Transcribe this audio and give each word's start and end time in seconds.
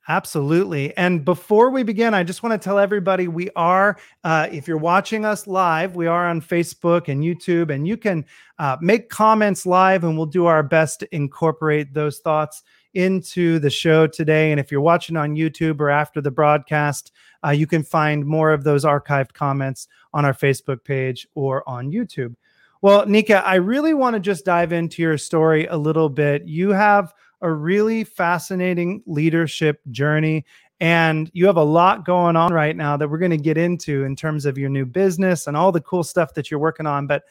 Absolutely. 0.08 0.96
And 0.96 1.24
before 1.24 1.70
we 1.70 1.84
begin, 1.84 2.12
I 2.12 2.24
just 2.24 2.42
want 2.42 2.60
to 2.60 2.64
tell 2.64 2.78
everybody 2.78 3.28
we 3.28 3.50
are, 3.54 3.96
uh, 4.24 4.48
if 4.50 4.66
you're 4.66 4.76
watching 4.76 5.24
us 5.24 5.46
live, 5.46 5.94
we 5.94 6.08
are 6.08 6.28
on 6.28 6.40
Facebook 6.40 7.06
and 7.06 7.22
YouTube, 7.22 7.70
and 7.70 7.86
you 7.86 7.96
can 7.96 8.24
uh, 8.58 8.76
make 8.80 9.10
comments 9.10 9.64
live, 9.64 10.02
and 10.02 10.16
we'll 10.16 10.26
do 10.26 10.46
our 10.46 10.64
best 10.64 11.00
to 11.00 11.14
incorporate 11.14 11.94
those 11.94 12.18
thoughts 12.18 12.64
into 12.94 13.60
the 13.60 13.70
show 13.70 14.08
today. 14.08 14.50
And 14.50 14.58
if 14.58 14.72
you're 14.72 14.80
watching 14.80 15.16
on 15.16 15.36
YouTube 15.36 15.80
or 15.80 15.88
after 15.88 16.20
the 16.20 16.32
broadcast, 16.32 17.12
uh, 17.44 17.50
you 17.50 17.68
can 17.68 17.84
find 17.84 18.26
more 18.26 18.52
of 18.52 18.64
those 18.64 18.84
archived 18.84 19.34
comments 19.34 19.86
on 20.12 20.24
our 20.24 20.34
Facebook 20.34 20.82
page 20.82 21.28
or 21.36 21.66
on 21.68 21.92
YouTube. 21.92 22.34
Well, 22.82 23.06
Nika, 23.06 23.46
I 23.46 23.54
really 23.54 23.94
want 23.94 24.14
to 24.14 24.20
just 24.20 24.44
dive 24.44 24.72
into 24.72 25.00
your 25.00 25.16
story 25.16 25.66
a 25.66 25.76
little 25.76 26.08
bit. 26.08 26.48
You 26.48 26.70
have 26.70 27.14
a 27.42 27.52
really 27.52 28.04
fascinating 28.04 29.02
leadership 29.06 29.80
journey. 29.90 30.44
And 30.80 31.30
you 31.32 31.46
have 31.46 31.56
a 31.56 31.64
lot 31.64 32.04
going 32.04 32.34
on 32.34 32.52
right 32.52 32.76
now 32.76 32.96
that 32.96 33.08
we're 33.08 33.18
going 33.18 33.30
to 33.30 33.36
get 33.36 33.56
into 33.56 34.04
in 34.04 34.16
terms 34.16 34.46
of 34.46 34.58
your 34.58 34.70
new 34.70 34.84
business 34.84 35.46
and 35.46 35.56
all 35.56 35.70
the 35.70 35.80
cool 35.80 36.02
stuff 36.02 36.34
that 36.34 36.50
you're 36.50 36.58
working 36.58 36.86
on. 36.86 37.06
But 37.06 37.22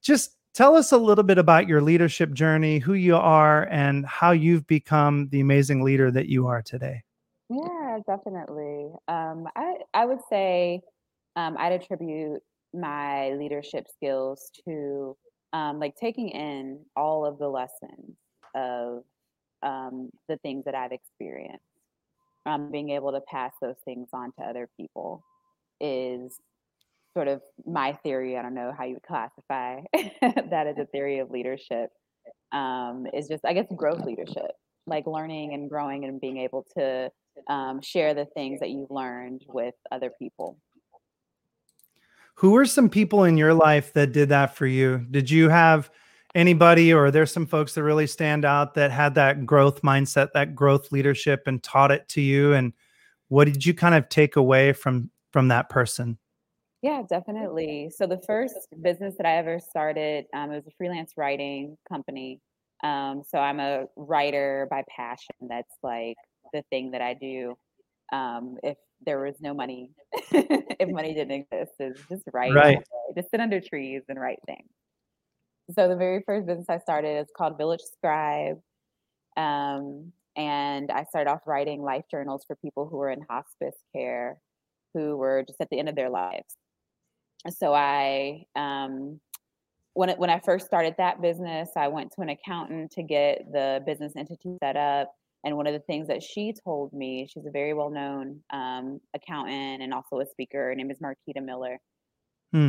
just 0.00 0.36
tell 0.54 0.74
us 0.74 0.92
a 0.92 0.96
little 0.96 1.24
bit 1.24 1.38
about 1.38 1.68
your 1.68 1.82
leadership 1.82 2.32
journey, 2.32 2.78
who 2.78 2.94
you 2.94 3.16
are, 3.16 3.64
and 3.70 4.06
how 4.06 4.30
you've 4.30 4.66
become 4.66 5.28
the 5.30 5.40
amazing 5.40 5.82
leader 5.82 6.10
that 6.10 6.28
you 6.28 6.46
are 6.46 6.62
today. 6.62 7.02
Yeah, 7.50 7.98
definitely. 8.06 8.90
Um, 9.08 9.46
I 9.56 9.74
I 9.94 10.04
would 10.04 10.20
say 10.30 10.80
um, 11.36 11.56
I'd 11.58 11.72
attribute 11.72 12.42
my 12.74 13.32
leadership 13.32 13.86
skills 13.88 14.50
to 14.66 15.16
um, 15.52 15.78
like 15.78 15.94
taking 15.96 16.28
in 16.28 16.80
all 16.96 17.24
of 17.24 17.38
the 17.38 17.48
lessons 17.48 18.16
of 18.54 19.02
um, 19.62 20.10
the 20.28 20.36
things 20.38 20.64
that 20.64 20.74
I've 20.74 20.92
experienced. 20.92 21.64
Um, 22.46 22.70
being 22.70 22.90
able 22.90 23.12
to 23.12 23.20
pass 23.20 23.52
those 23.60 23.76
things 23.84 24.08
on 24.12 24.32
to 24.38 24.44
other 24.44 24.68
people 24.76 25.22
is 25.80 26.38
sort 27.14 27.28
of 27.28 27.42
my 27.66 27.92
theory. 28.02 28.38
I 28.38 28.42
don't 28.42 28.54
know 28.54 28.72
how 28.76 28.84
you 28.84 28.94
would 28.94 29.02
classify 29.02 29.80
that 30.22 30.66
as 30.66 30.78
a 30.78 30.86
theory 30.86 31.18
of 31.18 31.30
leadership. 31.30 31.90
Um, 32.52 33.06
is 33.12 33.28
just, 33.28 33.44
I 33.44 33.52
guess, 33.52 33.66
growth 33.76 34.04
leadership, 34.04 34.52
like 34.86 35.06
learning 35.06 35.52
and 35.52 35.68
growing 35.68 36.04
and 36.04 36.18
being 36.18 36.38
able 36.38 36.64
to 36.76 37.10
um, 37.48 37.80
share 37.82 38.14
the 38.14 38.26
things 38.34 38.60
that 38.60 38.70
you've 38.70 38.90
learned 38.90 39.42
with 39.48 39.74
other 39.92 40.10
people. 40.18 40.58
Who 42.36 42.56
are 42.56 42.64
some 42.64 42.88
people 42.88 43.24
in 43.24 43.36
your 43.36 43.52
life 43.52 43.92
that 43.94 44.12
did 44.12 44.28
that 44.28 44.54
for 44.54 44.66
you? 44.66 45.04
Did 45.10 45.30
you 45.30 45.48
have 45.48 45.90
anybody 46.38 46.94
or 46.94 47.10
there's 47.10 47.32
some 47.32 47.46
folks 47.46 47.74
that 47.74 47.82
really 47.82 48.06
stand 48.06 48.44
out 48.44 48.74
that 48.74 48.92
had 48.92 49.16
that 49.16 49.44
growth 49.44 49.82
mindset 49.82 50.28
that 50.34 50.54
growth 50.54 50.92
leadership 50.92 51.42
and 51.46 51.62
taught 51.62 51.90
it 51.90 52.08
to 52.10 52.20
you? 52.20 52.54
And 52.54 52.72
what 53.26 53.46
did 53.46 53.66
you 53.66 53.74
kind 53.74 53.94
of 53.94 54.08
take 54.08 54.36
away 54.36 54.72
from 54.72 55.10
from 55.32 55.48
that 55.48 55.68
person? 55.68 56.16
Yeah 56.80 57.02
definitely. 57.08 57.90
So 57.94 58.06
the 58.06 58.22
first 58.24 58.54
business 58.80 59.16
that 59.16 59.26
i 59.26 59.36
ever 59.36 59.58
started 59.58 60.26
um, 60.32 60.52
it 60.52 60.54
was 60.54 60.66
a 60.68 60.76
freelance 60.78 61.12
writing 61.16 61.76
company. 61.88 62.40
Um, 62.84 63.24
so 63.28 63.38
i'm 63.38 63.58
a 63.58 63.86
writer 63.96 64.68
by 64.70 64.84
passion. 64.88 65.34
That's 65.48 65.74
like 65.82 66.16
the 66.52 66.62
thing 66.70 66.92
that 66.92 67.02
i 67.02 67.14
do 67.14 67.56
um, 68.12 68.56
if 68.62 68.76
there 69.04 69.20
was 69.20 69.34
no 69.40 69.52
money 69.52 69.90
if 70.32 70.88
money 70.88 71.14
didn't 71.14 71.46
exist 71.52 71.72
is 71.78 71.98
just 72.08 72.22
write 72.32 72.54
right. 72.54 72.78
just 73.16 73.30
sit 73.30 73.40
under 73.40 73.60
trees 73.60 74.02
and 74.08 74.18
write 74.18 74.38
things 74.46 74.68
so 75.74 75.88
the 75.88 75.96
very 75.96 76.22
first 76.24 76.46
business 76.46 76.66
I 76.68 76.78
started 76.78 77.20
is 77.20 77.28
called 77.36 77.58
Village 77.58 77.80
Scribe. 77.80 78.58
Um, 79.36 80.12
and 80.36 80.90
I 80.90 81.04
started 81.04 81.30
off 81.30 81.40
writing 81.46 81.82
life 81.82 82.04
journals 82.10 82.44
for 82.46 82.56
people 82.56 82.88
who 82.88 82.96
were 82.96 83.10
in 83.10 83.20
hospice 83.28 83.76
care, 83.94 84.38
who 84.94 85.16
were 85.16 85.44
just 85.46 85.60
at 85.60 85.68
the 85.70 85.78
end 85.78 85.88
of 85.88 85.96
their 85.96 86.10
lives. 86.10 86.56
So 87.50 87.74
I, 87.74 88.44
um, 88.56 89.20
when 89.94 90.10
it, 90.10 90.18
when 90.18 90.30
I 90.30 90.40
first 90.40 90.66
started 90.66 90.94
that 90.98 91.20
business, 91.20 91.70
I 91.76 91.88
went 91.88 92.12
to 92.12 92.20
an 92.22 92.28
accountant 92.30 92.92
to 92.92 93.02
get 93.02 93.50
the 93.52 93.82
business 93.84 94.12
entity 94.16 94.56
set 94.62 94.76
up. 94.76 95.12
And 95.44 95.56
one 95.56 95.66
of 95.66 95.72
the 95.72 95.80
things 95.80 96.08
that 96.08 96.22
she 96.22 96.52
told 96.64 96.92
me, 96.92 97.28
she's 97.32 97.46
a 97.46 97.50
very 97.50 97.74
well 97.74 97.90
known 97.90 98.40
um, 98.50 99.00
accountant 99.14 99.82
and 99.82 99.92
also 99.92 100.20
a 100.20 100.26
speaker. 100.26 100.68
Her 100.68 100.74
name 100.74 100.90
is 100.90 100.98
Marquita 100.98 101.44
Miller. 101.44 101.78
Hmm. 102.52 102.68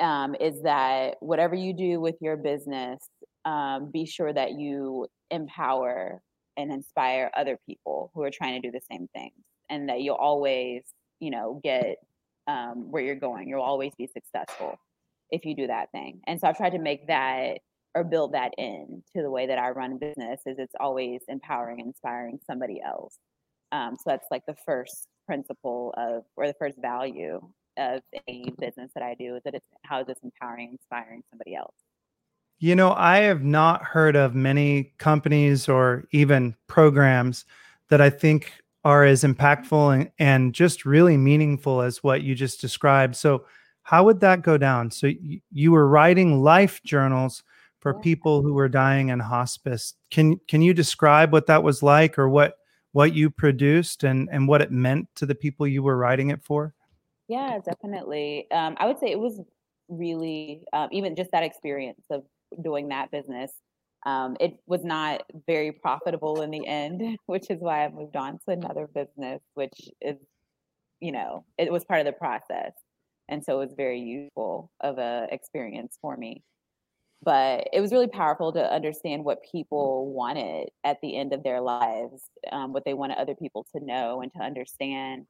Um, 0.00 0.34
is 0.34 0.62
that 0.62 1.16
whatever 1.20 1.54
you 1.54 1.72
do 1.72 2.00
with 2.00 2.16
your 2.20 2.36
business, 2.36 3.00
um, 3.44 3.90
be 3.90 4.04
sure 4.04 4.32
that 4.32 4.52
you 4.52 5.06
empower 5.30 6.20
and 6.56 6.72
inspire 6.72 7.30
other 7.36 7.58
people 7.66 8.10
who 8.14 8.22
are 8.22 8.30
trying 8.30 8.60
to 8.60 8.68
do 8.68 8.72
the 8.72 8.84
same 8.90 9.08
things, 9.14 9.34
and 9.68 9.88
that 9.88 10.00
you'll 10.00 10.16
always, 10.16 10.82
you 11.20 11.30
know, 11.30 11.60
get 11.62 11.96
um, 12.48 12.90
where 12.90 13.02
you're 13.02 13.14
going. 13.14 13.48
You'll 13.48 13.62
always 13.62 13.92
be 13.96 14.08
successful 14.08 14.78
if 15.30 15.44
you 15.44 15.54
do 15.54 15.68
that 15.68 15.92
thing. 15.92 16.20
And 16.26 16.40
so 16.40 16.48
I've 16.48 16.56
tried 16.56 16.70
to 16.70 16.78
make 16.78 17.06
that 17.06 17.58
or 17.94 18.04
build 18.04 18.34
that 18.34 18.52
in 18.58 19.02
to 19.16 19.22
the 19.22 19.30
way 19.30 19.46
that 19.46 19.58
I 19.58 19.70
run 19.70 19.98
business. 19.98 20.40
Is 20.44 20.58
it's 20.58 20.74
always 20.80 21.20
empowering 21.28 21.80
inspiring 21.80 22.40
somebody 22.46 22.80
else. 22.84 23.16
Um, 23.72 23.96
so 23.96 24.02
that's 24.06 24.26
like 24.30 24.44
the 24.46 24.56
first 24.66 25.06
principle 25.26 25.94
of 25.96 26.24
or 26.36 26.48
the 26.48 26.54
first 26.58 26.78
value 26.80 27.40
of 27.80 28.02
a 28.28 28.50
business 28.58 28.90
that 28.94 29.02
I 29.02 29.14
do 29.14 29.36
is 29.36 29.42
that 29.44 29.54
it's 29.54 29.66
how 29.82 30.00
is 30.00 30.06
this 30.06 30.18
empowering, 30.22 30.70
inspiring 30.72 31.22
somebody 31.30 31.54
else. 31.54 31.74
You 32.58 32.76
know, 32.76 32.92
I 32.92 33.18
have 33.18 33.42
not 33.42 33.82
heard 33.82 34.16
of 34.16 34.34
many 34.34 34.92
companies 34.98 35.68
or 35.68 36.04
even 36.12 36.54
programs 36.66 37.46
that 37.88 38.02
I 38.02 38.10
think 38.10 38.52
are 38.84 39.04
as 39.04 39.24
impactful 39.24 39.94
and, 39.94 40.10
and 40.18 40.54
just 40.54 40.84
really 40.84 41.16
meaningful 41.16 41.80
as 41.80 42.02
what 42.02 42.22
you 42.22 42.34
just 42.34 42.60
described. 42.60 43.16
So, 43.16 43.46
how 43.82 44.04
would 44.04 44.20
that 44.20 44.42
go 44.42 44.58
down? 44.58 44.90
So, 44.90 45.08
y- 45.08 45.40
you 45.50 45.72
were 45.72 45.88
writing 45.88 46.42
life 46.42 46.82
journals 46.82 47.42
for 47.80 47.94
yeah. 47.94 48.02
people 48.02 48.42
who 48.42 48.52
were 48.52 48.68
dying 48.68 49.08
in 49.08 49.20
hospice. 49.20 49.94
Can 50.10 50.38
can 50.46 50.60
you 50.62 50.74
describe 50.74 51.32
what 51.32 51.46
that 51.46 51.62
was 51.62 51.82
like, 51.82 52.18
or 52.18 52.28
what 52.28 52.58
what 52.92 53.14
you 53.14 53.30
produced 53.30 54.04
and 54.04 54.28
and 54.30 54.46
what 54.46 54.62
it 54.62 54.70
meant 54.70 55.08
to 55.16 55.26
the 55.26 55.34
people 55.34 55.66
you 55.66 55.82
were 55.82 55.96
writing 55.96 56.30
it 56.30 56.42
for? 56.44 56.74
Yeah, 57.30 57.58
definitely. 57.64 58.50
Um, 58.50 58.76
I 58.78 58.86
would 58.86 58.98
say 59.00 59.08
it 59.12 59.20
was 59.20 59.40
really 59.88 60.64
um, 60.72 60.88
even 60.92 61.16
just 61.16 61.30
that 61.32 61.44
experience 61.44 62.02
of 62.10 62.24
doing 62.62 62.88
that 62.88 63.12
business. 63.12 63.52
Um, 64.06 64.36
it 64.40 64.58
was 64.66 64.84
not 64.84 65.22
very 65.46 65.72
profitable 65.72 66.42
in 66.42 66.50
the 66.50 66.66
end, 66.66 67.18
which 67.26 67.50
is 67.50 67.60
why 67.60 67.84
I 67.84 67.90
moved 67.90 68.16
on 68.16 68.34
to 68.46 68.52
another 68.52 68.88
business, 68.88 69.42
which 69.54 69.78
is, 70.00 70.16
you 71.00 71.12
know, 71.12 71.46
it 71.58 71.72
was 71.72 71.84
part 71.84 72.00
of 72.00 72.06
the 72.06 72.12
process, 72.12 72.72
and 73.28 73.44
so 73.44 73.56
it 73.60 73.66
was 73.66 73.74
very 73.76 74.00
useful 74.00 74.72
of 74.80 74.98
a 74.98 75.28
experience 75.32 75.98
for 76.02 76.16
me 76.16 76.44
but 77.22 77.68
it 77.72 77.80
was 77.80 77.92
really 77.92 78.08
powerful 78.08 78.52
to 78.52 78.72
understand 78.74 79.24
what 79.24 79.44
people 79.50 80.12
wanted 80.12 80.70
at 80.84 80.98
the 81.02 81.16
end 81.16 81.32
of 81.34 81.42
their 81.42 81.60
lives, 81.60 82.22
um, 82.52 82.72
what 82.72 82.84
they 82.84 82.94
wanted 82.94 83.18
other 83.18 83.34
people 83.34 83.66
to 83.74 83.84
know 83.84 84.22
and 84.22 84.32
to 84.32 84.38
understand 84.40 85.26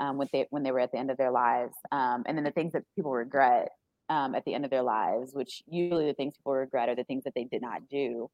um, 0.00 0.16
when 0.16 0.28
they 0.32 0.46
when 0.50 0.62
they 0.62 0.72
were 0.72 0.80
at 0.80 0.90
the 0.92 0.98
end 0.98 1.10
of 1.10 1.18
their 1.18 1.30
lives, 1.30 1.74
um, 1.92 2.24
and 2.26 2.36
then 2.36 2.44
the 2.44 2.50
things 2.50 2.72
that 2.72 2.82
people 2.96 3.12
regret 3.12 3.68
um, 4.08 4.34
at 4.34 4.44
the 4.44 4.54
end 4.54 4.64
of 4.64 4.70
their 4.70 4.82
lives, 4.82 5.32
which 5.34 5.62
usually 5.68 6.06
the 6.06 6.14
things 6.14 6.34
people 6.36 6.54
regret 6.54 6.88
are 6.88 6.96
the 6.96 7.04
things 7.04 7.22
that 7.24 7.34
they 7.34 7.44
did 7.44 7.62
not 7.62 7.82
do 7.88 8.28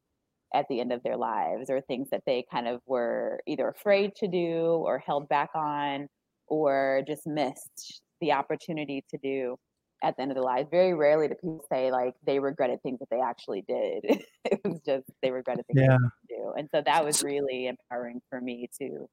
at 0.53 0.65
the 0.69 0.79
end 0.79 0.93
of 0.93 1.03
their 1.03 1.17
lives, 1.17 1.69
or 1.69 1.81
things 1.81 2.09
that 2.09 2.23
they 2.25 2.45
kind 2.49 2.67
of 2.67 2.81
were 2.87 3.41
either 3.45 3.67
afraid 3.67 4.15
to 4.15 4.27
do 4.27 4.81
or 4.85 4.97
held 4.97 5.27
back 5.27 5.49
on, 5.53 6.07
or 6.47 7.03
just 7.05 7.27
missed 7.27 8.01
the 8.21 8.31
opportunity 8.31 9.03
to 9.09 9.17
do 9.17 9.57
at 10.03 10.15
the 10.15 10.21
end 10.21 10.31
of 10.31 10.35
their 10.35 10.43
lives. 10.43 10.69
Very 10.71 10.93
rarely 10.93 11.27
do 11.27 11.35
people 11.35 11.65
say 11.69 11.91
like 11.91 12.13
they 12.25 12.39
regretted 12.39 12.81
things 12.81 12.99
that 12.99 13.09
they 13.11 13.19
actually 13.19 13.63
did. 13.67 14.03
it 14.45 14.61
was 14.63 14.79
just 14.85 15.05
they 15.21 15.31
regretted 15.31 15.65
things 15.67 15.85
yeah. 15.87 15.97
they 16.29 16.35
do. 16.35 16.53
And 16.57 16.69
so 16.73 16.81
that 16.85 17.03
was 17.03 17.23
really 17.23 17.67
empowering 17.67 18.21
for 18.29 18.39
me 18.39 18.69
to 18.79 19.09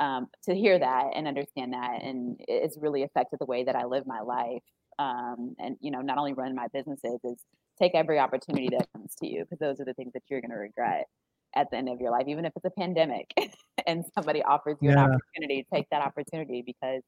um, 0.00 0.28
to 0.44 0.54
hear 0.54 0.78
that 0.78 1.10
and 1.14 1.26
understand 1.26 1.72
that. 1.72 2.02
And 2.02 2.36
it's 2.46 2.78
really 2.80 3.02
affected 3.02 3.38
the 3.40 3.46
way 3.46 3.64
that 3.64 3.76
I 3.76 3.84
live 3.84 4.06
my 4.06 4.20
life. 4.20 4.62
Um, 4.98 5.54
and 5.58 5.76
you 5.80 5.90
know, 5.90 6.00
not 6.00 6.18
only 6.18 6.32
run 6.32 6.54
my 6.54 6.68
businesses 6.72 7.20
is 7.24 7.42
take 7.78 7.94
every 7.94 8.18
opportunity 8.18 8.68
that 8.70 8.88
comes 8.94 9.14
to 9.16 9.26
you 9.26 9.44
because 9.44 9.58
those 9.58 9.80
are 9.80 9.84
the 9.84 9.94
things 9.94 10.12
that 10.14 10.22
you're 10.28 10.40
going 10.40 10.50
to 10.50 10.56
regret 10.56 11.06
at 11.54 11.70
the 11.70 11.76
end 11.76 11.88
of 11.88 12.00
your 12.00 12.10
life, 12.10 12.24
even 12.28 12.44
if 12.44 12.52
it's 12.56 12.64
a 12.64 12.70
pandemic 12.70 13.30
and 13.86 14.04
somebody 14.14 14.42
offers 14.42 14.76
you 14.80 14.90
yeah. 14.90 15.04
an 15.04 15.10
opportunity, 15.12 15.66
take 15.72 15.86
that 15.90 16.02
opportunity 16.02 16.62
because 16.64 17.02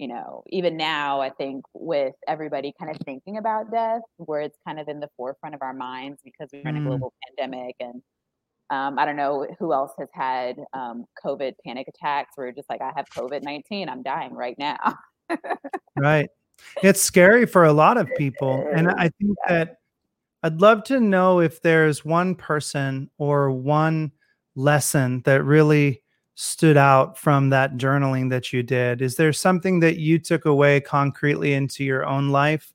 you 0.00 0.08
know, 0.08 0.42
even 0.48 0.78
now, 0.78 1.20
I 1.20 1.28
think 1.28 1.62
with 1.74 2.14
everybody 2.26 2.72
kind 2.80 2.90
of 2.90 2.96
thinking 3.04 3.36
about 3.36 3.70
death, 3.70 4.00
where 4.16 4.40
it's 4.40 4.56
kind 4.66 4.80
of 4.80 4.88
in 4.88 4.98
the 4.98 5.10
forefront 5.14 5.54
of 5.54 5.60
our 5.60 5.74
minds 5.74 6.20
because 6.24 6.48
we're 6.54 6.66
in 6.66 6.78
a 6.78 6.80
mm. 6.80 6.86
global 6.86 7.12
pandemic. 7.28 7.76
And 7.80 8.00
um, 8.70 8.98
I 8.98 9.04
don't 9.04 9.16
know 9.16 9.46
who 9.58 9.72
else 9.72 9.92
has 9.98 10.08
had 10.12 10.56
um, 10.72 11.04
COVID 11.24 11.54
panic 11.64 11.88
attacks 11.88 12.32
where 12.36 12.52
just 12.52 12.70
like, 12.70 12.80
I 12.80 12.92
have 12.96 13.06
COVID 13.10 13.42
19, 13.42 13.88
I'm 13.88 14.02
dying 14.02 14.32
right 14.34 14.56
now. 14.58 14.96
right. 15.96 16.28
It's 16.82 17.00
scary 17.02 17.46
for 17.46 17.64
a 17.64 17.72
lot 17.72 17.98
of 17.98 18.08
people. 18.16 18.66
And 18.72 18.88
I 18.88 19.10
think 19.20 19.36
that 19.48 19.76
I'd 20.42 20.60
love 20.60 20.84
to 20.84 21.00
know 21.00 21.40
if 21.40 21.60
there's 21.62 22.04
one 22.04 22.34
person 22.34 23.10
or 23.18 23.50
one 23.50 24.12
lesson 24.54 25.22
that 25.24 25.44
really 25.44 26.02
stood 26.40 26.78
out 26.78 27.18
from 27.18 27.50
that 27.50 27.76
journaling 27.76 28.30
that 28.30 28.50
you 28.50 28.62
did? 28.62 29.02
Is 29.02 29.16
there 29.16 29.32
something 29.32 29.80
that 29.80 29.98
you 29.98 30.18
took 30.18 30.46
away 30.46 30.80
concretely 30.80 31.52
into 31.52 31.84
your 31.84 32.06
own 32.06 32.30
life 32.30 32.72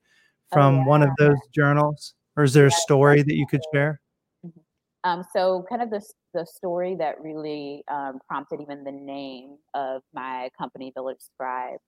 oh, 0.52 0.56
from 0.56 0.76
oh, 0.76 0.78
yeah. 0.80 0.86
one 0.86 1.02
of 1.02 1.10
those 1.18 1.40
journals? 1.52 2.14
Or 2.38 2.44
is 2.44 2.54
there 2.54 2.68
a 2.68 2.72
story 2.72 3.24
that 3.24 3.34
you 3.34 3.48
could 3.48 3.62
share? 3.74 4.00
Um, 5.06 5.24
so, 5.34 5.64
kind 5.70 5.84
of 5.84 5.92
the, 5.92 6.04
the 6.34 6.46
story 6.46 6.96
that 6.96 7.22
really 7.22 7.84
um, 7.90 8.20
prompted 8.28 8.60
even 8.60 8.84
the 8.84 8.92
name 8.92 9.58
of 9.76 10.02
my 10.14 10.50
company, 10.58 10.92
Village 10.96 11.20
Scribe. 11.20 11.80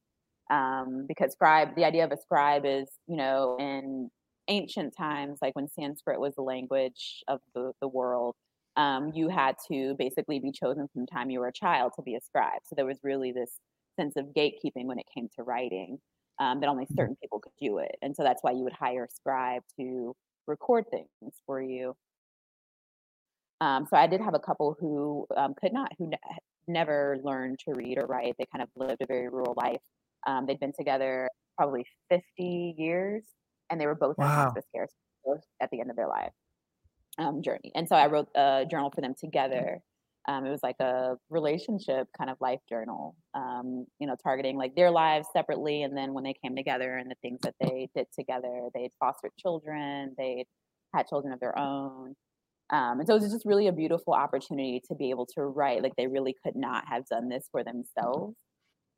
Um, 0.49 1.05
because 1.07 1.33
scribe, 1.33 1.75
the 1.75 1.83
idea 1.83 2.05
of 2.05 2.11
a 2.13 2.17
scribe 2.17 2.63
is, 2.63 2.87
you 3.07 3.17
know, 3.17 3.57
in 3.59 4.09
ancient 4.47 4.95
times, 4.95 5.39
like 5.41 5.55
when 5.55 5.67
Sanskrit 5.67 6.21
was 6.21 6.35
the 6.35 6.41
language 6.41 7.23
of 7.27 7.41
the, 7.53 7.73
the 7.81 7.87
world, 7.87 8.35
um, 8.77 9.11
you 9.13 9.27
had 9.27 9.55
to 9.69 9.95
basically 9.97 10.39
be 10.39 10.51
chosen 10.51 10.87
from 10.93 11.01
the 11.01 11.07
time 11.07 11.29
you 11.29 11.39
were 11.39 11.47
a 11.47 11.53
child 11.53 11.93
to 11.95 12.01
be 12.01 12.15
a 12.15 12.21
scribe. 12.21 12.61
So 12.65 12.75
there 12.75 12.85
was 12.85 12.99
really 13.03 13.31
this 13.31 13.59
sense 13.99 14.15
of 14.15 14.27
gatekeeping 14.27 14.85
when 14.85 14.99
it 14.99 15.05
came 15.13 15.27
to 15.35 15.43
writing 15.43 15.97
um, 16.39 16.59
that 16.61 16.69
only 16.69 16.85
mm-hmm. 16.85 16.95
certain 16.95 17.17
people 17.21 17.39
could 17.39 17.53
do 17.59 17.79
it. 17.79 17.95
And 18.01 18.15
so 18.15 18.23
that's 18.23 18.43
why 18.43 18.51
you 18.51 18.63
would 18.63 18.73
hire 18.73 19.05
a 19.05 19.09
scribe 19.09 19.63
to 19.79 20.15
record 20.45 20.85
things 20.91 21.33
for 21.45 21.61
you. 21.61 21.95
Um, 23.62 23.88
so 23.89 23.98
I 23.98 24.07
did 24.07 24.21
have 24.21 24.36
a 24.36 24.39
couple 24.39 24.75
who 24.80 25.25
um, 25.36 25.56
could 25.59 25.74
not, 25.74 25.92
who 25.98 26.07
ne- 26.07 26.18
never 26.68 27.18
learned 27.24 27.59
to 27.59 27.74
read 27.74 27.98
or 27.98 28.06
write. 28.06 28.36
They 28.38 28.45
kind 28.51 28.62
of 28.62 28.69
lived 28.75 29.01
a 29.01 29.06
very 29.07 29.30
rural 29.30 29.56
life. 29.57 29.81
Um, 30.27 30.45
they'd 30.45 30.59
been 30.59 30.74
together 30.74 31.30
probably 31.57 31.86
50 32.09 32.75
years, 32.77 33.24
and 33.69 33.81
they 33.81 33.88
were 33.88 33.95
both 33.95 34.18
wow. 34.18 34.25
in 34.25 34.31
hospice 34.31 34.65
care 34.74 34.88
at 35.62 35.69
the 35.71 35.81
end 35.81 35.89
of 35.89 35.95
their 35.95 36.07
life 36.07 36.31
um, 37.18 37.42
journey. 37.42 37.71
And 37.75 37.88
so 37.88 37.95
I 37.95 38.07
wrote 38.07 38.30
a 38.36 38.65
journal 38.69 38.92
for 38.94 39.01
them 39.01 39.13
together. 39.19 39.80
Um, 40.27 40.45
it 40.45 40.50
was 40.50 40.62
like 40.62 40.80
a 40.80 41.15
relationship 41.30 42.07
kind 42.18 42.30
of 42.30 42.38
life 42.42 42.59
journal, 42.68 43.15
um, 43.33 43.86
you 44.00 44.07
know, 44.07 44.15
targeting 44.21 44.57
like 44.57 44.75
their 44.75 44.92
lives 44.92 45.27
separately. 45.31 45.83
And 45.83 45.95
then 45.95 46.13
when 46.13 46.24
they 46.24 46.33
came 46.33 46.56
together 46.56 46.98
and 46.98 47.09
the 47.09 47.15
things 47.21 47.39
that 47.44 47.56
they 47.62 47.89
did 47.95 48.07
together, 48.13 48.68
they'd 48.74 48.92
fostered 49.00 49.31
children, 49.39 50.13
they'd 50.18 50.45
had 50.94 51.07
children 51.07 51.33
of 51.33 51.39
their 51.39 51.57
own. 51.57 52.15
Um, 52.69 52.99
and 52.99 53.07
so 53.07 53.15
it 53.15 53.21
was 53.21 53.31
just 53.31 53.45
really 53.45 53.67
a 53.67 53.71
beautiful 53.71 54.13
opportunity 54.13 54.81
to 54.89 54.95
be 54.95 55.09
able 55.09 55.25
to 55.35 55.43
write. 55.43 55.83
Like 55.83 55.95
they 55.95 56.07
really 56.07 56.35
could 56.43 56.55
not 56.55 56.85
have 56.87 57.05
done 57.07 57.29
this 57.29 57.47
for 57.51 57.63
themselves, 57.63 58.35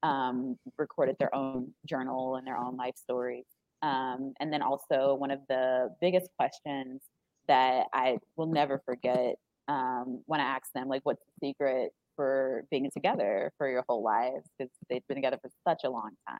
um, 0.01 0.57
recorded 0.77 1.17
their 1.19 1.33
own 1.35 1.73
journal 1.87 2.35
and 2.35 2.47
their 2.47 2.57
own 2.57 2.77
life 2.77 2.95
stories. 2.95 3.45
Um, 3.81 4.33
and 4.39 4.51
then 4.51 4.61
also, 4.61 5.15
one 5.15 5.31
of 5.31 5.39
the 5.47 5.89
biggest 6.01 6.29
questions 6.37 7.01
that 7.47 7.85
I 7.93 8.17
will 8.35 8.47
never 8.47 8.81
forget 8.85 9.35
um, 9.67 10.21
when 10.25 10.39
I 10.39 10.43
asked 10.43 10.73
them, 10.73 10.87
like, 10.87 11.01
what's 11.03 11.23
the 11.25 11.47
secret 11.47 11.91
for 12.15 12.65
being 12.71 12.89
together 12.91 13.51
for 13.57 13.69
your 13.69 13.85
whole 13.87 14.03
lives? 14.03 14.49
Because 14.57 14.71
they've 14.89 15.05
been 15.07 15.15
together 15.15 15.39
for 15.41 15.49
such 15.67 15.81
a 15.85 15.89
long 15.89 16.11
time. 16.27 16.39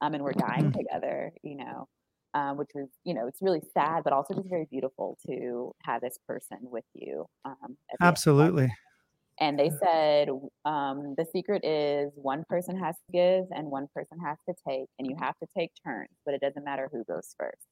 Um, 0.00 0.14
and 0.14 0.22
we're 0.22 0.32
dying 0.32 0.66
mm-hmm. 0.66 0.78
together, 0.78 1.32
you 1.42 1.56
know, 1.56 1.88
um, 2.34 2.56
which 2.56 2.70
was, 2.74 2.88
you 3.04 3.14
know, 3.14 3.26
it's 3.26 3.40
really 3.40 3.62
sad, 3.74 4.04
but 4.04 4.12
also 4.12 4.34
just 4.34 4.48
very 4.48 4.66
beautiful 4.70 5.16
to 5.26 5.72
have 5.84 6.00
this 6.00 6.18
person 6.26 6.58
with 6.62 6.84
you. 6.94 7.26
Um, 7.44 7.76
Absolutely. 8.00 8.72
And 9.40 9.58
they 9.58 9.70
said 9.70 10.28
um, 10.64 11.14
the 11.16 11.24
secret 11.32 11.64
is 11.64 12.10
one 12.16 12.44
person 12.48 12.76
has 12.76 12.96
to 12.96 13.12
give 13.12 13.44
and 13.52 13.70
one 13.70 13.86
person 13.94 14.18
has 14.24 14.36
to 14.48 14.54
take, 14.66 14.88
and 14.98 15.08
you 15.08 15.16
have 15.20 15.36
to 15.38 15.46
take 15.56 15.70
turns, 15.84 16.10
but 16.24 16.34
it 16.34 16.40
doesn't 16.40 16.64
matter 16.64 16.88
who 16.92 17.04
goes 17.04 17.34
first. 17.38 17.66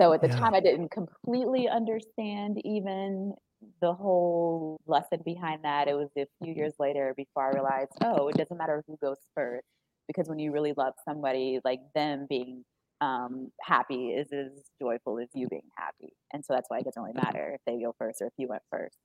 So 0.00 0.12
at 0.12 0.22
the 0.22 0.28
yeah. 0.28 0.38
time, 0.38 0.54
I 0.54 0.60
didn't 0.60 0.90
completely 0.92 1.68
understand 1.68 2.60
even 2.64 3.34
the 3.80 3.92
whole 3.92 4.80
lesson 4.86 5.20
behind 5.24 5.64
that. 5.64 5.88
It 5.88 5.94
was 5.94 6.08
a 6.16 6.26
few 6.42 6.54
years 6.54 6.74
later 6.78 7.12
before 7.16 7.48
I 7.48 7.54
realized, 7.54 7.90
oh, 8.04 8.28
it 8.28 8.36
doesn't 8.36 8.56
matter 8.56 8.84
who 8.86 8.96
goes 8.98 9.18
first 9.34 9.66
because 10.06 10.28
when 10.28 10.38
you 10.38 10.52
really 10.52 10.72
love 10.76 10.94
somebody, 11.04 11.58
like 11.64 11.80
them 11.94 12.26
being 12.28 12.64
um, 13.00 13.50
happy 13.62 14.08
is 14.08 14.32
as 14.32 14.50
joyful 14.80 15.18
as 15.18 15.28
you 15.34 15.48
being 15.48 15.68
happy, 15.76 16.14
and 16.32 16.44
so 16.44 16.54
that's 16.54 16.68
why 16.68 16.78
it 16.78 16.84
doesn't 16.84 17.02
really 17.02 17.14
matter 17.14 17.52
if 17.54 17.60
they 17.66 17.80
go 17.82 17.94
first 17.98 18.20
or 18.22 18.26
if 18.26 18.32
you 18.36 18.48
went 18.48 18.62
first. 18.70 18.96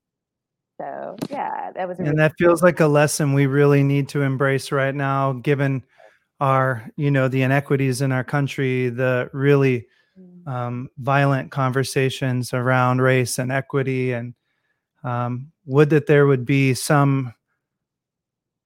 So 0.80 1.16
yeah, 1.30 1.72
that 1.76 1.88
was. 1.88 2.00
Really 2.00 2.10
and 2.10 2.20
that 2.20 2.34
feels 2.38 2.64
like 2.64 2.80
a 2.80 2.88
lesson 2.88 3.34
we 3.34 3.46
really 3.46 3.84
need 3.84 4.10
to 4.10 4.22
embrace 4.22 4.72
right 4.72 4.96
now, 4.96 5.34
given 5.34 5.84
our, 6.40 6.90
you 6.96 7.12
know, 7.12 7.28
the 7.28 7.44
inequities 7.44 8.02
in 8.02 8.12
our 8.12 8.24
country, 8.24 8.90
the 8.90 9.30
really 9.34 9.88
Mm. 10.20 10.48
um, 10.48 10.90
violent 11.00 11.50
conversations 11.50 12.54
around 12.54 13.02
race 13.02 13.40
and 13.40 13.52
equity 13.52 14.12
and 14.12 14.36
um, 15.04 15.52
would 15.66 15.90
that 15.90 16.06
there 16.06 16.28
would 16.28 16.46
be 16.46 16.74
some 16.76 17.34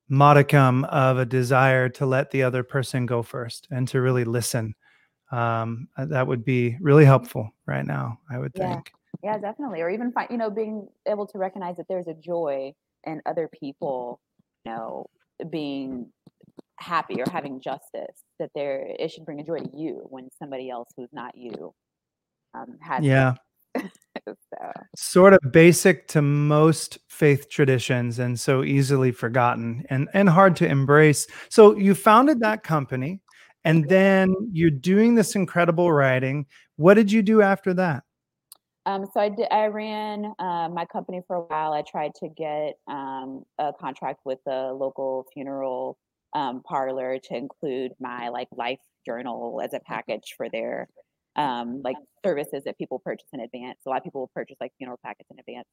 modicum 0.09 0.83
of 0.85 1.17
a 1.17 1.25
desire 1.25 1.87
to 1.89 2.05
let 2.05 2.31
the 2.31 2.43
other 2.43 2.63
person 2.63 3.05
go 3.05 3.23
first 3.23 3.67
and 3.71 3.87
to 3.87 4.01
really 4.01 4.25
listen 4.25 4.75
um, 5.31 5.87
uh, 5.97 6.05
that 6.05 6.25
would 6.25 6.45
be 6.45 6.77
really 6.79 7.05
helpful 7.05 7.49
right 7.65 7.85
now 7.85 8.17
i 8.31 8.37
would 8.37 8.51
yeah. 8.55 8.73
think. 8.73 8.91
Yeah 9.23 9.37
definitely 9.37 9.81
or 9.81 9.89
even 9.89 10.11
find 10.11 10.29
you 10.29 10.37
know 10.37 10.49
being 10.49 10.87
able 11.07 11.27
to 11.27 11.37
recognize 11.37 11.77
that 11.77 11.87
there's 11.89 12.07
a 12.07 12.13
joy 12.13 12.73
in 13.05 13.21
other 13.25 13.49
people 13.59 14.19
you 14.65 14.71
know 14.71 15.07
being 15.49 16.11
happy 16.79 17.19
or 17.19 17.29
having 17.31 17.59
justice 17.59 18.23
that 18.39 18.51
there 18.53 18.87
it 18.99 19.11
should 19.11 19.25
bring 19.25 19.39
a 19.39 19.43
joy 19.43 19.57
to 19.57 19.69
you 19.75 20.05
when 20.09 20.29
somebody 20.37 20.69
else 20.69 20.89
who's 20.95 21.09
not 21.11 21.35
you 21.35 21.73
um 22.53 22.77
has 22.81 23.03
yeah. 23.03 23.33
So. 24.27 24.71
sort 24.97 25.33
of 25.33 25.39
basic 25.51 26.07
to 26.09 26.21
most 26.21 26.97
faith 27.07 27.49
traditions 27.49 28.19
and 28.19 28.37
so 28.37 28.63
easily 28.63 29.11
forgotten 29.11 29.85
and 29.89 30.09
and 30.13 30.27
hard 30.27 30.55
to 30.57 30.67
embrace. 30.67 31.27
So 31.49 31.77
you 31.77 31.95
founded 31.95 32.41
that 32.41 32.63
company 32.63 33.21
and 33.67 33.87
then 33.89 34.33
you're 34.51 34.69
doing 34.71 35.15
this 35.15 35.35
incredible 35.35 35.91
writing 35.91 36.45
what 36.77 36.93
did 36.93 37.11
you 37.11 37.21
do 37.21 37.41
after 37.41 37.73
that 37.73 38.03
Um, 38.85 39.05
so 39.13 39.19
I 39.19 39.29
did. 39.29 39.47
I 39.51 39.67
ran 39.67 40.33
uh, 40.39 40.69
my 40.71 40.85
company 40.85 41.19
for 41.27 41.35
a 41.35 41.41
while. 41.41 41.73
I 41.73 41.83
tried 41.83 42.13
to 42.21 42.29
get 42.29 42.75
um, 42.87 43.43
a 43.59 43.73
contract 43.73 44.21
with 44.23 44.39
a 44.47 44.71
local 44.71 45.25
funeral 45.33 45.97
um, 46.33 46.63
parlor 46.63 47.19
to 47.27 47.35
include 47.35 47.91
my 47.99 48.29
like 48.29 48.47
life 48.55 48.79
journal 49.05 49.59
as 49.61 49.73
a 49.73 49.81
package 49.81 50.35
for 50.37 50.47
their 50.49 50.87
um, 51.35 51.81
like 51.83 51.97
services 52.25 52.63
that 52.63 52.77
people 52.77 52.99
purchase 52.99 53.27
in 53.33 53.41
advance. 53.41 53.79
A 53.85 53.89
lot 53.89 53.97
of 53.97 54.03
people 54.03 54.21
will 54.21 54.31
purchase 54.33 54.55
like 54.61 54.71
funeral 54.77 54.99
packets 55.03 55.29
in 55.31 55.37
advance. 55.39 55.67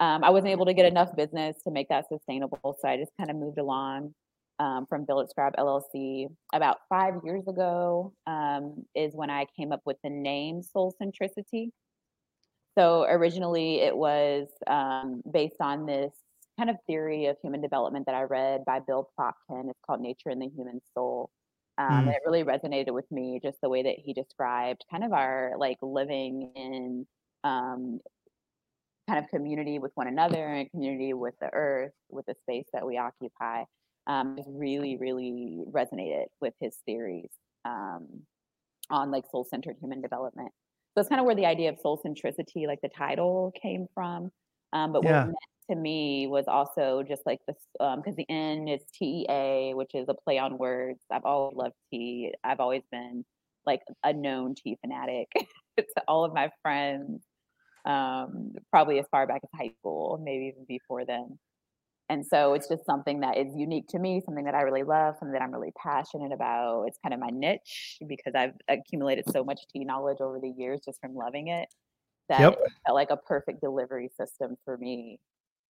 Um, 0.00 0.24
I 0.24 0.30
wasn't 0.30 0.52
able 0.52 0.64
to 0.64 0.74
get 0.74 0.86
enough 0.86 1.14
business 1.14 1.56
to 1.64 1.70
make 1.70 1.88
that 1.90 2.08
sustainable, 2.08 2.76
so 2.80 2.88
I 2.88 2.96
just 2.96 3.12
kind 3.18 3.30
of 3.30 3.36
moved 3.36 3.58
along 3.58 4.14
um, 4.58 4.86
from 4.88 5.06
Village 5.06 5.28
Scribe 5.30 5.54
LLC. 5.56 6.26
About 6.52 6.78
five 6.88 7.14
years 7.24 7.46
ago 7.46 8.12
um, 8.26 8.84
is 8.94 9.14
when 9.14 9.30
I 9.30 9.46
came 9.56 9.72
up 9.72 9.82
with 9.84 9.96
the 10.02 10.10
name 10.10 10.62
Soulcentricitea. 10.74 11.70
So 12.76 13.04
originally 13.04 13.80
it 13.80 13.96
was 13.96 14.48
um, 14.66 15.22
based 15.30 15.60
on 15.60 15.86
this 15.86 16.12
kind 16.58 16.70
of 16.70 16.76
theory 16.86 17.26
of 17.26 17.36
human 17.42 17.60
development 17.60 18.06
that 18.06 18.14
I 18.14 18.22
read 18.22 18.64
by 18.64 18.80
Bill 18.80 19.10
Plotkin. 19.18 19.70
It's 19.70 19.80
called 19.86 20.00
Nature 20.00 20.30
and 20.30 20.40
the 20.40 20.48
Human 20.48 20.80
Soul. 20.94 21.30
Um, 21.78 21.88
mm. 21.88 21.98
And 21.98 22.08
it 22.08 22.22
really 22.24 22.44
resonated 22.44 22.92
with 22.92 23.10
me, 23.10 23.40
just 23.42 23.58
the 23.62 23.68
way 23.68 23.82
that 23.82 23.96
he 23.98 24.14
described 24.14 24.84
kind 24.90 25.04
of 25.04 25.12
our 25.12 25.52
like 25.58 25.78
living 25.82 26.50
in 26.54 27.06
um, 27.44 28.00
kind 29.08 29.22
of 29.22 29.30
community 29.30 29.78
with 29.78 29.92
one 29.94 30.08
another 30.08 30.46
and 30.46 30.70
community 30.70 31.12
with 31.12 31.34
the 31.40 31.50
earth, 31.52 31.92
with 32.10 32.26
the 32.26 32.34
space 32.42 32.66
that 32.72 32.86
we 32.86 32.98
occupy. 32.98 33.62
Um, 34.06 34.38
really, 34.46 34.96
really 34.96 35.64
resonated 35.68 36.26
with 36.40 36.54
his 36.60 36.76
theories 36.86 37.30
um, 37.64 38.22
on 38.88 39.10
like 39.10 39.24
soul 39.30 39.44
centered 39.44 39.76
human 39.80 40.00
development. 40.00 40.52
So 40.94 41.00
it's 41.00 41.08
kind 41.08 41.20
of 41.20 41.26
where 41.26 41.34
the 41.34 41.46
idea 41.46 41.70
of 41.70 41.76
Soulcentricitea, 41.84 42.66
like 42.66 42.80
the 42.82 42.88
title, 42.88 43.52
came 43.60 43.86
from. 43.94 44.30
Um, 44.72 44.92
but 44.92 45.04
yeah. 45.04 45.24
what 45.24 45.26
meant 45.26 45.36
to 45.70 45.76
me 45.76 46.26
was 46.26 46.44
also 46.46 47.02
just 47.06 47.22
like 47.26 47.40
this, 47.46 47.56
because 47.72 47.98
um, 48.08 48.14
the 48.16 48.26
N 48.28 48.68
is 48.68 48.80
T 48.94 49.04
E 49.04 49.26
A, 49.28 49.74
which 49.74 49.90
is 49.94 50.06
a 50.08 50.14
play 50.14 50.38
on 50.38 50.56
words. 50.56 51.00
I've 51.10 51.24
always 51.24 51.56
loved 51.56 51.74
tea. 51.90 52.32
I've 52.44 52.60
always 52.60 52.82
been 52.90 53.24
like 53.66 53.82
a 54.04 54.12
known 54.12 54.54
tea 54.54 54.78
fanatic 54.80 55.28
to 55.78 55.84
all 56.06 56.24
of 56.24 56.32
my 56.32 56.50
friends, 56.62 57.22
um, 57.84 58.52
probably 58.70 58.98
as 59.00 59.06
far 59.10 59.26
back 59.26 59.42
as 59.42 59.50
high 59.52 59.72
school, 59.80 60.20
maybe 60.22 60.46
even 60.46 60.64
before 60.66 61.04
then 61.04 61.38
and 62.08 62.24
so 62.24 62.54
it's 62.54 62.68
just 62.68 62.84
something 62.86 63.20
that 63.20 63.36
is 63.36 63.54
unique 63.56 63.88
to 63.88 63.98
me 63.98 64.22
something 64.24 64.44
that 64.44 64.54
i 64.54 64.62
really 64.62 64.82
love 64.82 65.14
something 65.18 65.32
that 65.32 65.42
i'm 65.42 65.52
really 65.52 65.72
passionate 65.80 66.32
about 66.32 66.84
it's 66.86 66.98
kind 67.02 67.14
of 67.14 67.20
my 67.20 67.30
niche 67.30 67.98
because 68.08 68.34
i've 68.34 68.54
accumulated 68.68 69.24
so 69.30 69.44
much 69.44 69.60
tea 69.72 69.84
knowledge 69.84 70.18
over 70.20 70.38
the 70.40 70.52
years 70.56 70.80
just 70.84 71.00
from 71.00 71.14
loving 71.14 71.48
it 71.48 71.68
that 72.28 72.40
yep. 72.40 72.52
it 72.54 72.72
felt 72.86 72.94
like 72.94 73.10
a 73.10 73.16
perfect 73.16 73.60
delivery 73.60 74.10
system 74.16 74.56
for 74.64 74.76
me 74.78 75.18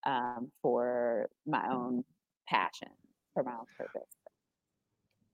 um, 0.06 0.50
for 0.62 1.28
my 1.46 1.66
own 1.70 2.04
passion 2.48 2.88
for 3.34 3.42
my 3.42 3.52
own 3.52 3.66
purpose 3.76 4.08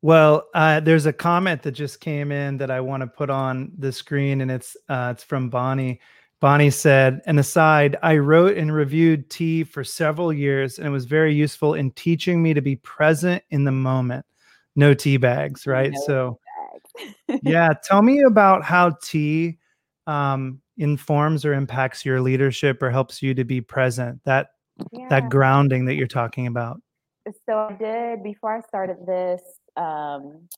well, 0.04 0.48
uh, 0.52 0.80
there's 0.80 1.06
a 1.06 1.12
comment 1.12 1.62
that 1.62 1.72
just 1.72 2.00
came 2.00 2.32
in 2.32 2.56
that 2.56 2.72
I 2.72 2.80
want 2.80 3.02
to 3.02 3.06
put 3.06 3.30
on 3.30 3.70
the 3.78 3.92
screen, 3.92 4.40
and 4.40 4.50
it's 4.50 4.76
uh, 4.88 5.12
it's 5.14 5.22
from 5.22 5.48
Bonnie. 5.48 6.00
Bonnie 6.42 6.70
said, 6.70 7.22
an 7.26 7.38
aside, 7.38 7.96
I 8.02 8.16
wrote 8.16 8.56
and 8.56 8.74
reviewed 8.74 9.30
tea 9.30 9.62
for 9.62 9.84
several 9.84 10.32
years 10.32 10.78
and 10.78 10.88
it 10.88 10.90
was 10.90 11.04
very 11.04 11.32
useful 11.32 11.74
in 11.74 11.92
teaching 11.92 12.42
me 12.42 12.52
to 12.52 12.60
be 12.60 12.74
present 12.74 13.44
in 13.50 13.62
the 13.62 13.70
moment. 13.70 14.26
No 14.74 14.92
tea 14.92 15.18
bags, 15.18 15.68
right? 15.68 15.92
No 15.92 16.00
so, 16.04 16.40
bags. 17.28 17.40
yeah, 17.44 17.72
tell 17.84 18.02
me 18.02 18.22
about 18.22 18.64
how 18.64 18.90
tea 19.04 19.60
um, 20.08 20.60
informs 20.78 21.44
or 21.44 21.54
impacts 21.54 22.04
your 22.04 22.20
leadership 22.20 22.82
or 22.82 22.90
helps 22.90 23.22
you 23.22 23.34
to 23.34 23.44
be 23.44 23.60
present. 23.60 24.20
That 24.24 24.48
yeah. 24.90 25.06
that 25.10 25.28
grounding 25.28 25.84
that 25.84 25.94
you're 25.94 26.08
talking 26.08 26.48
about. 26.48 26.82
So 27.48 27.56
I 27.56 27.74
did 27.74 28.24
before 28.24 28.56
I 28.56 28.62
started 28.62 28.96
this. 29.06 29.42
Um, 29.76 30.48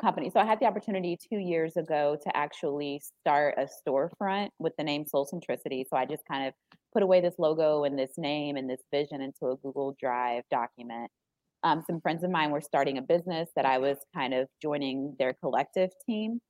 company. 0.00 0.30
So 0.30 0.40
I 0.40 0.44
had 0.44 0.60
the 0.60 0.66
opportunity 0.66 1.16
two 1.16 1.38
years 1.38 1.76
ago 1.76 2.16
to 2.22 2.36
actually 2.36 3.02
start 3.20 3.56
a 3.58 3.66
storefront 3.66 4.48
with 4.58 4.72
the 4.78 4.84
name 4.84 5.04
Soulcentricitea. 5.04 5.84
So 5.88 5.96
I 5.96 6.06
just 6.06 6.22
kind 6.26 6.46
of 6.46 6.54
put 6.92 7.02
away 7.02 7.20
this 7.20 7.34
logo 7.38 7.84
and 7.84 7.98
this 7.98 8.12
name 8.16 8.56
and 8.56 8.68
this 8.68 8.80
vision 8.92 9.20
into 9.20 9.52
a 9.52 9.56
Google 9.56 9.96
Drive 10.00 10.44
document. 10.50 11.10
Um, 11.62 11.82
some 11.86 12.00
friends 12.00 12.24
of 12.24 12.30
mine 12.30 12.50
were 12.50 12.60
starting 12.60 12.98
a 12.98 13.02
business 13.02 13.50
that 13.54 13.66
I 13.66 13.78
was 13.78 13.98
kind 14.14 14.32
of 14.32 14.48
joining 14.62 15.14
their 15.18 15.34
collective 15.34 15.90
team, 16.06 16.40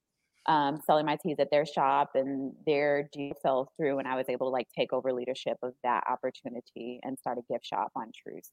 um, 0.47 0.81
selling 0.87 1.05
my 1.05 1.17
teas 1.17 1.37
at 1.41 1.51
their 1.51 1.67
shop, 1.67 2.11
and 2.15 2.53
their 2.65 3.09
deal 3.13 3.35
fell 3.43 3.73
through, 3.77 3.99
and 3.99 4.07
I 4.07 4.15
was 4.15 4.27
able 4.29 4.47
to 4.47 4.51
like 4.51 4.69
take 4.79 4.93
over 4.93 5.13
leadership 5.13 5.57
of 5.63 5.73
that 5.83 6.05
opportunity 6.09 7.01
and 7.03 7.19
start 7.19 7.39
a 7.39 7.53
gift 7.53 7.67
shop 7.67 7.91
on 7.97 8.13
Troost 8.15 8.53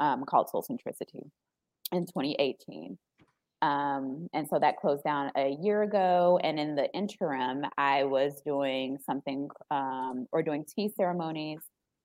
um, 0.00 0.24
called 0.24 0.48
Soulcentricitea 0.52 1.30
in 1.92 2.06
2018. 2.06 2.98
Um, 3.66 4.28
and 4.32 4.46
so 4.48 4.60
that 4.60 4.76
closed 4.76 5.02
down 5.02 5.32
a 5.36 5.56
year 5.60 5.82
ago. 5.82 6.38
And 6.44 6.60
in 6.60 6.76
the 6.76 6.88
interim, 6.94 7.64
I 7.76 8.04
was 8.04 8.40
doing 8.44 8.96
something 9.04 9.48
um, 9.72 10.28
or 10.30 10.42
doing 10.42 10.64
tea 10.64 10.88
ceremonies 10.96 11.58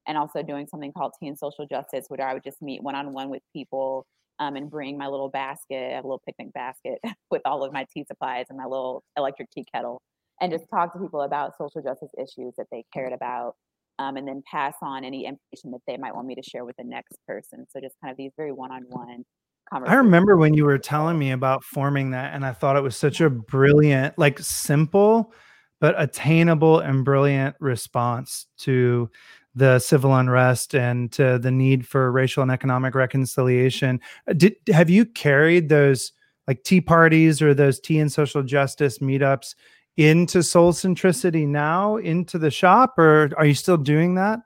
and 0.07 0.17
also 0.17 0.41
doing 0.41 0.65
something 0.67 0.91
called 0.91 1.11
tea 1.19 1.27
and 1.27 1.37
social 1.37 1.67
justice, 1.67 2.05
where 2.07 2.27
I 2.27 2.33
would 2.33 2.43
just 2.43 2.63
meet 2.63 2.81
one 2.81 2.95
on 2.95 3.13
one 3.13 3.29
with 3.29 3.43
people 3.53 4.07
um, 4.39 4.55
and 4.55 4.71
bring 4.71 4.97
my 4.97 5.05
little 5.07 5.29
basket, 5.29 5.93
a 5.93 5.97
little 5.97 6.21
picnic 6.25 6.51
basket 6.53 6.97
with 7.29 7.43
all 7.45 7.63
of 7.63 7.71
my 7.71 7.85
tea 7.93 8.05
supplies 8.07 8.47
and 8.49 8.57
my 8.57 8.65
little 8.65 9.03
electric 9.15 9.51
tea 9.51 9.65
kettle, 9.71 10.01
and 10.41 10.51
just 10.51 10.65
talk 10.73 10.93
to 10.93 10.99
people 10.99 11.21
about 11.21 11.55
social 11.59 11.83
justice 11.83 12.09
issues 12.17 12.55
that 12.57 12.65
they 12.71 12.83
cared 12.91 13.13
about. 13.13 13.53
Um, 13.99 14.17
and 14.17 14.27
then 14.27 14.41
pass 14.49 14.73
on 14.81 15.03
any 15.03 15.27
information 15.27 15.69
that 15.71 15.81
they 15.85 15.95
might 15.95 16.15
want 16.15 16.25
me 16.25 16.33
to 16.33 16.41
share 16.41 16.65
with 16.65 16.75
the 16.77 16.83
next 16.83 17.17
person. 17.27 17.67
So 17.69 17.79
just 17.79 17.93
kind 18.01 18.09
of 18.09 18.17
these 18.17 18.31
very 18.35 18.51
one-on-one 18.51 19.25
I 19.71 19.95
remember 19.95 20.35
when 20.35 20.53
you 20.53 20.65
were 20.65 20.77
telling 20.77 21.17
me 21.17 21.31
about 21.31 21.63
forming 21.63 22.11
that, 22.11 22.33
and 22.33 22.45
I 22.45 22.51
thought 22.51 22.75
it 22.75 22.83
was 22.83 22.97
such 22.97 23.21
a 23.21 23.29
brilliant, 23.29 24.17
like 24.17 24.37
simple, 24.39 25.33
but 25.79 25.95
attainable 25.97 26.79
and 26.79 27.05
brilliant 27.05 27.55
response 27.59 28.47
to 28.59 29.09
the 29.55 29.79
civil 29.79 30.13
unrest 30.15 30.75
and 30.75 31.11
to 31.13 31.39
the 31.39 31.51
need 31.51 31.87
for 31.87 32.11
racial 32.11 32.43
and 32.43 32.51
economic 32.51 32.95
reconciliation. 32.95 33.99
Uh, 34.27 34.33
did 34.33 34.55
have 34.67 34.89
you 34.89 35.05
carried 35.05 35.69
those 35.69 36.11
like 36.47 36.63
tea 36.63 36.81
parties 36.81 37.41
or 37.41 37.53
those 37.53 37.79
tea 37.79 37.99
and 37.99 38.11
social 38.11 38.43
justice 38.43 38.99
meetups 38.99 39.55
into 39.97 40.39
Soulcentricitea 40.39 41.47
now 41.47 41.97
into 41.97 42.37
the 42.37 42.51
shop, 42.51 42.97
or 42.97 43.29
are 43.37 43.45
you 43.45 43.53
still 43.53 43.77
doing 43.77 44.15
that? 44.15 44.39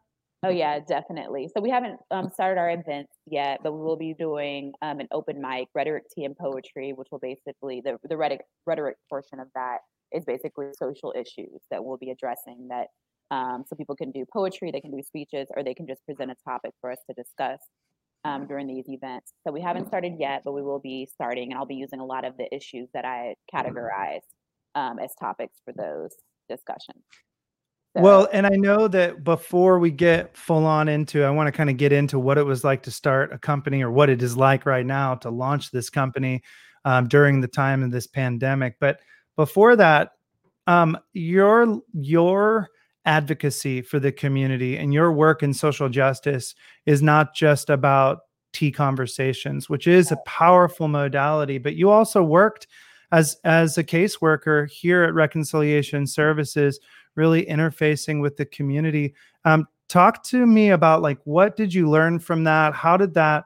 Oh 0.45 0.49
yeah, 0.49 0.79
definitely. 0.79 1.49
So 1.51 1.59
we 1.59 1.71
haven't 1.71 1.97
um, 2.11 2.29
started 2.29 2.59
our 2.59 2.69
events 2.69 3.13
yet, 3.25 3.61
but 3.63 3.71
we 3.73 3.79
will 3.83 3.97
be 3.97 4.13
doing 4.13 4.73
um, 4.83 4.99
an 4.99 5.07
open 5.11 5.41
mic, 5.41 5.69
rhetoric, 5.73 6.03
tea, 6.13 6.23
and 6.23 6.37
poetry, 6.37 6.93
which 6.93 7.07
will 7.11 7.17
basically 7.17 7.81
the 7.83 7.97
the 8.07 8.15
rhetoric 8.15 8.41
rhetoric 8.67 8.97
portion 9.09 9.39
of 9.39 9.47
that 9.55 9.79
is 10.11 10.23
basically 10.23 10.67
social 10.77 11.15
issues 11.17 11.61
that 11.71 11.83
we'll 11.83 11.97
be 11.97 12.11
addressing. 12.11 12.67
That 12.69 12.87
um, 13.35 13.63
so 13.67 13.75
people 13.75 13.95
can 13.95 14.11
do 14.11 14.23
poetry, 14.31 14.69
they 14.69 14.81
can 14.81 14.91
do 14.91 15.01
speeches, 15.01 15.47
or 15.55 15.63
they 15.63 15.73
can 15.73 15.87
just 15.87 16.05
present 16.05 16.29
a 16.29 16.35
topic 16.47 16.73
for 16.79 16.91
us 16.91 16.99
to 17.09 17.15
discuss 17.15 17.59
um, 18.23 18.45
during 18.45 18.67
these 18.67 18.85
events. 18.87 19.33
So 19.47 19.51
we 19.51 19.61
haven't 19.61 19.87
started 19.87 20.13
yet, 20.19 20.43
but 20.45 20.51
we 20.51 20.61
will 20.61 20.79
be 20.79 21.07
starting, 21.11 21.53
and 21.53 21.57
I'll 21.57 21.65
be 21.65 21.73
using 21.73 22.01
a 22.01 22.05
lot 22.05 22.23
of 22.23 22.37
the 22.37 22.53
issues 22.55 22.87
that 22.93 23.03
I 23.03 23.33
categorize 23.51 24.21
um, 24.75 24.99
as 24.99 25.09
topics 25.19 25.55
for 25.65 25.73
those 25.73 26.11
discussions. 26.47 27.03
Well, 27.95 28.27
and 28.33 28.45
I 28.45 28.55
know 28.57 28.89
that 28.89 29.23
before 29.23 29.79
we 29.79 29.89
get 29.89 30.35
full 30.35 30.65
on 30.65 30.89
into, 30.89 31.23
I 31.23 31.29
want 31.29 31.47
to 31.47 31.51
kind 31.51 31.69
of 31.69 31.77
get 31.77 31.93
into 31.93 32.19
what 32.19 32.37
it 32.37 32.43
was 32.43 32.65
like 32.65 32.83
to 32.83 32.91
start 32.91 33.31
a 33.31 33.37
company 33.37 33.81
or 33.81 33.89
what 33.89 34.09
it 34.09 34.21
is 34.21 34.35
like 34.35 34.65
right 34.65 34.85
now 34.85 35.15
to 35.15 35.29
launch 35.29 35.71
this 35.71 35.89
company 35.89 36.43
um, 36.83 37.07
during 37.07 37.39
the 37.39 37.47
time 37.47 37.83
of 37.83 37.91
this 37.91 38.05
pandemic. 38.05 38.75
But 38.81 38.99
before 39.37 39.77
that, 39.77 40.11
um, 40.67 40.97
your 41.13 41.79
your 41.93 42.67
advocacy 43.05 43.81
for 43.81 43.99
the 43.99 44.11
community 44.11 44.77
and 44.77 44.93
your 44.93 45.13
work 45.13 45.41
in 45.41 45.53
social 45.53 45.87
justice 45.87 46.53
is 46.85 47.01
not 47.01 47.33
just 47.33 47.69
about 47.69 48.19
tea 48.51 48.71
conversations, 48.71 49.69
which 49.69 49.87
is 49.87 50.11
a 50.11 50.17
powerful 50.25 50.89
modality, 50.89 51.59
but 51.59 51.75
you 51.75 51.89
also 51.89 52.21
worked 52.23 52.67
as 53.13 53.37
as 53.45 53.77
a 53.77 53.83
caseworker 53.83 54.69
here 54.69 55.03
at 55.03 55.13
Reconciliation 55.13 56.05
Services 56.07 56.79
really 57.15 57.45
interfacing 57.45 58.21
with 58.21 58.37
the 58.37 58.45
community. 58.45 59.13
Um, 59.43 59.67
talk 59.87 60.23
to 60.23 60.45
me 60.45 60.69
about 60.71 61.01
like 61.01 61.19
what 61.23 61.55
did 61.55 61.73
you 61.73 61.89
learn 61.89 62.19
from 62.19 62.43
that? 62.45 62.73
How 62.73 62.97
did 62.97 63.13
that 63.15 63.45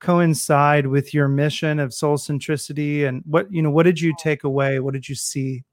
coincide 0.00 0.86
with 0.86 1.14
your 1.14 1.28
mission 1.28 1.78
of 1.78 1.90
Soulcentricitea? 1.90 3.08
And 3.08 3.22
what 3.26 3.52
you 3.52 3.62
know, 3.62 3.70
what 3.70 3.84
did 3.84 4.00
you 4.00 4.14
take 4.18 4.44
away? 4.44 4.80
What 4.80 4.94
did 4.94 5.08
you 5.08 5.14
see? 5.14 5.64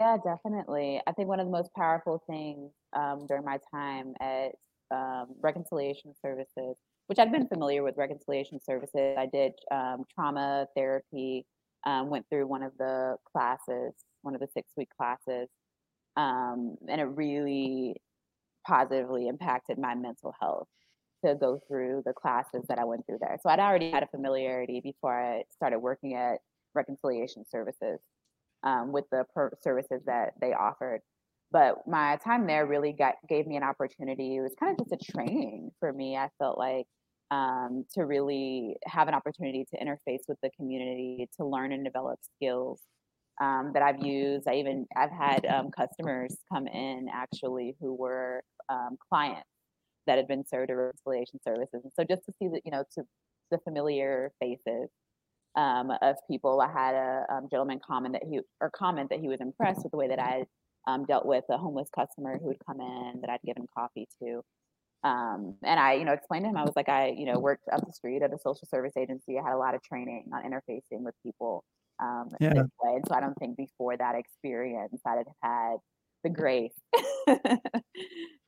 Yeah, 0.00 0.16
definitely. 0.24 1.00
I 1.06 1.12
think 1.12 1.28
one 1.28 1.38
of 1.38 1.46
the 1.46 1.52
most 1.52 1.72
powerful 1.74 2.22
things 2.28 2.72
um, 2.92 3.26
during 3.28 3.44
my 3.44 3.58
time 3.72 4.14
at 4.20 4.52
um, 4.90 5.26
Reconciliation 5.40 6.12
Services, 6.20 6.76
which 7.06 7.18
I'd 7.18 7.30
been 7.30 7.46
familiar 7.46 7.82
with 7.82 7.96
Reconciliation 7.96 8.58
Services, 8.60 9.16
I 9.16 9.26
did 9.32 9.52
um, 9.70 10.04
trauma 10.12 10.66
therapy, 10.76 11.46
um, 11.86 12.10
went 12.10 12.26
through 12.28 12.46
one 12.46 12.62
of 12.62 12.72
the 12.78 13.16
classes, 13.30 13.92
one 14.22 14.34
of 14.34 14.40
the 14.40 14.48
six 14.52 14.72
week 14.76 14.88
classes, 14.96 15.48
Um, 16.16 16.76
and 16.88 17.00
it 17.00 17.04
really 17.04 17.96
positively 18.66 19.28
impacted 19.28 19.78
my 19.78 19.94
mental 19.94 20.34
health 20.40 20.68
to 21.24 21.34
go 21.34 21.60
through 21.68 22.02
the 22.04 22.12
classes 22.12 22.64
that 22.68 22.78
I 22.78 22.84
went 22.84 23.06
through 23.06 23.18
there. 23.20 23.38
So 23.42 23.48
I'd 23.48 23.60
already 23.60 23.90
had 23.90 24.02
a 24.02 24.08
familiarity 24.08 24.80
before 24.80 25.18
I 25.18 25.44
started 25.50 25.78
working 25.78 26.14
at 26.14 26.38
reconciliation 26.74 27.44
services 27.48 28.00
um, 28.62 28.92
with 28.92 29.04
the 29.10 29.24
per- 29.34 29.52
services 29.62 30.02
that 30.06 30.34
they 30.40 30.52
offered. 30.52 31.00
But 31.50 31.86
my 31.86 32.18
time 32.24 32.46
there 32.46 32.66
really 32.66 32.92
got 32.92 33.14
gave 33.28 33.46
me 33.46 33.56
an 33.56 33.62
opportunity. 33.62 34.36
It 34.36 34.40
was 34.40 34.54
kind 34.58 34.72
of 34.72 34.86
just 34.86 35.08
a 35.08 35.12
training 35.12 35.70
for 35.80 35.92
me. 35.92 36.16
I 36.16 36.28
felt 36.38 36.58
like 36.58 36.86
um, 37.30 37.84
to 37.94 38.04
really 38.04 38.76
have 38.86 39.08
an 39.08 39.14
opportunity 39.14 39.66
to 39.70 39.78
interface 39.78 40.22
with 40.28 40.38
the 40.42 40.50
community, 40.56 41.28
to 41.38 41.46
learn 41.46 41.72
and 41.72 41.84
develop 41.84 42.18
skills 42.36 42.80
um, 43.40 43.72
that 43.74 43.82
I've 43.82 44.04
used. 44.04 44.46
I 44.48 44.54
even 44.54 44.86
I've 44.96 45.10
had 45.10 45.46
um, 45.46 45.70
customers 45.70 46.36
come 46.52 46.66
in 46.66 47.08
actually 47.12 47.76
who 47.80 47.94
were 47.94 48.42
um, 48.68 48.96
clients 49.08 49.48
that 50.06 50.16
had 50.16 50.28
been 50.28 50.44
served 50.46 50.70
at 50.70 50.74
reconciliation 50.74 51.40
services, 51.46 51.80
and 51.84 51.92
so 51.98 52.04
just 52.04 52.24
to 52.26 52.32
see 52.38 52.48
that 52.48 52.62
you 52.64 52.72
know 52.72 52.84
to 52.94 53.04
the 53.50 53.58
familiar 53.58 54.32
faces 54.40 54.88
um, 55.56 55.92
of 56.02 56.16
people. 56.30 56.60
I 56.60 56.72
had 56.72 56.94
a 56.94 57.26
um, 57.30 57.48
gentleman 57.50 57.80
comment 57.86 58.14
that 58.14 58.22
he 58.28 58.40
or 58.60 58.70
comment 58.70 59.10
that 59.10 59.20
he 59.20 59.28
was 59.28 59.40
impressed 59.40 59.82
with 59.82 59.92
the 59.92 59.98
way 59.98 60.08
that 60.08 60.18
I 60.18 60.44
um, 60.86 61.04
dealt 61.04 61.26
with 61.26 61.44
a 61.50 61.58
homeless 61.58 61.88
customer 61.94 62.38
who 62.38 62.46
would 62.46 62.64
come 62.66 62.80
in 62.80 63.20
that 63.20 63.30
I'd 63.30 63.42
given 63.44 63.66
coffee 63.76 64.08
to. 64.22 64.42
Um, 65.04 65.56
and 65.64 65.80
I, 65.80 65.94
you 65.94 66.04
know, 66.04 66.12
explained 66.12 66.44
to 66.44 66.50
him 66.50 66.56
I 66.56 66.62
was 66.62 66.74
like, 66.76 66.88
I, 66.88 67.08
you 67.08 67.26
know, 67.26 67.38
worked 67.38 67.68
up 67.72 67.84
the 67.84 67.92
street 67.92 68.22
at 68.22 68.32
a 68.32 68.38
social 68.38 68.68
service 68.68 68.92
agency. 68.96 69.38
I 69.38 69.42
had 69.42 69.54
a 69.54 69.58
lot 69.58 69.74
of 69.74 69.82
training 69.82 70.30
on 70.32 70.42
interfacing 70.44 71.00
with 71.00 71.14
people 71.24 71.64
um, 72.00 72.28
yeah. 72.40 72.54
this 72.54 72.66
way. 72.82 72.96
And 72.96 73.04
so 73.08 73.14
I 73.14 73.20
don't 73.20 73.38
think 73.38 73.56
before 73.56 73.96
that 73.96 74.14
experience 74.14 75.00
I'd 75.06 75.18
have 75.18 75.26
had 75.42 75.76
the 76.24 76.30
grace 76.30 76.72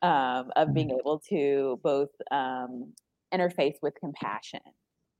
um, 0.03 0.51
of 0.57 0.73
being 0.73 0.89
mm-hmm. 0.89 0.99
able 0.99 1.23
to 1.31 1.81
both 1.83 2.11
um, 2.31 2.93
interface 3.33 3.75
with 3.83 3.95
compassion 4.01 4.61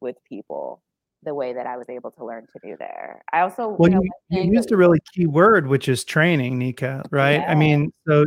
with 0.01 0.17
people 0.29 0.83
the 1.25 1.35
way 1.35 1.53
that 1.55 1.67
I 1.67 1.77
was 1.77 1.89
able 1.89 2.11
to 2.13 2.25
learn 2.25 2.47
to 2.53 2.69
do 2.69 2.77
there. 2.79 3.23
I 3.33 3.41
also 3.41 3.69
well, 3.79 3.91
you, 3.91 3.97
know, 3.97 4.03
you, 4.29 4.43
you 4.43 4.53
used 4.53 4.71
a 4.73 4.77
really 4.77 5.01
key 5.15 5.27
word, 5.27 5.67
which 5.67 5.89
is 5.89 6.05
training, 6.05 6.59
Nika. 6.59 7.03
Right? 7.11 7.41
Yeah. 7.41 7.51
I 7.51 7.55
mean, 7.55 7.93
so 8.07 8.25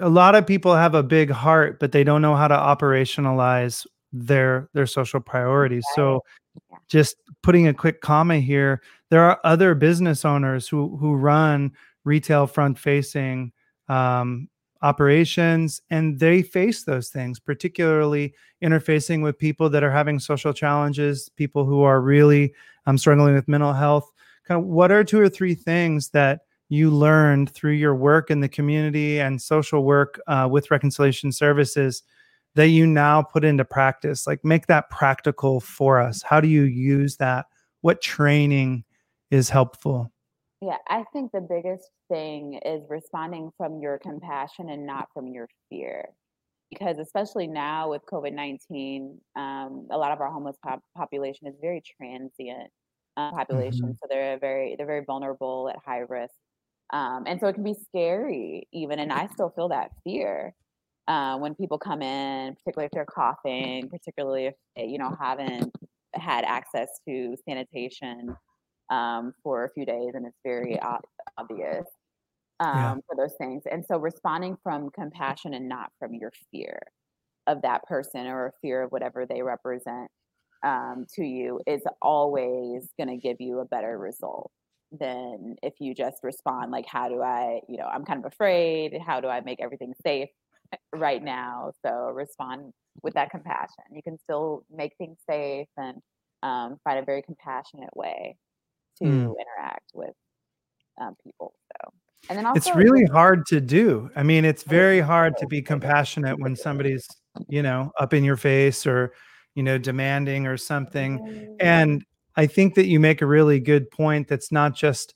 a 0.00 0.08
lot 0.08 0.34
of 0.34 0.46
people 0.46 0.74
have 0.74 0.94
a 0.94 1.02
big 1.02 1.30
heart, 1.30 1.78
but 1.78 1.92
they 1.92 2.04
don't 2.04 2.22
know 2.22 2.34
how 2.34 2.48
to 2.48 2.54
operationalize 2.54 3.86
their 4.12 4.68
their 4.72 4.86
social 4.86 5.20
priorities. 5.20 5.84
Right. 5.90 5.96
So, 5.96 6.20
yeah. 6.70 6.78
just 6.88 7.16
putting 7.42 7.68
a 7.68 7.74
quick 7.74 8.00
comma 8.00 8.38
here, 8.38 8.80
there 9.10 9.22
are 9.22 9.40
other 9.44 9.74
business 9.74 10.24
owners 10.24 10.68
who 10.68 10.96
who 10.96 11.14
run 11.14 11.72
retail 12.04 12.46
front 12.46 12.78
facing 12.78 13.52
um, 13.88 14.48
operations 14.82 15.82
and 15.90 16.20
they 16.20 16.40
face 16.40 16.84
those 16.84 17.08
things 17.08 17.40
particularly 17.40 18.32
interfacing 18.62 19.22
with 19.22 19.36
people 19.36 19.68
that 19.68 19.82
are 19.82 19.90
having 19.90 20.18
social 20.20 20.52
challenges 20.52 21.28
people 21.30 21.64
who 21.64 21.82
are 21.82 22.00
really 22.00 22.52
um, 22.88 22.98
struggling 22.98 23.34
with 23.34 23.46
mental 23.46 23.72
health. 23.72 24.10
Kind 24.44 24.62
of 24.62 24.66
what 24.66 24.90
are 24.90 25.04
two 25.04 25.20
or 25.20 25.28
three 25.28 25.54
things 25.54 26.08
that 26.10 26.40
you 26.70 26.90
learned 26.90 27.50
through 27.50 27.72
your 27.72 27.94
work 27.94 28.30
in 28.30 28.40
the 28.40 28.48
community 28.48 29.20
and 29.20 29.40
social 29.40 29.84
work 29.84 30.20
uh, 30.26 30.48
with 30.50 30.70
reconciliation 30.70 31.30
services 31.30 32.02
that 32.54 32.68
you 32.68 32.86
now 32.86 33.22
put 33.22 33.44
into 33.44 33.64
practice? 33.64 34.26
Like 34.26 34.42
make 34.42 34.66
that 34.68 34.88
practical 34.88 35.60
for 35.60 36.00
us. 36.00 36.22
How 36.22 36.40
do 36.40 36.48
you 36.48 36.62
use 36.62 37.18
that? 37.18 37.46
What 37.82 38.00
training 38.00 38.84
is 39.30 39.50
helpful 39.50 40.10
yeah, 40.60 40.76
I 40.88 41.04
think 41.12 41.30
the 41.30 41.40
biggest 41.40 41.90
thing 42.10 42.60
is 42.64 42.82
responding 42.88 43.52
from 43.56 43.78
your 43.78 43.98
compassion 43.98 44.70
and 44.70 44.84
not 44.86 45.08
from 45.14 45.28
your 45.28 45.48
fear. 45.70 46.08
Because 46.70 46.98
especially 46.98 47.46
now 47.46 47.90
with 47.90 48.02
COVID 48.12 48.34
19, 48.34 49.18
um, 49.36 49.86
a 49.90 49.96
lot 49.96 50.12
of 50.12 50.20
our 50.20 50.30
homeless 50.30 50.56
pop- 50.62 50.82
population 50.96 51.46
is 51.46 51.54
very 51.60 51.82
transient 51.96 52.70
uh, 53.16 53.30
population. 53.30 53.84
Mm-hmm. 53.84 53.92
So 53.92 54.06
they're 54.10 54.38
very, 54.38 54.74
they're 54.76 54.86
very 54.86 55.04
vulnerable 55.04 55.70
at 55.70 55.76
high 55.84 56.04
risk. 56.08 56.34
Um, 56.92 57.24
and 57.26 57.38
so 57.40 57.46
it 57.46 57.54
can 57.54 57.64
be 57.64 57.76
scary 57.88 58.66
even. 58.72 58.98
And 58.98 59.12
I 59.12 59.28
still 59.28 59.50
feel 59.50 59.68
that 59.68 59.92
fear 60.04 60.54
uh, 61.06 61.38
when 61.38 61.54
people 61.54 61.78
come 61.78 62.02
in, 62.02 62.54
particularly 62.56 62.86
if 62.86 62.92
they're 62.92 63.06
coughing, 63.06 63.88
particularly 63.88 64.46
if 64.46 64.54
they, 64.76 64.86
you 64.86 64.98
know, 64.98 65.16
haven't 65.18 65.72
had 66.14 66.44
access 66.44 66.88
to 67.06 67.36
sanitation 67.48 68.34
um, 68.90 69.34
for 69.42 69.64
a 69.64 69.70
few 69.70 69.84
days, 69.84 70.12
and 70.14 70.26
it's 70.26 70.38
very 70.44 70.78
obvious 71.36 71.86
um, 72.60 72.76
yeah. 72.76 72.94
for 73.06 73.16
those 73.16 73.34
things. 73.38 73.62
And 73.70 73.84
so, 73.84 73.98
responding 73.98 74.56
from 74.62 74.90
compassion 74.90 75.54
and 75.54 75.68
not 75.68 75.92
from 75.98 76.14
your 76.14 76.32
fear 76.50 76.80
of 77.46 77.62
that 77.62 77.84
person 77.84 78.26
or 78.26 78.54
fear 78.60 78.82
of 78.82 78.92
whatever 78.92 79.24
they 79.26 79.42
represent 79.42 80.10
um, 80.64 81.06
to 81.14 81.24
you 81.24 81.60
is 81.66 81.82
always 82.02 82.88
going 82.98 83.08
to 83.08 83.16
give 83.16 83.36
you 83.40 83.60
a 83.60 83.64
better 83.64 83.98
result 83.98 84.50
than 84.98 85.56
if 85.62 85.74
you 85.80 85.94
just 85.94 86.18
respond 86.22 86.70
like, 86.70 86.86
"How 86.86 87.08
do 87.08 87.22
I? 87.22 87.60
You 87.68 87.78
know, 87.78 87.86
I'm 87.86 88.04
kind 88.04 88.18
of 88.18 88.30
afraid. 88.30 88.98
How 89.04 89.20
do 89.20 89.28
I 89.28 89.40
make 89.40 89.60
everything 89.60 89.94
safe?" 90.04 90.28
right 90.94 91.22
now 91.22 91.72
so 91.82 92.10
respond 92.12 92.72
with 93.02 93.14
that 93.14 93.30
compassion 93.30 93.84
you 93.90 94.02
can 94.02 94.18
still 94.18 94.66
make 94.70 94.94
things 94.98 95.16
safe 95.26 95.68
and 95.78 95.96
um, 96.42 96.76
find 96.84 96.98
a 96.98 97.04
very 97.04 97.22
compassionate 97.22 97.94
way 97.96 98.36
to 98.98 99.04
mm. 99.04 99.34
interact 99.38 99.90
with 99.94 100.14
um, 101.00 101.16
people. 101.22 101.54
So, 101.72 101.92
and 102.28 102.38
then 102.38 102.46
also, 102.46 102.58
it's 102.58 102.76
really 102.76 103.04
hard 103.06 103.46
to 103.46 103.60
do. 103.60 104.10
I 104.16 104.22
mean, 104.22 104.44
it's 104.44 104.62
very 104.62 105.00
hard 105.00 105.36
to 105.38 105.46
be 105.46 105.62
compassionate 105.62 106.38
when 106.38 106.56
somebody's, 106.56 107.06
you 107.48 107.62
know, 107.62 107.92
up 107.98 108.12
in 108.12 108.24
your 108.24 108.36
face 108.36 108.86
or, 108.86 109.12
you 109.54 109.62
know, 109.62 109.78
demanding 109.78 110.46
or 110.46 110.56
something. 110.56 111.18
Mm-hmm. 111.18 111.54
And 111.60 112.04
I 112.36 112.46
think 112.46 112.74
that 112.74 112.86
you 112.86 113.00
make 113.00 113.22
a 113.22 113.26
really 113.26 113.60
good 113.60 113.90
point 113.90 114.28
that's 114.28 114.52
not 114.52 114.74
just 114.74 115.14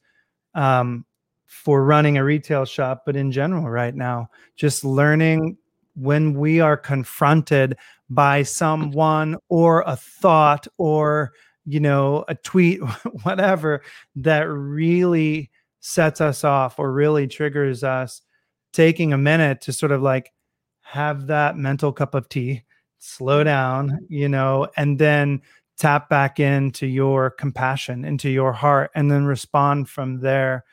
um, 0.55 1.05
for 1.47 1.85
running 1.85 2.17
a 2.17 2.25
retail 2.25 2.65
shop, 2.65 3.03
but 3.05 3.17
in 3.17 3.31
general 3.31 3.69
right 3.69 3.95
now, 3.95 4.29
just 4.57 4.85
learning 4.85 5.57
when 5.95 6.35
we 6.35 6.61
are 6.61 6.77
confronted 6.77 7.77
by 8.09 8.43
someone 8.43 9.37
or 9.49 9.83
a 9.87 9.97
thought 9.97 10.67
or 10.79 11.33
you 11.65 11.81
know, 11.81 12.25
a 12.29 12.35
tweet, 12.35 12.81
whatever, 13.23 13.83
that 14.17 14.43
really 14.43 15.51
sets 15.81 16.21
us 16.21 16.45
off 16.45 16.79
or 16.79 16.93
really 16.93 17.27
triggers 17.27 17.85
us, 17.85 18.23
taking 18.73 19.13
a 19.13 19.19
minute 19.19 19.61
to 19.63 19.73
sort 19.73 19.93
of 19.93 20.03
like 20.03 20.33
have 20.83 21.27
that 21.27 21.57
mental 21.57 21.93
cup 21.93 22.15
of 22.15 22.29
tea, 22.29 22.63
slow 22.99 23.39
mm-hmm. 23.39 23.47
down, 23.47 23.99
you 24.09 24.29
know, 24.29 24.69
and 24.77 24.99
then 24.99 25.41
tap 25.79 26.09
back 26.09 26.39
into 26.39 26.87
your 26.87 27.31
compassion, 27.31 28.05
into 28.05 28.31
your 28.31 28.53
heart, 28.53 28.91
and 28.95 29.11
then 29.11 29.25
respond 29.25 29.89
from 29.89 30.21
there. 30.21 30.65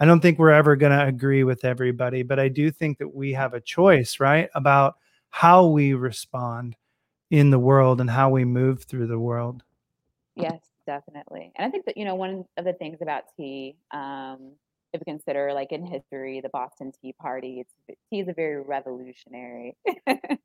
I 0.00 0.04
don't 0.04 0.20
think 0.20 0.38
we're 0.38 0.50
ever 0.50 0.76
going 0.76 0.96
to 0.96 1.06
agree 1.06 1.42
with 1.42 1.64
everybody, 1.64 2.22
but 2.22 2.38
I 2.38 2.48
do 2.48 2.70
think 2.70 2.98
that 2.98 3.14
we 3.14 3.32
have 3.32 3.54
a 3.54 3.60
choice, 3.60 4.20
right, 4.20 4.48
about 4.54 4.96
how 5.30 5.66
we 5.66 5.94
respond 5.94 6.76
in 7.30 7.50
the 7.50 7.58
world 7.58 8.00
and 8.00 8.08
how 8.08 8.30
we 8.30 8.44
move 8.44 8.84
through 8.84 9.06
the 9.06 9.18
world. 9.18 9.62
Yes, 10.38 10.60
definitely. 10.86 11.52
And 11.56 11.66
I 11.66 11.70
think 11.70 11.86
that, 11.86 11.96
you 11.96 12.04
know, 12.04 12.14
one 12.14 12.44
of 12.56 12.64
the 12.64 12.72
things 12.74 12.98
about 13.02 13.24
tea, 13.36 13.76
um, 13.92 14.52
if 14.92 15.00
we 15.00 15.12
consider 15.12 15.52
like 15.52 15.72
in 15.72 15.84
history, 15.84 16.40
the 16.40 16.48
Boston 16.50 16.92
Tea 17.02 17.12
Party, 17.20 17.60
it's, 17.60 17.98
tea 18.10 18.20
is 18.20 18.28
a 18.28 18.32
very 18.32 18.62
revolutionary 18.62 19.76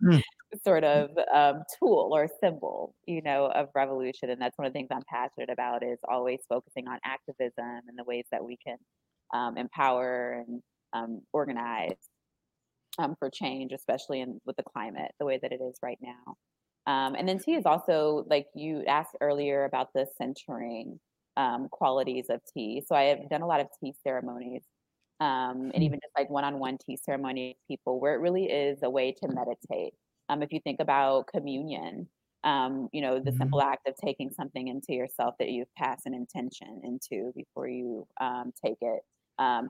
mm. 0.04 0.24
sort 0.66 0.84
of 0.84 1.12
um, 1.34 1.64
tool 1.80 2.10
or 2.14 2.28
symbol, 2.42 2.96
you 3.06 3.22
know, 3.22 3.46
of 3.48 3.70
revolution. 3.76 4.30
And 4.32 4.42
that's 4.42 4.58
one 4.58 4.66
of 4.68 4.74
the 4.74 4.78
things 4.80 4.90
I'm 4.92 5.04
passionate 5.10 5.50
about 5.50 5.84
is 5.84 6.00
always 6.10 6.40
focusing 6.50 6.88
on 6.88 7.00
activism 7.06 7.82
and 7.88 7.98
the 7.98 8.04
ways 8.04 8.26
that 8.32 8.44
we 8.44 8.58
can 8.58 8.78
um, 9.34 9.58
empower 9.58 10.44
and 10.48 10.62
um, 10.94 11.22
organize 11.34 11.96
um, 13.00 13.16
for 13.18 13.30
change, 13.30 13.72
especially 13.74 14.22
in 14.22 14.40
with 14.46 14.56
the 14.58 14.64
climate, 14.64 15.12
the 15.20 15.26
way 15.26 15.40
that 15.42 15.52
it 15.52 15.62
is 15.62 15.78
right 15.82 15.98
now. 16.02 16.36
Um, 16.86 17.16
and 17.16 17.28
then 17.28 17.40
tea 17.40 17.54
is 17.54 17.66
also 17.66 18.26
like 18.30 18.48
you 18.54 18.84
asked 18.88 19.16
earlier 19.22 19.66
about 19.66 19.90
the 19.94 20.06
centering 20.18 21.00
um, 21.38 21.70
qualities 21.70 22.26
of 22.30 22.42
tea. 22.54 22.84
So 22.86 22.96
I 22.96 23.04
have 23.04 23.30
done 23.30 23.42
a 23.42 23.48
lot 23.48 23.62
of 23.62 23.68
tea 23.82 23.94
ceremonies 24.04 24.64
um, 25.20 25.72
and 25.74 25.82
mm. 25.82 25.84
even 25.84 26.00
just 26.02 26.14
like 26.18 26.30
one-on-one 26.30 26.78
tea 26.86 26.98
ceremony 26.98 27.58
people 27.68 28.00
where 28.00 28.14
it 28.14 28.20
really 28.20 28.46
is 28.46 28.80
a 28.84 28.90
way 28.90 29.14
to 29.14 29.28
meditate. 29.28 29.94
Um, 30.30 30.44
if 30.44 30.52
you 30.52 30.60
think 30.60 30.80
about 30.80 31.28
communion, 31.28 32.08
um, 32.44 32.90
you 32.92 33.02
know, 33.02 33.20
the 33.20 33.32
mm-hmm. 33.32 33.38
simple 33.38 33.62
act 33.62 33.88
of 33.88 33.96
taking 34.04 34.32
something 34.32 34.68
into 34.68 34.94
yourself 34.94 35.36
that 35.40 35.50
you've 35.50 35.74
passed 35.76 36.06
an 36.06 36.14
intention 36.14 36.82
into 36.84 37.32
before 37.36 37.68
you 37.68 38.06
um, 38.20 38.52
take 38.64 38.78
it. 38.82 39.02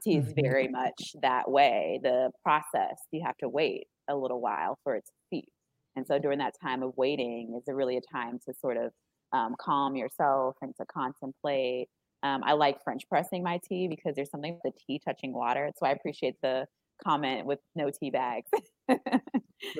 tea 0.03 0.17
is 0.17 0.25
mm-hmm. 0.25 0.41
very 0.41 0.67
much 0.67 1.15
that 1.21 1.49
way. 1.49 1.99
The 2.01 2.31
process, 2.41 2.97
you 3.11 3.21
have 3.23 3.37
to 3.37 3.49
wait 3.49 3.87
a 4.09 4.15
little 4.15 4.41
while 4.41 4.79
for 4.83 4.95
it 4.95 5.05
to 5.05 5.11
steep. 5.27 5.49
And 5.95 6.05
so 6.07 6.19
during 6.19 6.39
that 6.39 6.53
time 6.61 6.83
of 6.83 6.93
waiting 6.97 7.55
is 7.57 7.63
it 7.67 7.73
really 7.73 7.97
a 7.97 8.01
time 8.01 8.39
to 8.47 8.53
sort 8.59 8.77
of 8.77 8.91
um, 9.31 9.55
calm 9.59 9.95
yourself 9.95 10.55
and 10.61 10.75
to 10.77 10.85
contemplate. 10.85 11.89
Um, 12.21 12.41
I 12.45 12.53
like 12.53 12.83
French 12.83 13.03
pressing 13.09 13.43
my 13.43 13.59
tea 13.67 13.87
because 13.87 14.15
there's 14.15 14.29
something 14.29 14.53
with 14.63 14.73
the 14.73 14.79
tea 14.85 15.01
touching 15.03 15.33
water. 15.33 15.71
So 15.77 15.85
I 15.85 15.91
appreciate 15.91 16.35
the 16.41 16.65
comment 17.03 17.45
with 17.45 17.59
no 17.75 17.89
tea 17.89 18.11
bags. 18.11 18.49
right. 18.89 18.99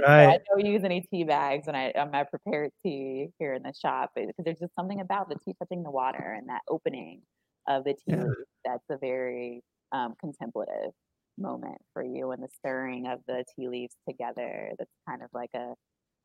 I 0.07 0.39
don't 0.49 0.65
use 0.65 0.83
any 0.83 1.01
tea 1.01 1.23
bags 1.23 1.67
when 1.67 1.75
I 1.75 1.91
on 1.91 2.11
my 2.11 2.23
prepared 2.23 2.71
tea 2.83 3.29
here 3.39 3.53
in 3.53 3.63
the 3.63 3.73
shop 3.73 4.11
because 4.15 4.33
there's 4.39 4.59
just 4.59 4.75
something 4.75 4.99
about 4.99 5.29
the 5.29 5.35
tea 5.45 5.53
touching 5.59 5.83
the 5.83 5.91
water 5.91 6.35
and 6.37 6.49
that 6.49 6.61
opening 6.69 7.21
of 7.67 7.83
the 7.85 7.93
tea 7.93 7.99
yeah. 8.07 8.25
that's 8.65 8.83
a 8.89 8.97
very 8.97 9.61
um, 9.93 10.15
contemplative 10.19 10.91
moment 11.37 11.77
for 11.93 12.03
you 12.03 12.31
and 12.31 12.43
the 12.43 12.49
stirring 12.59 13.07
of 13.07 13.19
the 13.27 13.43
tea 13.55 13.67
leaves 13.67 13.95
together. 14.07 14.71
That's 14.77 14.91
kind 15.07 15.21
of 15.21 15.29
like 15.33 15.51
a 15.55 15.73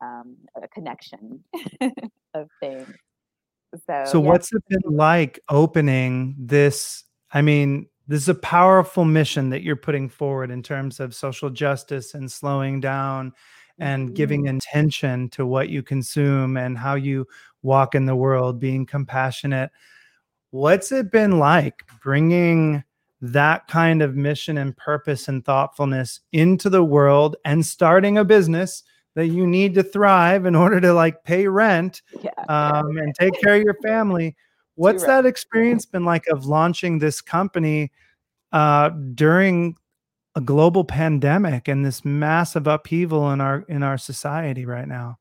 um, 0.00 0.36
a 0.62 0.68
connection 0.68 1.42
of 2.34 2.48
things. 2.60 2.88
So, 3.86 4.04
so 4.06 4.22
yeah. 4.22 4.28
what's 4.28 4.52
it 4.52 4.62
been 4.68 4.96
like 4.96 5.40
opening 5.48 6.34
this? 6.38 7.04
I 7.32 7.42
mean, 7.42 7.86
this 8.06 8.22
is 8.22 8.28
a 8.28 8.34
powerful 8.34 9.04
mission 9.04 9.50
that 9.50 9.62
you're 9.62 9.76
putting 9.76 10.08
forward 10.08 10.50
in 10.50 10.62
terms 10.62 10.98
of 10.98 11.14
social 11.14 11.50
justice 11.50 12.14
and 12.14 12.30
slowing 12.30 12.80
down 12.80 13.32
and 13.78 14.06
mm-hmm. 14.06 14.14
giving 14.14 14.46
intention 14.46 15.28
to 15.30 15.44
what 15.44 15.68
you 15.68 15.82
consume 15.82 16.56
and 16.56 16.78
how 16.78 16.94
you 16.94 17.26
walk 17.62 17.94
in 17.94 18.06
the 18.06 18.16
world, 18.16 18.58
being 18.58 18.86
compassionate. 18.86 19.70
What's 20.50 20.90
it 20.90 21.12
been 21.12 21.38
like 21.38 21.84
bringing 22.02 22.82
that 23.20 23.66
kind 23.68 24.00
of 24.00 24.16
mission 24.16 24.58
and 24.58 24.76
purpose 24.76 25.28
and 25.28 25.44
thoughtfulness 25.44 26.20
into 26.32 26.70
the 26.70 26.84
world 26.84 27.36
and 27.44 27.66
starting 27.66 28.16
a 28.16 28.24
business 28.24 28.84
that 29.14 29.26
you 29.26 29.46
need 29.46 29.74
to 29.74 29.82
thrive 29.82 30.46
in 30.46 30.54
order 30.54 30.80
to 30.80 30.92
like 30.92 31.24
pay 31.24 31.46
rent 31.48 32.02
yeah. 32.22 32.30
um, 32.48 32.96
and 32.98 33.14
take 33.14 33.40
care 33.40 33.56
of 33.56 33.62
your 33.62 33.76
family? 33.82 34.36
What's 34.74 35.04
that 35.04 35.26
experience 35.26 35.86
been 35.86 36.04
like 36.04 36.26
of 36.28 36.46
launching 36.46 37.00
this 37.00 37.20
company 37.20 37.90
uh, 38.52 38.90
during 38.90 39.76
a 40.36 40.40
global 40.40 40.84
pandemic 40.84 41.66
and 41.66 41.84
this 41.84 42.04
massive 42.04 42.68
upheaval 42.68 43.30
in 43.32 43.40
our 43.40 43.64
in 43.68 43.82
our 43.82 43.98
society 43.98 44.64
right 44.64 44.86
now? 44.86 45.18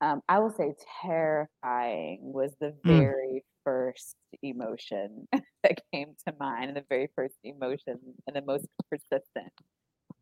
Um, 0.00 0.22
I 0.28 0.38
will 0.38 0.52
say 0.52 0.74
terrifying 1.02 2.20
was 2.22 2.52
the 2.60 2.74
mm. 2.86 2.98
very 2.98 3.42
mm. 3.42 3.42
first 3.64 4.14
emotion 4.42 5.26
that 5.32 5.80
came 5.92 6.14
to 6.28 6.34
mind, 6.38 6.68
and 6.68 6.76
the 6.76 6.84
very 6.88 7.08
first 7.16 7.34
emotion 7.42 7.98
and 8.26 8.36
the 8.36 8.42
most 8.42 8.66
persistent 8.88 9.52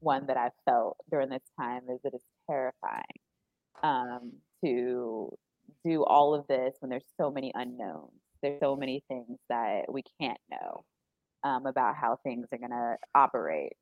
one 0.01 0.27
that 0.27 0.37
I 0.37 0.51
felt 0.65 0.97
during 1.11 1.29
this 1.29 1.43
time 1.59 1.83
is 1.91 2.01
that 2.05 2.15
it's 2.15 2.25
terrifying 2.49 3.03
um, 3.83 4.33
to 4.65 5.37
do 5.85 6.05
all 6.05 6.35
of 6.35 6.47
this 6.49 6.75
when 6.81 6.91
there's 6.91 7.05
so 7.17 7.31
many 7.31 7.53
unknowns 7.55 8.13
there's 8.43 8.61
so 8.61 8.77
many 8.77 9.03
things 9.09 9.39
that 9.49 9.93
we 9.93 10.03
can't 10.21 10.39
know 10.51 10.85
um, 11.45 11.67
about 11.67 11.97
how 11.97 12.19
things 12.23 12.47
are 12.53 12.59
going 12.59 12.71
to 12.71 12.97
operate. 13.15 13.73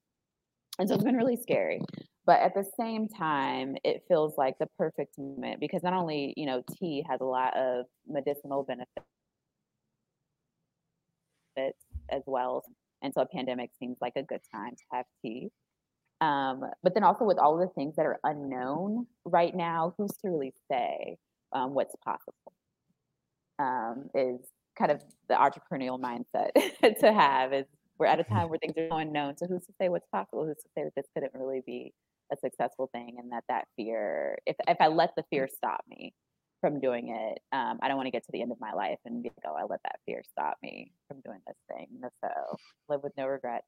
And 0.78 0.88
so 0.88 0.94
it's 0.94 1.04
been 1.04 1.16
really 1.16 1.36
scary. 1.36 1.80
But 2.26 2.40
at 2.40 2.54
the 2.54 2.64
same 2.78 3.08
time, 3.08 3.76
it 3.84 4.02
feels 4.08 4.34
like 4.36 4.58
the 4.58 4.68
perfect 4.78 5.16
moment 5.18 5.60
because 5.60 5.82
not 5.82 5.92
only, 5.92 6.34
you 6.36 6.46
know, 6.46 6.62
tea 6.78 7.04
has 7.08 7.20
a 7.20 7.24
lot 7.24 7.56
of 7.56 7.86
medicinal 8.06 8.64
benefits 8.64 8.90
as 12.10 12.22
well. 12.26 12.64
And 13.02 13.14
so 13.14 13.20
a 13.22 13.26
pandemic 13.26 13.70
seems 13.78 13.96
like 14.00 14.14
a 14.16 14.22
good 14.22 14.40
time 14.52 14.72
to 14.72 14.82
have 14.92 15.04
tea. 15.22 15.50
Um, 16.20 16.64
but 16.82 16.94
then 16.94 17.04
also 17.04 17.24
with 17.24 17.38
all 17.38 17.58
the 17.58 17.68
things 17.68 17.96
that 17.96 18.06
are 18.06 18.18
unknown 18.24 19.06
right 19.24 19.54
now, 19.54 19.94
who's 19.98 20.16
to 20.22 20.28
really 20.28 20.54
say 20.70 21.18
um, 21.52 21.74
what's 21.74 21.94
possible? 22.04 22.52
um, 23.58 24.08
is 24.14 24.40
kind 24.78 24.90
of 24.90 25.02
the 25.28 25.34
entrepreneurial 25.34 26.00
mindset 26.00 26.50
to 27.00 27.12
have 27.12 27.52
is 27.52 27.64
we're 27.98 28.06
at 28.06 28.20
a 28.20 28.24
time 28.24 28.50
where 28.50 28.58
things 28.58 28.74
are 28.76 28.88
so 28.90 28.96
unknown. 28.96 29.36
So 29.38 29.46
who's 29.46 29.64
to 29.66 29.72
say 29.80 29.88
what's 29.88 30.06
possible? 30.12 30.44
Who's 30.44 30.56
to 30.58 30.68
say 30.76 30.84
that 30.84 30.94
this 30.94 31.06
couldn't 31.14 31.32
really 31.34 31.62
be 31.64 31.94
a 32.30 32.36
successful 32.36 32.90
thing 32.92 33.16
and 33.18 33.32
that 33.32 33.44
that 33.48 33.68
fear, 33.76 34.38
if, 34.44 34.56
if 34.68 34.76
I 34.80 34.88
let 34.88 35.14
the 35.16 35.24
fear 35.30 35.48
stop 35.50 35.80
me 35.88 36.12
from 36.60 36.80
doing 36.80 37.08
it, 37.08 37.38
um, 37.52 37.78
I 37.80 37.88
don't 37.88 37.96
want 37.96 38.06
to 38.06 38.10
get 38.10 38.24
to 38.24 38.32
the 38.32 38.42
end 38.42 38.52
of 38.52 38.60
my 38.60 38.72
life 38.72 38.98
and 39.06 39.22
be 39.22 39.30
like, 39.30 39.50
oh, 39.50 39.56
I 39.56 39.64
let 39.64 39.80
that 39.84 40.00
fear 40.04 40.22
stop 40.30 40.58
me 40.62 40.92
from 41.08 41.20
doing 41.24 41.38
this 41.46 41.56
thing. 41.72 41.86
So 42.22 42.58
live 42.88 43.02
with 43.02 43.12
no 43.16 43.26
regrets 43.26 43.66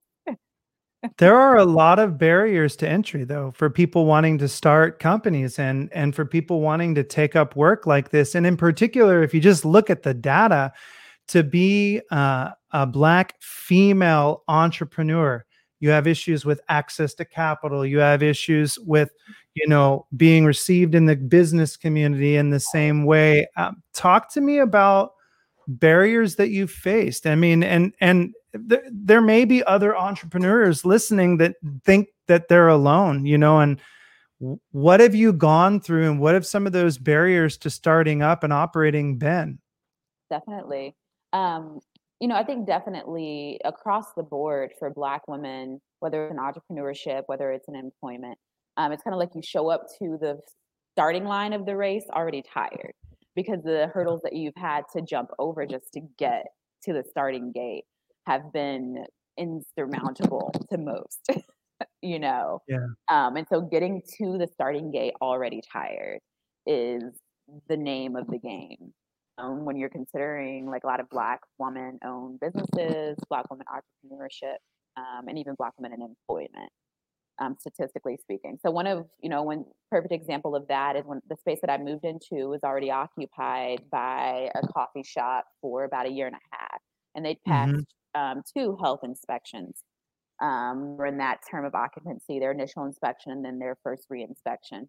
there 1.19 1.37
are 1.37 1.57
a 1.57 1.65
lot 1.65 1.99
of 1.99 2.19
barriers 2.19 2.75
to 2.77 2.89
entry 2.89 3.25
though 3.25 3.53
for 3.55 3.71
people 3.71 4.05
wanting 4.05 4.39
to 4.39 4.49
start 4.49 4.99
companies 4.99 5.59
and 5.59 5.89
and 5.93 6.15
for 6.15 6.25
people 6.25 6.61
wanting 6.61 6.95
to 6.97 7.05
take 7.05 7.37
up 7.37 7.55
work 7.55 7.87
like 7.87 8.11
this. 8.11 8.35
And 8.35 8.47
in 8.47 8.57
particular 8.57 9.23
if 9.23 9.33
you 9.33 9.41
just 9.41 9.65
look 9.65 9.91
at 9.91 10.03
the 10.03 10.15
data 10.15 10.73
to 11.29 11.43
be 11.43 12.01
uh, 12.11 12.51
a 12.73 12.87
black 12.87 13.35
female 13.41 14.43
entrepreneur 14.49 15.45
you 15.81 15.91
have 15.91 16.07
issues 16.07 16.45
with 16.45 16.61
access 16.69 17.15
to 17.15 17.25
capital. 17.25 17.87
You 17.87 17.99
have 17.99 18.23
issues 18.23 18.79
with 18.81 19.13
you 19.55 19.69
know 19.69 20.07
being 20.17 20.45
received 20.45 20.95
in 20.95 21.07
the 21.07 21.17
business 21.17 21.77
community 21.77 22.37
in 22.37 22.51
the 22.51 22.61
same 22.61 23.05
way. 23.05 23.47
Um, 23.57 23.83
talk 23.93 24.33
to 24.33 24.41
me 24.41 24.59
about 24.59 25.13
barriers 25.67 26.37
that 26.37 26.51
you 26.51 26.67
faced. 26.67 27.27
I 27.27 27.35
mean 27.35 27.63
and 27.63 27.93
and 28.01 28.35
th- 28.69 28.83
there 28.91 29.21
may 29.21 29.45
be 29.45 29.65
other 29.65 29.97
entrepreneurs 29.97 30.85
listening 30.85 31.39
that 31.39 31.57
think 31.85 32.09
that 32.27 32.49
they're 32.49 32.69
alone 32.69 33.27
you 33.27 33.39
know 33.39 33.61
and 33.61 33.81
what 34.71 35.01
have 35.01 35.17
you 35.17 35.33
gone 35.33 35.81
through 35.81 36.09
and 36.09 36.21
what 36.21 36.35
have 36.35 36.47
some 36.47 36.65
of 36.65 36.73
those 36.73 36.97
barriers 36.97 37.57
to 37.59 37.71
starting 37.71 38.23
up 38.23 38.45
and 38.45 38.53
operating 38.53 39.19
been? 39.19 39.59
Definitely. 40.31 40.95
Um 41.33 41.81
you 42.21 42.29
know 42.29 42.35
i 42.35 42.43
think 42.43 42.67
definitely 42.67 43.61
across 43.65 44.13
the 44.17 44.23
board 44.23 44.73
for 44.79 44.91
black 44.91 45.27
women 45.29 45.81
whether 46.01 46.27
it's 46.27 46.35
an 46.35 46.39
entrepreneurship 46.39 47.23
whether 47.27 47.53
it's 47.53 47.69
an 47.69 47.77
employment 47.77 48.39
um, 48.77 48.93
it's 48.93 49.03
kind 49.03 49.15
of 49.15 49.19
like 49.19 49.31
you 49.35 49.43
show 49.43 49.69
up 49.69 49.87
to 49.99 50.19
the 50.21 50.39
starting 50.93 51.25
line 51.25 51.53
of 51.53 51.67
the 51.67 51.77
race 51.77 52.05
already 52.11 52.43
tired 52.43 52.93
because 53.35 53.63
the 53.65 53.91
hurdles 53.93 54.21
that 54.23 54.35
you've 54.35 54.57
had 54.57 54.85
to 54.93 55.03
jump 55.03 55.31
over 55.39 55.67
just 55.67 55.93
to 55.93 56.01
get 56.19 56.47
to 56.85 56.93
the 56.93 57.05
starting 57.11 57.53
gate 57.53 57.85
have 58.29 58.53
been 58.53 59.05
insurmountable 59.39 60.53
to 60.71 60.79
most 60.79 61.29
you 62.03 62.19
know 62.19 62.61
yeah 62.69 62.87
um 63.09 63.37
and 63.37 63.47
so 63.49 63.61
getting 63.61 64.03
to 64.19 64.37
the 64.37 64.49
starting 64.53 64.91
gate 64.91 65.15
already 65.23 65.61
tired 65.73 66.19
is 66.67 67.03
the 67.69 67.77
name 67.77 68.17
of 68.17 68.27
the 68.27 68.39
game 68.39 68.93
um, 69.39 69.65
when 69.65 69.77
you're 69.77 69.89
considering 69.89 70.67
like 70.67 70.83
a 70.83 70.87
lot 70.87 71.01
of 71.01 71.09
black 71.09 71.41
woman 71.59 71.99
owned 72.05 72.41
businesses 72.41 73.17
black 73.31 73.49
woman 73.51 73.65
entrepreneurship 73.73 74.57
um, 74.97 75.29
and 75.29 75.39
even 75.39 75.55
black 75.57 75.73
women 75.79 75.93
in 75.93 76.03
employment 76.03 76.71
um, 77.41 77.57
statistically 77.59 78.19
speaking. 78.21 78.59
So 78.65 78.71
one 78.71 78.87
of 78.87 79.07
you 79.21 79.29
know 79.29 79.43
one 79.43 79.65
perfect 79.91 80.13
example 80.13 80.55
of 80.55 80.67
that 80.69 80.97
is 80.97 81.05
when 81.05 81.21
the 81.29 81.37
space 81.37 81.59
that 81.63 81.71
I 81.71 81.79
moved 81.79 82.05
into 82.05 82.49
was 82.49 82.61
already 82.65 82.91
occupied 82.91 83.83
by 83.91 84.51
a 84.55 84.67
coffee 84.69 85.03
shop 85.05 85.45
for 85.61 85.85
about 85.85 86.07
a 86.07 86.11
year 86.11 86.27
and 86.27 86.37
a 86.37 86.57
half, 86.57 86.81
and 87.15 87.25
they'd 87.25 87.43
passed 87.47 87.73
mm-hmm. 87.73 87.81
Um, 88.19 88.43
two 88.57 88.77
health 88.83 89.01
inspections. 89.03 89.83
Um, 90.41 90.97
were 90.97 91.07
in 91.07 91.19
that 91.19 91.41
term 91.51 91.65
of 91.65 91.75
occupancy, 91.75 92.39
their 92.39 92.53
initial 92.53 92.85
inspection 92.85 93.33
and 93.33 93.45
then 93.45 93.59
their 93.59 93.77
first 93.83 94.07
re-inspection. 94.09 94.89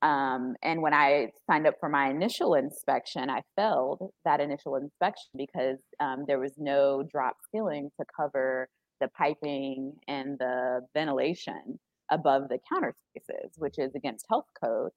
Um, 0.00 0.54
and 0.62 0.80
when 0.80 0.94
I 0.94 1.28
signed 1.46 1.66
up 1.66 1.74
for 1.80 1.88
my 1.88 2.08
initial 2.08 2.54
inspection, 2.54 3.28
I 3.28 3.42
failed 3.56 4.10
that 4.24 4.40
initial 4.40 4.76
inspection 4.76 5.30
because 5.36 5.78
um, 6.00 6.24
there 6.26 6.38
was 6.38 6.52
no 6.56 7.02
drop 7.10 7.36
ceiling 7.52 7.90
to 7.98 8.06
cover 8.14 8.68
the 9.00 9.08
piping 9.08 9.92
and 10.08 10.38
the 10.38 10.80
ventilation 10.94 11.78
above 12.10 12.48
the 12.48 12.58
counter 12.72 12.94
spaces, 13.10 13.52
which 13.58 13.78
is 13.78 13.94
against 13.94 14.26
health 14.30 14.46
code. 14.62 14.92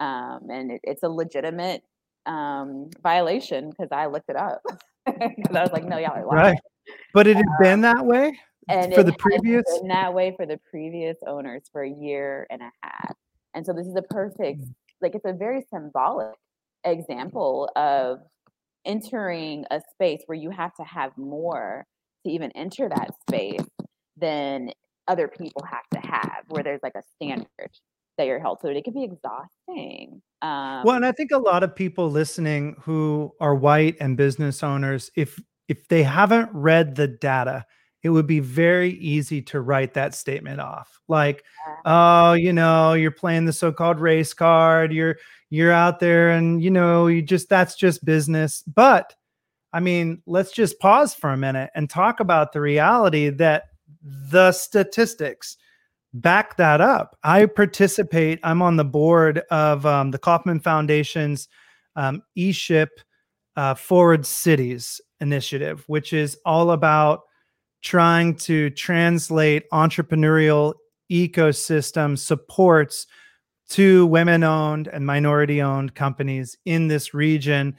Um, 0.00 0.48
and 0.50 0.72
it, 0.72 0.80
it's 0.82 1.02
a 1.02 1.08
legitimate 1.08 1.82
um, 2.26 2.90
violation 3.02 3.70
because 3.70 3.88
I 3.92 4.06
looked 4.06 4.28
it 4.28 4.36
up. 4.36 4.62
I 5.06 5.34
was 5.50 5.70
like, 5.72 5.84
no, 5.84 5.98
y'all 5.98 6.16
are 6.16 6.26
lying. 6.26 6.40
Right. 6.40 6.58
But 7.12 7.26
it 7.26 7.36
had 7.36 7.46
um, 7.46 7.56
been 7.60 7.80
that 7.82 8.04
way 8.04 8.38
and 8.68 8.94
for 8.94 9.02
the 9.02 9.12
previous 9.12 9.64
been 9.78 9.88
that 9.88 10.12
way 10.12 10.34
for 10.36 10.46
the 10.46 10.58
previous 10.70 11.16
owners 11.26 11.62
for 11.72 11.82
a 11.82 11.90
year 11.90 12.46
and 12.50 12.62
a 12.62 12.70
half. 12.82 13.14
And 13.54 13.64
so 13.64 13.72
this 13.72 13.86
is 13.86 13.96
a 13.96 14.02
perfect, 14.02 14.60
mm. 14.62 14.74
like 15.00 15.14
it's 15.14 15.24
a 15.24 15.32
very 15.32 15.62
symbolic 15.72 16.34
example 16.84 17.70
of 17.76 18.18
entering 18.84 19.64
a 19.70 19.80
space 19.92 20.22
where 20.26 20.38
you 20.38 20.50
have 20.50 20.74
to 20.74 20.84
have 20.84 21.16
more 21.16 21.84
to 22.24 22.32
even 22.32 22.50
enter 22.52 22.88
that 22.88 23.10
space 23.28 23.66
than 24.16 24.70
other 25.08 25.28
people 25.28 25.62
have 25.70 25.88
to 25.94 26.08
have, 26.08 26.42
where 26.48 26.64
there's 26.64 26.80
like 26.82 26.94
a 26.96 27.02
standard 27.14 27.70
that 28.18 28.26
you're 28.26 28.40
held 28.40 28.60
to. 28.60 28.68
It 28.68 28.84
can 28.84 28.94
be 28.94 29.04
exhausting. 29.04 30.22
Um, 30.42 30.82
well, 30.84 30.96
and 30.96 31.06
I 31.06 31.12
think 31.12 31.30
a 31.30 31.38
lot 31.38 31.62
of 31.62 31.74
people 31.74 32.10
listening 32.10 32.76
who 32.80 33.32
are 33.40 33.54
white 33.54 33.96
and 34.00 34.16
business 34.16 34.62
owners, 34.62 35.10
if 35.16 35.40
if 35.68 35.88
they 35.88 36.02
haven't 36.02 36.50
read 36.52 36.94
the 36.94 37.08
data, 37.08 37.64
it 38.02 38.10
would 38.10 38.26
be 38.26 38.40
very 38.40 38.90
easy 38.90 39.42
to 39.42 39.60
write 39.60 39.94
that 39.94 40.14
statement 40.14 40.60
off. 40.60 41.00
Like, 41.08 41.42
oh, 41.84 42.34
you 42.34 42.52
know, 42.52 42.92
you're 42.92 43.10
playing 43.10 43.46
the 43.46 43.52
so-called 43.52 44.00
race 44.00 44.32
card. 44.32 44.92
You're 44.92 45.16
you're 45.50 45.72
out 45.72 46.00
there, 46.00 46.30
and 46.30 46.62
you 46.62 46.70
know, 46.70 47.06
you 47.06 47.22
just 47.22 47.48
that's 47.48 47.74
just 47.74 48.04
business. 48.04 48.62
But 48.62 49.14
I 49.72 49.80
mean, 49.80 50.22
let's 50.26 50.52
just 50.52 50.78
pause 50.78 51.14
for 51.14 51.30
a 51.30 51.36
minute 51.36 51.70
and 51.74 51.90
talk 51.90 52.20
about 52.20 52.52
the 52.52 52.60
reality 52.60 53.28
that 53.30 53.64
the 54.02 54.52
statistics 54.52 55.56
back 56.14 56.56
that 56.56 56.80
up. 56.80 57.16
I 57.22 57.46
participate, 57.46 58.40
I'm 58.42 58.62
on 58.62 58.76
the 58.76 58.84
board 58.84 59.42
of 59.50 59.84
um, 59.84 60.12
the 60.12 60.18
Kauffman 60.18 60.60
Foundation's 60.60 61.48
um, 61.94 62.22
eShip 62.38 62.88
uh, 63.56 63.74
Forward 63.74 64.26
Cities 64.26 65.00
initiative, 65.20 65.84
which 65.86 66.12
is 66.12 66.38
all 66.44 66.70
about 66.70 67.22
trying 67.82 68.34
to 68.34 68.70
translate 68.70 69.68
entrepreneurial 69.70 70.74
ecosystem 71.10 72.18
supports 72.18 73.06
to 73.68 74.06
women 74.06 74.42
owned 74.42 74.88
and 74.88 75.06
minority 75.06 75.60
owned 75.60 75.94
companies 75.94 76.56
in 76.64 76.88
this 76.88 77.14
region 77.14 77.76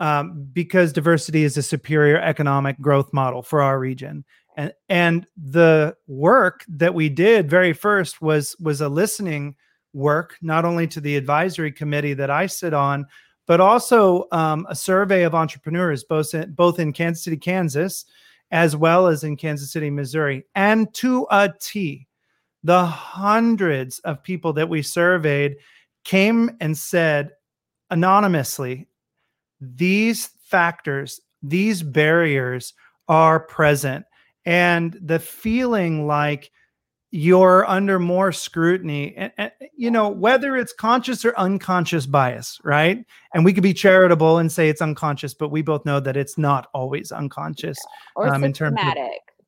um, 0.00 0.48
because 0.52 0.92
diversity 0.92 1.44
is 1.44 1.56
a 1.56 1.62
superior 1.62 2.18
economic 2.20 2.80
growth 2.80 3.12
model 3.12 3.42
for 3.42 3.60
our 3.60 3.78
region. 3.78 4.24
And 4.56 4.72
and 4.88 5.26
the 5.36 5.96
work 6.06 6.64
that 6.68 6.94
we 6.94 7.08
did 7.08 7.48
very 7.48 7.72
first 7.72 8.20
was 8.20 8.56
was 8.58 8.80
a 8.80 8.88
listening 8.88 9.54
work 9.92 10.36
not 10.42 10.64
only 10.64 10.86
to 10.86 11.00
the 11.00 11.16
advisory 11.16 11.72
committee 11.72 12.14
that 12.14 12.30
i 12.30 12.46
sit 12.46 12.72
on 12.72 13.06
but 13.50 13.60
also 13.60 14.28
um, 14.30 14.64
a 14.70 14.76
survey 14.76 15.24
of 15.24 15.34
entrepreneurs 15.34 16.04
both 16.04 16.32
in, 16.34 16.52
both 16.52 16.78
in 16.78 16.92
kansas 16.92 17.24
city 17.24 17.36
kansas 17.36 18.04
as 18.52 18.76
well 18.76 19.08
as 19.08 19.24
in 19.24 19.36
kansas 19.36 19.72
city 19.72 19.90
missouri 19.90 20.44
and 20.54 20.94
to 20.94 21.26
a 21.32 21.52
t 21.60 22.06
the 22.62 22.86
hundreds 22.86 23.98
of 24.00 24.22
people 24.22 24.52
that 24.52 24.68
we 24.68 24.82
surveyed 24.82 25.56
came 26.04 26.50
and 26.60 26.76
said 26.76 27.30
anonymously 27.90 28.86
these 29.60 30.26
factors 30.44 31.20
these 31.42 31.82
barriers 31.82 32.74
are 33.08 33.40
present. 33.40 34.04
And 34.44 34.98
the 35.02 35.18
feeling 35.18 36.06
like 36.06 36.50
you're 37.12 37.68
under 37.68 37.98
more 37.98 38.30
scrutiny 38.30 39.14
and, 39.16 39.32
and, 39.36 39.50
you 39.76 39.90
know 39.90 40.08
whether 40.08 40.56
it's 40.56 40.72
conscious 40.72 41.24
or 41.24 41.36
unconscious 41.36 42.06
bias 42.06 42.58
right? 42.64 43.04
And 43.34 43.44
we 43.44 43.52
could 43.52 43.62
be 43.62 43.74
charitable 43.74 44.38
and 44.38 44.50
say 44.50 44.68
it's 44.68 44.82
unconscious 44.82 45.34
but 45.34 45.50
we 45.50 45.62
both 45.62 45.84
know 45.84 46.00
that 46.00 46.16
it's 46.16 46.38
not 46.38 46.68
always 46.72 47.10
unconscious 47.10 47.78
or 48.14 48.28
um, 48.28 48.42
systematic 48.42 48.96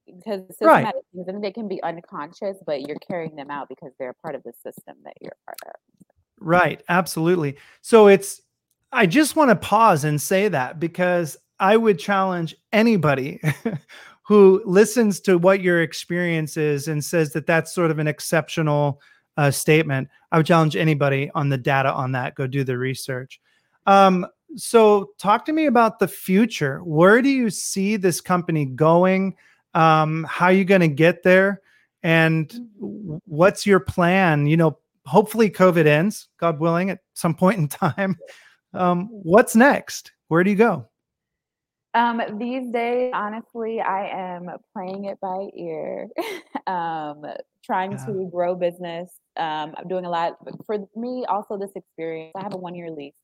in 0.06 0.20
terms 0.20 0.42
of, 0.42 0.46
because 0.46 0.46
systematic 0.48 0.84
right. 0.86 0.94
things 1.14 1.28
and 1.28 1.44
they 1.44 1.52
can 1.52 1.68
be 1.68 1.82
unconscious 1.82 2.56
but 2.66 2.82
you're 2.82 2.98
carrying 3.08 3.36
them 3.36 3.50
out 3.50 3.68
because 3.68 3.92
they're 3.98 4.14
part 4.14 4.34
of 4.34 4.42
the 4.42 4.52
system 4.62 4.96
that 5.04 5.14
you're 5.20 5.36
part 5.46 5.58
of. 5.66 5.80
Right 6.40 6.82
absolutely. 6.88 7.56
So 7.80 8.08
it's 8.08 8.40
i 8.90 9.06
just 9.06 9.36
want 9.36 9.50
to 9.50 9.56
pause 9.56 10.04
and 10.04 10.20
say 10.20 10.48
that 10.48 10.78
because 10.78 11.36
i 11.60 11.76
would 11.76 11.98
challenge 11.98 12.54
anybody 12.72 13.40
who 14.32 14.62
listens 14.64 15.20
to 15.20 15.36
what 15.36 15.60
your 15.60 15.82
experience 15.82 16.56
is 16.56 16.88
and 16.88 17.04
says 17.04 17.34
that 17.34 17.46
that's 17.46 17.70
sort 17.70 17.90
of 17.90 17.98
an 17.98 18.06
exceptional 18.06 18.98
uh, 19.36 19.50
statement, 19.50 20.08
I 20.30 20.38
would 20.38 20.46
challenge 20.46 20.74
anybody 20.74 21.30
on 21.34 21.50
the 21.50 21.58
data 21.58 21.92
on 21.92 22.12
that. 22.12 22.34
Go 22.34 22.46
do 22.46 22.64
the 22.64 22.78
research. 22.78 23.42
Um, 23.86 24.26
so, 24.56 25.10
talk 25.18 25.44
to 25.44 25.52
me 25.52 25.66
about 25.66 25.98
the 25.98 26.08
future. 26.08 26.78
Where 26.78 27.20
do 27.20 27.28
you 27.28 27.50
see 27.50 27.96
this 27.96 28.22
company 28.22 28.64
going? 28.64 29.36
Um, 29.74 30.24
how 30.26 30.46
are 30.46 30.52
you 30.52 30.64
going 30.64 30.80
to 30.80 30.88
get 30.88 31.22
there? 31.22 31.60
And 32.02 32.70
what's 32.78 33.66
your 33.66 33.80
plan? 33.80 34.46
You 34.46 34.56
know, 34.56 34.78
hopefully 35.04 35.50
COVID 35.50 35.84
ends, 35.84 36.28
God 36.38 36.58
willing, 36.58 36.88
at 36.88 37.00
some 37.12 37.34
point 37.34 37.58
in 37.58 37.68
time. 37.68 38.16
Um, 38.72 39.08
what's 39.10 39.54
next? 39.54 40.12
Where 40.28 40.42
do 40.42 40.48
you 40.48 40.56
go? 40.56 40.88
Um, 41.94 42.22
these 42.38 42.70
days, 42.72 43.12
honestly, 43.14 43.80
I 43.80 44.08
am 44.08 44.48
playing 44.72 45.06
it 45.06 45.18
by 45.20 45.48
ear, 45.54 46.08
um, 46.66 47.24
trying 47.64 47.92
yeah. 47.92 48.06
to 48.06 48.30
grow 48.32 48.54
business. 48.54 49.10
Um, 49.36 49.74
I'm 49.76 49.88
doing 49.88 50.04
a 50.04 50.10
lot 50.10 50.36
but 50.44 50.54
for 50.66 50.78
me. 50.96 51.24
Also, 51.28 51.58
this 51.58 51.70
experience, 51.76 52.32
I 52.34 52.42
have 52.42 52.54
a 52.54 52.56
one 52.56 52.74
year 52.74 52.90
lease, 52.90 53.14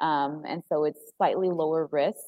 um, 0.00 0.42
and 0.46 0.62
so 0.68 0.84
it's 0.84 1.00
slightly 1.16 1.48
lower 1.48 1.88
risk 1.90 2.18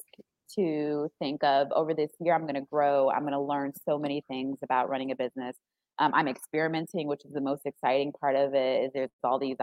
to 0.55 1.09
think 1.19 1.43
of 1.43 1.67
over 1.71 1.93
this 1.93 2.11
year. 2.19 2.33
I'm 2.33 2.43
going 2.43 2.55
to 2.55 2.67
grow. 2.71 3.11
I'm 3.11 3.21
going 3.21 3.33
to 3.33 3.39
learn 3.39 3.71
so 3.87 3.99
many 3.99 4.23
things 4.27 4.57
about 4.63 4.89
running 4.89 5.11
a 5.11 5.15
business. 5.15 5.55
Um, 5.99 6.11
I'm 6.15 6.27
experimenting, 6.27 7.07
which 7.07 7.23
is 7.23 7.33
the 7.33 7.41
most 7.41 7.61
exciting 7.65 8.13
part 8.19 8.35
of 8.35 8.55
it. 8.55 8.85
Is 8.85 8.91
there's 8.95 9.09
all 9.23 9.37
these 9.37 9.57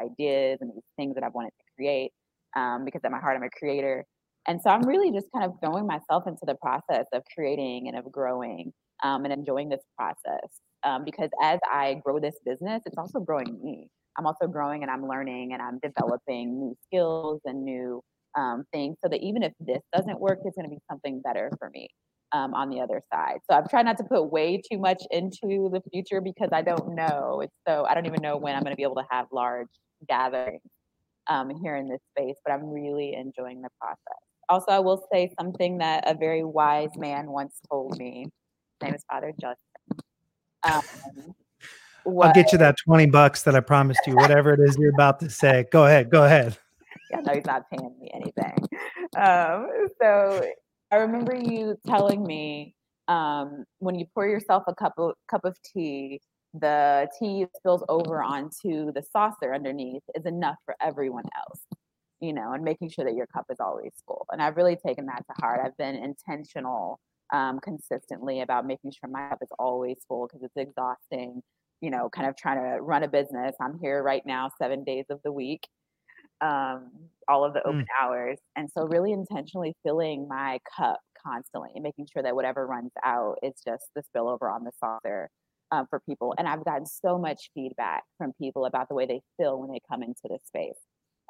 ideas 0.00 0.58
and 0.60 0.70
these 0.70 0.84
things 0.96 1.16
that 1.16 1.24
I've 1.24 1.34
wanted 1.34 1.50
to 1.50 1.64
create 1.76 2.12
um, 2.54 2.84
because 2.84 3.00
at 3.04 3.10
my 3.10 3.18
heart, 3.18 3.36
I'm 3.36 3.42
a 3.42 3.50
creator. 3.50 4.04
And 4.48 4.60
so 4.60 4.70
I'm 4.70 4.82
really 4.82 5.12
just 5.12 5.28
kind 5.32 5.44
of 5.44 5.52
throwing 5.60 5.86
myself 5.86 6.26
into 6.26 6.42
the 6.46 6.56
process 6.56 7.06
of 7.12 7.22
creating 7.34 7.88
and 7.88 7.96
of 7.96 8.10
growing 8.10 8.72
um, 9.02 9.24
and 9.24 9.32
enjoying 9.32 9.68
this 9.68 9.82
process. 9.96 10.48
Um, 10.84 11.04
because 11.04 11.30
as 11.42 11.60
I 11.70 12.00
grow 12.04 12.18
this 12.18 12.34
business, 12.44 12.82
it's 12.86 12.98
also 12.98 13.20
growing 13.20 13.58
me. 13.62 13.88
I'm 14.18 14.26
also 14.26 14.46
growing 14.46 14.82
and 14.82 14.90
I'm 14.90 15.06
learning 15.06 15.52
and 15.52 15.62
I'm 15.62 15.78
developing 15.78 16.58
new 16.58 16.76
skills 16.86 17.40
and 17.44 17.64
new 17.64 18.02
um, 18.36 18.64
things 18.72 18.96
so 19.02 19.08
that 19.08 19.22
even 19.22 19.42
if 19.42 19.52
this 19.60 19.80
doesn't 19.94 20.18
work, 20.18 20.38
it's 20.44 20.56
going 20.56 20.68
to 20.68 20.74
be 20.74 20.80
something 20.90 21.20
better 21.22 21.50
for 21.58 21.70
me 21.70 21.88
um, 22.32 22.52
on 22.54 22.68
the 22.68 22.80
other 22.80 23.00
side. 23.12 23.38
So 23.48 23.56
I'm 23.56 23.68
trying 23.68 23.84
not 23.84 23.98
to 23.98 24.04
put 24.04 24.32
way 24.32 24.60
too 24.70 24.78
much 24.78 25.02
into 25.10 25.70
the 25.72 25.80
future 25.92 26.20
because 26.20 26.48
I 26.52 26.62
don't 26.62 26.94
know. 26.94 27.42
It's 27.42 27.54
so 27.66 27.84
I 27.88 27.94
don't 27.94 28.06
even 28.06 28.22
know 28.22 28.36
when 28.36 28.56
I'm 28.56 28.62
going 28.62 28.72
to 28.72 28.76
be 28.76 28.82
able 28.82 28.96
to 28.96 29.06
have 29.10 29.26
large 29.32 29.68
gatherings 30.08 30.62
um, 31.28 31.52
here 31.62 31.76
in 31.76 31.88
this 31.88 32.00
space, 32.16 32.36
but 32.44 32.52
I'm 32.52 32.68
really 32.68 33.14
enjoying 33.14 33.62
the 33.62 33.68
process 33.80 34.31
also, 34.48 34.70
I 34.70 34.78
will 34.80 35.06
say 35.12 35.32
something 35.38 35.78
that 35.78 36.04
a 36.06 36.14
very 36.14 36.44
wise 36.44 36.96
man 36.96 37.30
once 37.30 37.58
told 37.70 37.98
me. 37.98 38.26
His 38.80 38.88
name 38.88 38.94
is 38.94 39.04
Father 39.10 39.32
Justin. 39.40 39.56
Um, 40.64 40.82
I'll 42.20 42.32
get 42.32 42.52
you 42.52 42.58
that 42.58 42.76
20 42.84 43.06
bucks 43.06 43.42
that 43.44 43.54
I 43.54 43.60
promised 43.60 44.00
you, 44.06 44.16
whatever 44.16 44.52
it 44.52 44.60
is 44.60 44.76
you're 44.78 44.92
about 44.92 45.20
to 45.20 45.30
say. 45.30 45.66
Go 45.70 45.86
ahead. 45.86 46.10
Go 46.10 46.24
ahead. 46.24 46.56
Yeah, 47.10 47.20
no, 47.20 47.34
he's 47.34 47.44
not 47.44 47.68
paying 47.68 47.94
me 48.00 48.10
anything. 48.14 48.56
Um, 49.18 49.68
so 50.00 50.42
I 50.90 50.96
remember 50.96 51.34
you 51.34 51.76
telling 51.86 52.24
me 52.24 52.74
um, 53.06 53.64
when 53.80 53.94
you 53.94 54.06
pour 54.14 54.26
yourself 54.26 54.62
a 54.66 54.74
cup 54.74 54.94
of, 54.96 55.12
cup 55.30 55.44
of 55.44 55.54
tea, 55.62 56.22
the 56.54 57.08
tea 57.18 57.46
spills 57.58 57.84
over 57.90 58.22
onto 58.22 58.92
the 58.92 59.02
saucer 59.12 59.52
underneath 59.52 60.02
is 60.14 60.24
enough 60.24 60.56
for 60.64 60.74
everyone 60.80 61.24
else 61.36 61.60
you 62.22 62.32
know, 62.32 62.52
and 62.52 62.62
making 62.62 62.88
sure 62.88 63.04
that 63.04 63.14
your 63.14 63.26
cup 63.26 63.46
is 63.50 63.58
always 63.58 63.92
full. 64.06 64.26
And 64.30 64.40
I've 64.40 64.56
really 64.56 64.76
taken 64.76 65.06
that 65.06 65.24
to 65.26 65.44
heart. 65.44 65.60
I've 65.62 65.76
been 65.76 65.96
intentional 65.96 67.00
um, 67.32 67.58
consistently 67.58 68.42
about 68.42 68.64
making 68.64 68.92
sure 68.92 69.10
my 69.10 69.28
cup 69.28 69.40
is 69.42 69.48
always 69.58 69.96
full 70.06 70.28
because 70.28 70.44
it's 70.44 70.56
exhausting, 70.56 71.42
you 71.80 71.90
know, 71.90 72.08
kind 72.08 72.28
of 72.28 72.36
trying 72.36 72.58
to 72.58 72.80
run 72.80 73.02
a 73.02 73.08
business. 73.08 73.56
I'm 73.60 73.76
here 73.80 74.04
right 74.04 74.22
now, 74.24 74.50
seven 74.56 74.84
days 74.84 75.06
of 75.10 75.18
the 75.24 75.32
week, 75.32 75.66
um, 76.40 76.92
all 77.26 77.44
of 77.44 77.54
the 77.54 77.66
open 77.66 77.80
mm. 77.80 78.00
hours. 78.00 78.38
And 78.54 78.70
so, 78.70 78.86
really 78.86 79.10
intentionally 79.10 79.74
filling 79.82 80.28
my 80.28 80.60
cup 80.76 81.00
constantly 81.26 81.70
and 81.74 81.82
making 81.82 82.06
sure 82.12 82.22
that 82.22 82.36
whatever 82.36 82.68
runs 82.68 82.92
out 83.04 83.38
is 83.42 83.54
just 83.66 83.86
the 83.96 84.02
spillover 84.02 84.52
on 84.54 84.62
the 84.62 84.72
saucer. 84.78 85.28
Um, 85.72 85.86
for 85.88 86.00
people, 86.00 86.34
and 86.36 86.46
I've 86.46 86.66
gotten 86.66 86.84
so 86.84 87.16
much 87.16 87.48
feedback 87.54 88.02
from 88.18 88.34
people 88.34 88.66
about 88.66 88.90
the 88.90 88.94
way 88.94 89.06
they 89.06 89.22
feel 89.38 89.58
when 89.58 89.70
they 89.70 89.80
come 89.90 90.02
into 90.02 90.20
this 90.28 90.42
space 90.46 90.76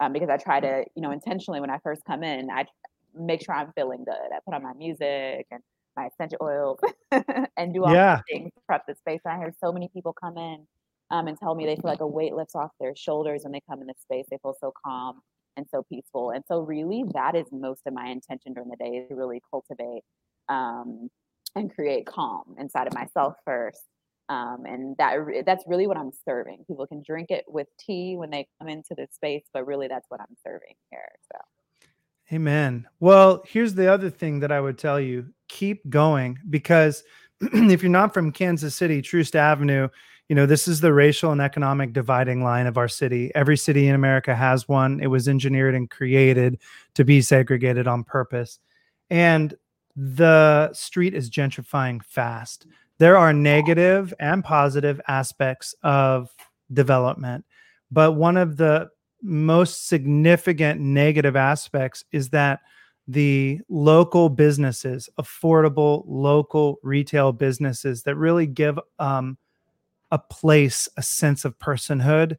um, 0.01 0.13
because 0.13 0.29
I 0.29 0.37
try 0.37 0.61
to, 0.61 0.85
you 0.95 1.03
know, 1.03 1.11
intentionally 1.11 1.61
when 1.61 1.71
I 1.71 1.79
first 1.83 2.03
come 2.05 2.23
in, 2.23 2.51
I 2.51 2.67
make 3.15 3.45
sure 3.45 3.55
I'm 3.55 3.73
feeling 3.75 4.05
good. 4.05 4.15
I 4.15 4.39
put 4.45 4.55
on 4.55 4.63
my 4.63 4.73
music 4.75 5.47
and 5.51 5.61
my 5.97 6.07
essential 6.07 6.39
oils 6.43 6.79
and 7.57 7.75
do 7.75 7.85
all 7.85 7.93
yeah. 7.93 8.21
these 8.29 8.39
things 8.39 8.51
prep 8.67 8.87
the 8.87 8.95
space. 8.95 9.21
And 9.25 9.35
I 9.35 9.39
hear 9.39 9.55
so 9.61 9.73
many 9.73 9.89
people 9.93 10.13
come 10.13 10.37
in 10.39 10.67
um, 11.11 11.29
and 11.29 11.39
tell 11.39 11.55
me 11.55 11.67
they 11.67 11.77
feel 11.77 11.91
like 11.91 12.01
a 12.01 12.07
weight 12.07 12.35
lifts 12.35 12.55
off 12.55 12.71
their 12.81 12.97
shoulders 12.97 13.43
when 13.45 13.53
they 13.53 13.61
come 13.69 13.81
in 13.81 13.87
the 13.87 13.95
space. 14.01 14.27
They 14.31 14.39
feel 14.39 14.57
so 14.59 14.73
calm 14.85 15.21
and 15.57 15.67
so 15.71 15.85
peaceful. 15.89 16.31
And 16.31 16.43
so, 16.49 16.61
really, 16.61 17.05
that 17.13 17.35
is 17.35 17.47
most 17.53 17.83
of 17.87 17.93
my 17.93 18.07
intention 18.07 18.55
during 18.55 18.71
the 18.71 18.77
day 18.77 18.97
is 18.97 19.09
to 19.09 19.15
really 19.15 19.43
cultivate 19.51 20.03
um, 20.49 21.11
and 21.55 21.73
create 21.75 22.07
calm 22.07 22.57
inside 22.59 22.87
of 22.87 22.95
myself 22.95 23.35
first 23.45 23.83
um, 24.29 24.65
and 24.67 24.97
that 24.99 25.17
that's 25.45 25.65
really 25.67 25.87
what 25.87 25.97
I'm 25.97 26.13
serving. 26.25 26.65
People 26.67 26.87
can 26.87 27.03
drink 27.05 27.31
it 27.31 27.45
with 27.49 27.67
tea 27.79 28.17
when 28.17 28.31
they 28.31 28.47
come 28.59 28.69
into 28.69 28.95
the 28.97 29.07
space, 29.13 29.45
but 29.53 29.67
really 29.67 29.89
that's 29.89 30.07
what 30.09 30.21
I'm 30.21 30.37
serving 30.45 30.75
here. 30.91 31.09
So. 31.33 31.39
Amen. 32.33 32.87
Well, 33.01 33.43
here's 33.47 33.75
the 33.75 33.93
other 33.93 34.09
thing 34.09 34.41
that 34.41 34.53
I 34.53 34.61
would 34.61 34.79
tell 34.79 34.99
you 34.99 35.27
keep 35.49 35.89
going 35.91 36.39
because 36.49 37.05
if 37.41 37.83
you're 37.83 37.91
not 37.91 38.15
from 38.15 38.33
Kansas 38.33 38.75
City, 38.75 39.03
Troost 39.03 39.37
Avenue, 39.37 39.89
you 40.29 40.37
know, 40.37 40.47
this 40.47 40.67
is 40.67 40.81
the 40.81 40.95
racial 40.95 41.33
and 41.33 41.43
economic 41.43 41.93
dividing 41.93 42.43
line 42.43 42.67
of 42.67 42.79
our 42.79 42.89
city. 42.89 43.31
Every 43.35 43.57
city 43.57 43.89
in 43.89 43.95
America 43.95 44.35
has 44.35 44.67
one. 44.67 45.01
It 45.01 45.09
was 45.09 45.29
engineered 45.29 45.75
and 45.75 45.91
created 45.91 46.59
to 46.95 47.05
be 47.05 47.21
segregated 47.21 47.87
on 47.87 48.03
purpose. 48.03 48.59
And 49.11 49.55
the 49.95 50.73
street 50.73 51.13
is 51.13 51.29
gentrifying 51.29 52.03
fast 52.03 52.67
there 53.03 53.19
are 53.19 53.33
negative 53.33 54.15
and 54.21 54.45
positive 54.45 55.01
aspects 55.09 55.75
of 55.83 56.31
development 56.73 57.45
but 57.91 58.13
one 58.13 58.37
of 58.37 58.57
the 58.57 58.89
most 59.23 59.89
significant 59.89 60.81
negative 60.81 61.37
aspects 61.37 62.05
is 62.13 62.31
that 62.31 62.61
the 63.09 63.61
local 63.69 64.29
businesses 64.29 65.09
affordable 65.21 66.05
local 66.07 66.79
retail 66.83 67.33
businesses 67.33 68.03
that 68.05 68.17
really 68.17 68.47
give 68.47 68.79
um, 68.99 69.37
a 70.13 70.19
place, 70.19 70.89
a 70.97 71.03
sense 71.03 71.45
of 71.45 71.59
personhood, 71.59 72.37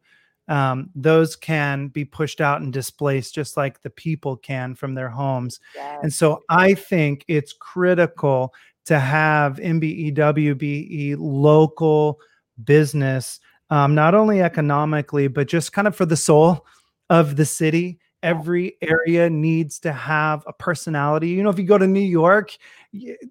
um, 0.47 0.89
those 0.93 1.35
can 1.35 1.87
be 1.87 2.05
pushed 2.05 2.39
out 2.39 2.61
and 2.61 2.71
displaced 2.71 3.33
just 3.33 3.57
like 3.57 3.81
the 3.81 3.89
people 3.89 4.37
can 4.37 4.75
from 4.75 4.93
their 4.93 5.09
homes. 5.09 5.59
Yes. 5.75 5.99
And 6.03 6.13
so 6.13 6.41
I 6.49 6.75
think 6.75 7.25
it's 7.27 7.53
critical 7.53 8.53
to 8.85 8.99
have 8.99 9.57
MBEW 9.57 10.57
be 10.57 11.15
local 11.17 12.19
business, 12.63 13.39
um, 13.69 13.95
not 13.95 14.15
only 14.15 14.41
economically, 14.41 15.27
but 15.27 15.47
just 15.47 15.73
kind 15.73 15.87
of 15.87 15.95
for 15.95 16.05
the 16.05 16.17
soul 16.17 16.65
of 17.09 17.35
the 17.35 17.45
city 17.45 17.99
every 18.23 18.77
area 18.81 19.29
needs 19.29 19.77
to 19.79 19.91
have 19.91 20.43
a 20.47 20.53
personality. 20.53 21.29
You 21.29 21.43
know, 21.43 21.49
if 21.49 21.59
you 21.59 21.65
go 21.65 21.77
to 21.77 21.85
New 21.85 21.99
York, 21.99 22.57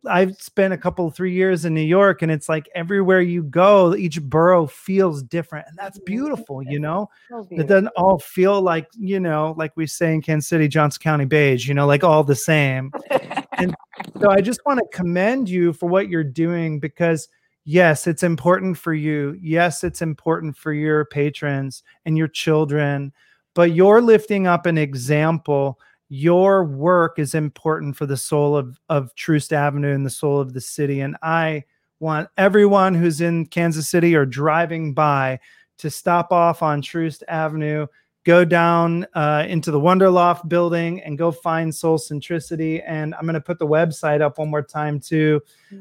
I've 0.07 0.37
spent 0.37 0.75
a 0.75 0.77
couple 0.77 1.11
three 1.11 1.33
years 1.33 1.65
in 1.65 1.75
New 1.75 1.81
York, 1.81 2.21
and 2.21 2.31
it's 2.31 2.49
like 2.49 2.69
everywhere 2.75 3.23
you 3.23 3.43
go, 3.43 3.97
each 3.97 4.21
borough 4.23 4.67
feels 4.67 5.23
different, 5.23 5.67
and 5.69 5.77
that's 5.77 5.99
beautiful. 6.01 6.63
You 6.63 6.79
know, 6.79 7.09
it 7.51 7.67
doesn't 7.67 7.89
all 7.97 8.19
feel 8.19 8.61
like 8.61 8.87
you 8.97 9.19
know, 9.19 9.55
like 9.57 9.73
we 9.77 9.87
say 9.87 10.13
in 10.13 10.21
Kansas 10.21 10.49
City, 10.49 10.69
Johnson 10.69 11.01
County 11.01 11.25
beige. 11.25 11.67
You 11.67 11.75
know, 11.75 11.87
like 11.87 12.05
all 12.05 12.23
the 12.23 12.37
same. 12.37 12.93
and 13.59 13.75
so 14.21 14.31
I 14.31 14.41
just 14.41 14.61
want 14.67 14.81
to 14.81 14.97
commend 14.97 15.49
you 15.49 15.73
for 15.73 15.89
what 15.89 16.09
you're 16.09 16.25
doing 16.25 16.81
because 16.81 17.29
yes, 17.65 18.07
it's 18.07 18.23
important 18.23 18.79
for 18.79 18.95
you. 18.95 19.39
Yes, 19.41 19.85
it's 19.85 20.03
important 20.03 20.57
for 20.57 20.73
your 20.73 21.05
patrons 21.05 21.83
and 22.05 22.17
your 22.17 22.29
children 22.29 23.13
but 23.55 23.73
you're 23.73 24.01
lifting 24.01 24.47
up 24.47 24.67
an 24.67 24.79
example 24.79 25.79
your 26.09 26.65
work 26.65 27.19
is 27.19 27.35
important 27.35 27.97
for 27.97 28.05
the 28.07 28.17
soul 28.17 28.57
of 28.57 28.79
of 28.89 29.15
Troost 29.15 29.53
Avenue 29.53 29.95
and 29.95 30.05
the 30.05 30.11
soul 30.11 30.41
of 30.41 30.53
the 30.53 30.61
city 30.61 31.01
and 31.01 31.17
I 31.23 31.65
want 32.01 32.29
everyone 32.37 32.95
who's 32.95 33.21
in 33.21 33.47
Kansas 33.47 33.89
City 33.89 34.15
or 34.15 34.27
driving 34.27 34.93
by 34.93 35.39
to 35.79 35.89
stop 35.91 36.33
off 36.33 36.63
on 36.63 36.83
Troost 36.83 37.25
Avenue 37.29 37.87
go 38.25 38.45
down 38.45 39.07
uh, 39.15 39.47
into 39.49 39.71
the 39.71 39.81
Wonderloft 39.81 40.49
building 40.49 41.01
and 41.03 41.17
go 41.19 41.31
find 41.33 41.73
Soulcentricitea. 41.73 42.83
And 42.87 43.15
I'm 43.15 43.23
going 43.23 43.35
to 43.35 43.41
put 43.41 43.59
the 43.59 43.67
website 43.67 44.21
up 44.21 44.39
one 44.39 44.51
more 44.51 44.63
time 44.63 45.01
too, 45.01 45.41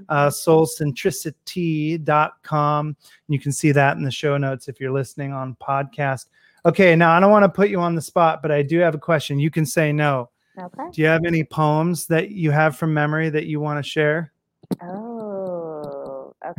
uh, 0.09 0.29
mm-hmm. 0.29 0.49
soulcentricitea.com. 0.49 2.95
You 3.27 3.39
can 3.39 3.51
see 3.51 3.71
that 3.71 3.97
in 3.97 4.03
the 4.03 4.11
show 4.11 4.37
notes 4.37 4.67
if 4.67 4.79
you're 4.79 4.91
listening 4.91 5.33
on 5.33 5.55
podcast. 5.61 6.25
Okay, 6.65 6.95
now 6.95 7.11
I 7.11 7.19
don't 7.19 7.31
want 7.31 7.43
to 7.43 7.49
put 7.49 7.69
you 7.69 7.79
on 7.79 7.95
the 7.95 8.01
spot, 8.01 8.41
but 8.41 8.51
I 8.51 8.61
do 8.61 8.79
have 8.79 8.95
a 8.95 8.99
question. 8.99 9.39
You 9.39 9.49
can 9.49 9.65
say 9.65 9.91
no. 9.91 10.29
Okay. 10.59 10.83
Do 10.91 11.01
you 11.01 11.07
have 11.07 11.25
any 11.25 11.43
poems 11.43 12.07
that 12.07 12.31
you 12.31 12.51
have 12.51 12.75
from 12.75 12.93
memory 12.93 13.29
that 13.29 13.45
you 13.45 13.59
want 13.59 13.83
to 13.83 13.89
share? 13.89 14.31
Oh. 14.81 15.00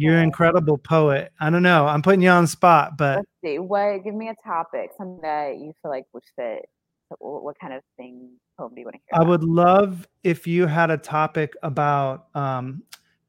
You're 0.03 0.17
an 0.17 0.25
incredible 0.25 0.79
poet. 0.79 1.33
I 1.39 1.49
don't 1.51 1.63
know. 1.63 1.87
I'm 1.87 2.03
putting 2.03 2.23
you 2.23 2.29
on 2.29 2.45
the 2.45 2.49
spot, 2.49 2.97
but 2.99 3.19
let's 3.19 3.29
see. 3.45 3.59
What? 3.59 4.03
Give 4.05 4.15
me 4.15 4.29
a 4.29 4.35
topic, 4.45 4.91
something 4.99 5.21
that 5.23 5.59
you 5.59 5.73
feel 5.81 5.91
like 5.91 6.07
would 6.13 6.25
fit. 6.37 6.69
What 7.19 7.57
kind 7.61 7.75
of 7.75 7.83
thing 7.97 8.31
poem 8.59 8.75
do 8.75 8.81
you 8.81 8.87
want 8.87 8.95
to 8.97 9.01
hear? 9.01 9.13
I 9.13 9.17
about? 9.19 9.29
would 9.29 9.45
love 9.45 10.09
if 10.25 10.47
you 10.47 10.67
had 10.67 10.91
a 10.91 10.97
topic 10.97 11.55
about 11.63 12.27
um, 12.35 12.83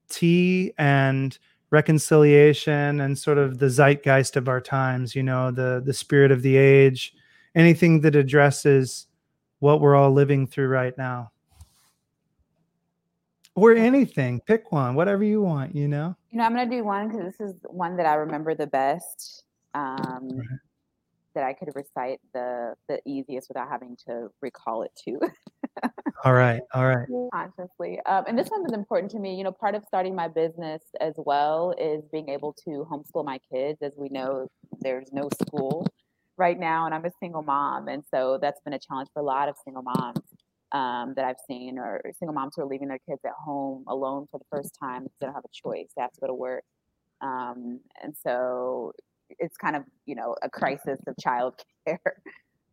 tea 0.09 0.73
and 0.77 1.37
reconciliation 1.69 3.01
and 3.01 3.17
sort 3.17 3.37
of 3.37 3.57
the 3.57 3.67
zeitgeist 3.67 4.35
of 4.35 4.47
our 4.47 4.61
times 4.61 5.15
you 5.15 5.23
know 5.23 5.49
the 5.49 5.81
the 5.83 5.91
spirit 5.91 6.31
of 6.31 6.43
the 6.43 6.55
age 6.55 7.15
anything 7.55 7.99
that 8.01 8.15
addresses 8.15 9.07
what 9.57 9.81
we're 9.81 9.95
all 9.95 10.11
living 10.11 10.45
through 10.45 10.67
right 10.67 10.95
now 10.99 11.31
or 13.55 13.73
anything 13.73 14.39
pick 14.41 14.71
one 14.71 14.95
whatever 14.95 15.23
you 15.23 15.41
want 15.41 15.75
you 15.75 15.87
know? 15.87 16.15
You 16.31 16.39
know 16.39 16.45
i'm 16.45 16.55
gonna 16.55 16.69
do 16.69 16.83
one 16.83 17.09
because 17.09 17.25
this 17.25 17.39
is 17.39 17.55
one 17.63 17.97
that 17.97 18.05
i 18.05 18.15
remember 18.15 18.55
the 18.55 18.67
best 18.67 19.43
um 19.73 20.29
right. 20.31 20.59
that 21.35 21.43
i 21.43 21.53
could 21.53 21.69
recite 21.75 22.19
the 22.33 22.73
the 22.87 22.99
easiest 23.05 23.49
without 23.49 23.69
having 23.69 23.97
to 24.07 24.29
recall 24.41 24.83
it 24.83 24.91
too. 24.95 25.19
All 26.25 26.33
right 26.33 26.61
all 26.73 26.87
right. 26.87 27.07
Consciously. 27.33 27.99
Um, 28.05 28.23
and 28.27 28.39
this 28.39 28.47
one 28.47 28.65
is 28.65 28.71
important 28.71 29.11
to 29.11 29.19
me 29.19 29.35
you 29.35 29.43
know 29.43 29.51
part 29.51 29.75
of 29.75 29.83
starting 29.87 30.15
my 30.15 30.27
business 30.27 30.81
as 31.01 31.13
well 31.17 31.73
is 31.77 32.03
being 32.11 32.29
able 32.29 32.53
to 32.65 32.87
homeschool 32.89 33.25
my 33.25 33.39
kids. 33.51 33.79
As 33.81 33.91
we 33.97 34.09
know 34.09 34.47
there's 34.79 35.11
no 35.11 35.29
school 35.41 35.87
right 36.37 36.59
now 36.59 36.85
and 36.85 36.95
i'm 36.95 37.05
a 37.05 37.11
single 37.19 37.43
mom 37.43 37.87
and 37.87 38.03
so 38.09 38.39
that's 38.41 38.59
been 38.61 38.73
a 38.73 38.79
challenge 38.79 39.09
for 39.13 39.21
a 39.21 39.25
lot 39.25 39.47
of 39.47 39.55
single 39.63 39.83
moms 39.83 40.19
um, 40.73 41.13
that 41.15 41.25
i've 41.25 41.39
seen 41.47 41.77
or 41.77 42.01
single 42.17 42.33
moms 42.33 42.53
who 42.55 42.63
are 42.63 42.67
leaving 42.67 42.87
their 42.87 42.99
kids 43.09 43.21
at 43.25 43.33
home 43.33 43.83
alone 43.87 44.27
for 44.31 44.39
the 44.39 44.45
first 44.51 44.75
time 44.79 45.03
because 45.03 45.17
they 45.19 45.25
don't 45.27 45.35
have 45.35 45.45
a 45.45 45.69
choice 45.69 45.87
they 45.95 46.01
have 46.01 46.11
to 46.11 46.21
go 46.21 46.27
to 46.27 46.33
work 46.33 46.63
um, 47.21 47.79
and 48.01 48.15
so 48.21 48.91
it's 49.39 49.57
kind 49.57 49.75
of 49.75 49.83
you 50.05 50.15
know 50.15 50.35
a 50.43 50.49
crisis 50.49 50.99
of 51.07 51.15
child 51.19 51.55
care 51.87 51.99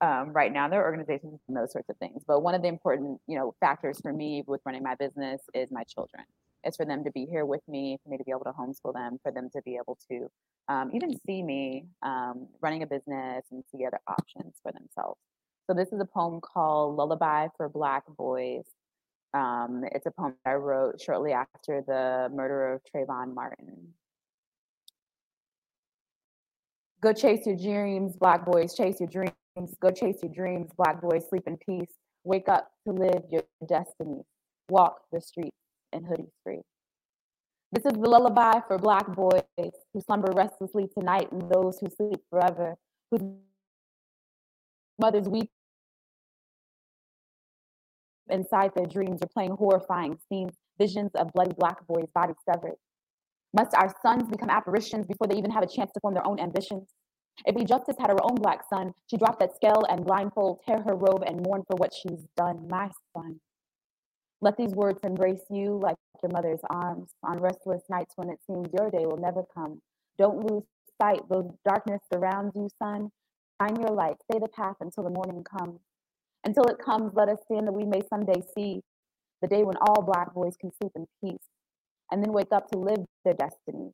um, 0.00 0.32
right 0.32 0.52
now. 0.52 0.68
There 0.68 0.80
are 0.80 0.84
organizations 0.84 1.40
and 1.48 1.56
those 1.56 1.72
sorts 1.72 1.88
of 1.88 1.96
things. 1.98 2.22
But 2.26 2.40
one 2.40 2.54
of 2.54 2.62
the 2.62 2.68
important, 2.68 3.20
you 3.26 3.36
know, 3.36 3.54
factors 3.60 4.00
for 4.00 4.12
me 4.12 4.42
with 4.46 4.60
running 4.64 4.82
my 4.82 4.94
business 4.94 5.40
is 5.54 5.68
my 5.70 5.84
children. 5.84 6.24
It's 6.64 6.76
for 6.76 6.84
them 6.84 7.04
to 7.04 7.10
be 7.12 7.26
here 7.26 7.46
with 7.46 7.62
me, 7.68 7.98
for 8.02 8.10
me 8.10 8.18
to 8.18 8.24
be 8.24 8.30
able 8.30 8.44
to 8.44 8.52
homeschool 8.52 8.92
them, 8.92 9.18
for 9.22 9.32
them 9.32 9.48
to 9.54 9.62
be 9.62 9.76
able 9.76 9.98
to 10.10 10.28
um, 10.68 10.90
even 10.94 11.18
see 11.26 11.42
me 11.42 11.86
um, 12.02 12.48
running 12.60 12.82
a 12.82 12.86
business 12.86 13.44
and 13.50 13.64
see 13.72 13.84
other 13.86 14.00
options 14.06 14.56
for 14.62 14.70
themselves. 14.72 15.18
So 15.70 15.74
this 15.74 15.92
is 15.92 16.00
a 16.00 16.04
poem 16.04 16.40
called 16.40 16.96
"Lullaby 16.96 17.46
for 17.56 17.68
Black 17.68 18.02
Boys." 18.18 18.64
Um, 19.34 19.84
it's 19.92 20.04
a 20.04 20.10
poem 20.10 20.34
I 20.44 20.54
wrote 20.54 21.00
shortly 21.00 21.30
after 21.30 21.80
the 21.86 22.28
murder 22.34 22.72
of 22.72 22.80
Trayvon 22.92 23.32
Martin. 23.36 23.94
Go 27.00 27.12
chase 27.12 27.46
your 27.46 27.54
dreams, 27.54 28.16
black 28.16 28.44
boys, 28.44 28.74
chase 28.74 28.98
your 28.98 29.08
dreams. 29.08 29.76
Go 29.78 29.92
chase 29.92 30.16
your 30.24 30.32
dreams, 30.32 30.72
black 30.76 31.00
boys, 31.00 31.28
sleep 31.28 31.44
in 31.46 31.56
peace. 31.56 31.92
Wake 32.24 32.48
up 32.48 32.72
to 32.88 32.92
live 32.92 33.22
your 33.30 33.44
destiny. 33.68 34.22
Walk 34.70 35.02
the 35.12 35.20
streets 35.20 35.56
in 35.92 36.02
hoodies 36.02 36.32
free. 36.42 36.62
This 37.70 37.84
is 37.86 37.92
the 37.92 38.10
lullaby 38.10 38.58
for 38.66 38.76
black 38.76 39.06
boys 39.14 39.44
who 39.56 40.00
slumber 40.00 40.32
restlessly 40.32 40.88
tonight 40.98 41.30
and 41.30 41.48
those 41.48 41.78
who 41.78 41.86
sleep 41.96 42.18
forever, 42.28 42.74
whose 43.12 43.22
mothers 44.98 45.28
weep 45.28 45.48
inside 48.30 48.72
their 48.74 48.86
dreams 48.86 49.22
are 49.22 49.28
playing 49.28 49.52
horrifying 49.52 50.18
scenes, 50.28 50.54
visions 50.78 51.10
of 51.14 51.32
bloody 51.32 51.52
black 51.58 51.86
boys' 51.86 52.10
bodies 52.14 52.36
severed. 52.44 52.76
Must 53.52 53.74
our 53.74 53.94
sons 54.02 54.28
become 54.28 54.50
apparitions 54.50 55.06
before 55.06 55.26
they 55.26 55.36
even 55.36 55.50
have 55.50 55.64
a 55.64 55.68
chance 55.68 55.90
to 55.92 56.00
form 56.00 56.14
their 56.14 56.26
own 56.26 56.38
ambitions? 56.38 56.88
If 57.46 57.56
Justice 57.66 57.96
had 57.98 58.10
her 58.10 58.22
own 58.22 58.36
black 58.36 58.62
son, 58.68 58.92
she'd 59.06 59.20
drop 59.20 59.38
that 59.40 59.56
scale 59.56 59.84
and 59.88 60.04
blindfold, 60.04 60.60
tear 60.66 60.82
her 60.82 60.94
robe 60.94 61.24
and 61.26 61.42
mourn 61.42 61.64
for 61.66 61.76
what 61.76 61.92
she's 61.94 62.26
done, 62.36 62.66
my 62.68 62.90
son. 63.16 63.40
Let 64.40 64.56
these 64.56 64.74
words 64.74 65.00
embrace 65.04 65.44
you 65.50 65.78
like 65.82 65.96
your 66.22 66.32
mother's 66.32 66.60
arms 66.70 67.10
on 67.22 67.38
restless 67.38 67.82
nights 67.88 68.12
when 68.16 68.30
it 68.30 68.38
seems 68.46 68.68
your 68.78 68.90
day 68.90 69.06
will 69.06 69.16
never 69.16 69.42
come. 69.54 69.80
Don't 70.18 70.50
lose 70.50 70.64
sight, 71.00 71.20
though 71.28 71.56
darkness 71.66 72.00
surrounds 72.12 72.52
you, 72.54 72.68
son. 72.78 73.10
Shine 73.60 73.80
your 73.80 73.90
light, 73.90 74.16
stay 74.30 74.38
the 74.38 74.48
path 74.48 74.76
until 74.80 75.04
the 75.04 75.10
morning 75.10 75.44
comes. 75.44 75.80
Until 76.44 76.64
it 76.64 76.78
comes, 76.78 77.12
let 77.14 77.28
us 77.28 77.38
stand 77.44 77.66
that 77.66 77.72
we 77.72 77.84
may 77.84 78.00
someday 78.08 78.40
see 78.56 78.80
the 79.42 79.48
day 79.48 79.62
when 79.62 79.76
all 79.76 80.02
black 80.02 80.32
boys 80.34 80.56
can 80.58 80.70
sleep 80.80 80.92
in 80.96 81.06
peace 81.22 81.48
and 82.10 82.22
then 82.22 82.32
wake 82.32 82.52
up 82.52 82.68
to 82.70 82.78
live 82.78 83.04
their 83.24 83.34
destiny 83.34 83.90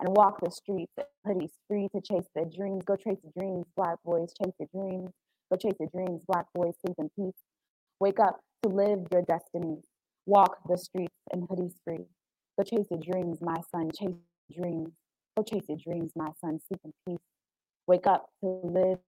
and 0.00 0.16
walk 0.16 0.40
the 0.42 0.50
streets, 0.50 0.92
hoodies 1.26 1.52
free 1.68 1.88
to 1.94 2.00
chase 2.00 2.26
their 2.34 2.46
dreams. 2.46 2.82
Go 2.86 2.96
chase 2.96 3.18
your 3.22 3.32
dreams, 3.38 3.66
black 3.76 3.96
boys, 4.04 4.32
chase 4.42 4.54
your 4.58 4.68
dreams. 4.72 5.10
Go 5.50 5.56
chase 5.56 5.76
your 5.78 5.90
dreams, 5.94 6.20
black 6.26 6.46
boys, 6.54 6.74
sleep 6.84 6.96
in 6.98 7.10
peace. 7.18 7.38
Wake 7.98 8.18
up 8.18 8.40
to 8.62 8.70
live 8.70 9.00
your 9.12 9.22
destiny. 9.22 9.76
Walk 10.24 10.56
the 10.68 10.78
streets 10.78 11.14
in 11.34 11.46
hoodies 11.46 11.74
free. 11.84 12.06
Go 12.56 12.64
chase 12.64 12.86
your 12.90 13.00
dreams, 13.00 13.38
my 13.42 13.60
son, 13.70 13.90
chase 13.90 14.16
your 14.48 14.62
dreams. 14.62 14.94
Go 15.36 15.42
chase 15.42 15.64
your 15.68 15.78
dreams, 15.78 16.12
my 16.16 16.28
son, 16.40 16.60
sleep 16.66 16.80
in 16.84 16.92
peace. 17.06 17.24
Wake 17.86 18.06
up 18.06 18.30
to 18.42 18.60
live 18.64 18.98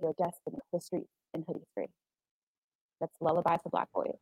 your 0.00 0.14
destiny, 0.18 0.58
the 0.72 0.80
streets 0.80 1.19
in 1.34 1.42
hoodies 1.42 1.66
free. 1.74 1.86
That's 3.00 3.14
Lullaby 3.20 3.56
for 3.62 3.70
Black 3.70 3.88
Boys. 3.92 4.16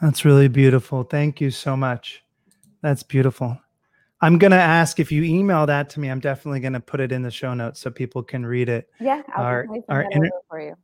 That's 0.00 0.24
really 0.24 0.48
beautiful. 0.48 1.02
Thank 1.02 1.40
you 1.40 1.50
so 1.50 1.76
much. 1.76 2.22
That's 2.82 3.02
beautiful. 3.02 3.60
I'm 4.22 4.38
going 4.38 4.50
to 4.50 4.58
ask 4.58 5.00
if 5.00 5.10
you 5.10 5.22
email 5.22 5.66
that 5.66 5.88
to 5.90 6.00
me. 6.00 6.08
I'm 6.08 6.20
definitely 6.20 6.60
going 6.60 6.74
to 6.74 6.80
put 6.80 7.00
it 7.00 7.12
in 7.12 7.22
the 7.22 7.30
show 7.30 7.54
notes 7.54 7.80
so 7.80 7.90
people 7.90 8.22
can 8.22 8.44
read 8.44 8.68
it. 8.68 8.88
Yeah, 9.00 9.22
I'll 9.34 9.44
our, 9.44 9.66
our 9.88 10.02
inter- 10.02 10.30
for 10.48 10.60
you. 10.60 10.74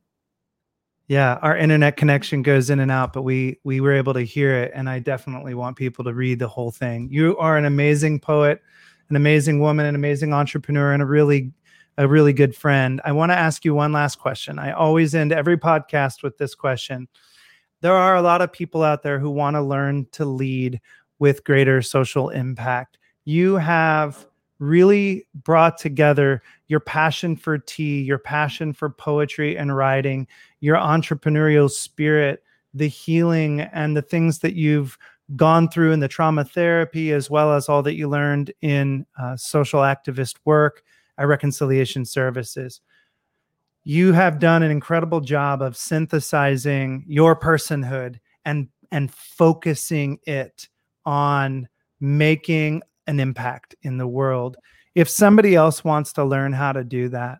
Yeah, 1.07 1.35
our 1.41 1.55
internet 1.55 1.95
connection 1.97 2.41
goes 2.41 2.69
in 2.69 2.79
and 2.79 2.91
out, 2.91 3.13
but 3.13 3.21
we 3.21 3.59
we 3.63 3.79
were 3.79 3.93
able 3.93 4.13
to 4.13 4.23
hear 4.23 4.55
it, 4.55 4.71
and 4.75 4.89
I 4.89 4.99
definitely 4.99 5.53
want 5.53 5.77
people 5.77 6.03
to 6.03 6.13
read 6.13 6.39
the 6.39 6.49
whole 6.49 6.71
thing. 6.71 7.07
You 7.09 7.37
are 7.37 7.57
an 7.57 7.63
amazing 7.63 8.19
poet, 8.19 8.61
an 9.09 9.15
amazing 9.15 9.61
woman, 9.61 9.85
an 9.85 9.95
amazing 9.95 10.33
entrepreneur, 10.33 10.91
and 10.91 11.01
a 11.01 11.05
really 11.05 11.53
a 11.97 12.07
really 12.07 12.33
good 12.33 12.55
friend. 12.55 13.01
I 13.03 13.11
want 13.11 13.31
to 13.31 13.37
ask 13.37 13.65
you 13.65 13.73
one 13.73 13.91
last 13.91 14.19
question. 14.19 14.59
I 14.59 14.71
always 14.71 15.15
end 15.15 15.31
every 15.31 15.57
podcast 15.57 16.21
with 16.23 16.37
this 16.37 16.53
question. 16.53 17.07
There 17.81 17.95
are 17.95 18.15
a 18.15 18.21
lot 18.21 18.41
of 18.41 18.51
people 18.51 18.83
out 18.83 19.03
there 19.03 19.19
who 19.19 19.29
want 19.29 19.55
to 19.55 19.61
learn 19.61 20.07
to 20.13 20.25
lead 20.25 20.79
with 21.19 21.43
greater 21.43 21.81
social 21.81 22.29
impact. 22.29 22.97
You 23.25 23.55
have 23.55 24.27
really 24.59 25.27
brought 25.33 25.77
together 25.77 26.41
your 26.67 26.79
passion 26.79 27.35
for 27.35 27.57
tea, 27.57 28.01
your 28.01 28.17
passion 28.17 28.73
for 28.73 28.89
poetry 28.89 29.57
and 29.57 29.75
writing, 29.75 30.27
your 30.59 30.77
entrepreneurial 30.77 31.69
spirit, 31.69 32.43
the 32.73 32.87
healing, 32.87 33.61
and 33.61 33.95
the 33.95 34.01
things 34.01 34.39
that 34.39 34.53
you've 34.53 34.97
gone 35.35 35.69
through 35.69 35.91
in 35.91 35.99
the 35.99 36.07
trauma 36.07 36.43
therapy, 36.43 37.11
as 37.11 37.29
well 37.29 37.53
as 37.53 37.69
all 37.69 37.83
that 37.83 37.95
you 37.95 38.07
learned 38.07 38.51
in 38.61 39.05
uh, 39.19 39.35
social 39.35 39.81
activist 39.81 40.35
work 40.45 40.83
at 41.17 41.27
Reconciliation 41.27 42.05
Services. 42.05 42.81
You 43.83 44.13
have 44.13 44.39
done 44.39 44.63
an 44.63 44.71
incredible 44.71 45.21
job 45.21 45.61
of 45.61 45.77
synthesizing 45.77 47.05
your 47.07 47.35
personhood 47.35 48.19
and 48.45 48.67
and 48.91 49.13
focusing 49.13 50.19
it 50.23 50.67
on 51.05 51.67
making 51.99 52.81
an 53.07 53.19
impact 53.19 53.75
in 53.81 53.97
the 53.97 54.07
world. 54.07 54.57
If 54.95 55.09
somebody 55.09 55.55
else 55.55 55.83
wants 55.83 56.13
to 56.13 56.23
learn 56.23 56.53
how 56.53 56.73
to 56.73 56.83
do 56.83 57.09
that, 57.09 57.39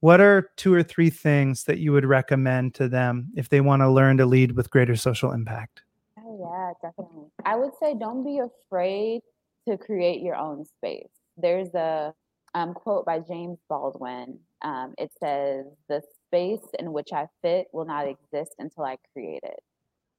what 0.00 0.20
are 0.20 0.50
two 0.56 0.74
or 0.74 0.82
three 0.82 1.10
things 1.10 1.64
that 1.64 1.78
you 1.78 1.92
would 1.92 2.04
recommend 2.04 2.74
to 2.74 2.88
them 2.88 3.28
if 3.36 3.48
they 3.48 3.60
want 3.60 3.82
to 3.82 3.90
learn 3.90 4.16
to 4.18 4.26
lead 4.26 4.52
with 4.52 4.70
greater 4.70 4.96
social 4.96 5.32
impact? 5.32 5.82
Oh, 6.18 6.38
yeah, 6.40 6.72
definitely. 6.88 7.28
I 7.44 7.56
would 7.56 7.72
say 7.80 7.94
don't 7.94 8.24
be 8.24 8.40
afraid 8.40 9.20
to 9.68 9.78
create 9.78 10.20
your 10.20 10.34
own 10.34 10.64
space. 10.64 11.10
There's 11.36 11.72
a 11.74 12.12
um, 12.54 12.74
quote 12.74 13.06
by 13.06 13.18
James 13.20 13.58
Baldwin. 13.68 14.38
Um, 14.62 14.94
it 14.98 15.10
says, 15.20 15.66
The 15.88 16.02
space 16.26 16.66
in 16.78 16.92
which 16.92 17.12
I 17.12 17.26
fit 17.42 17.68
will 17.72 17.84
not 17.84 18.06
exist 18.06 18.54
until 18.58 18.84
I 18.84 18.96
create 19.12 19.42
it. 19.42 19.60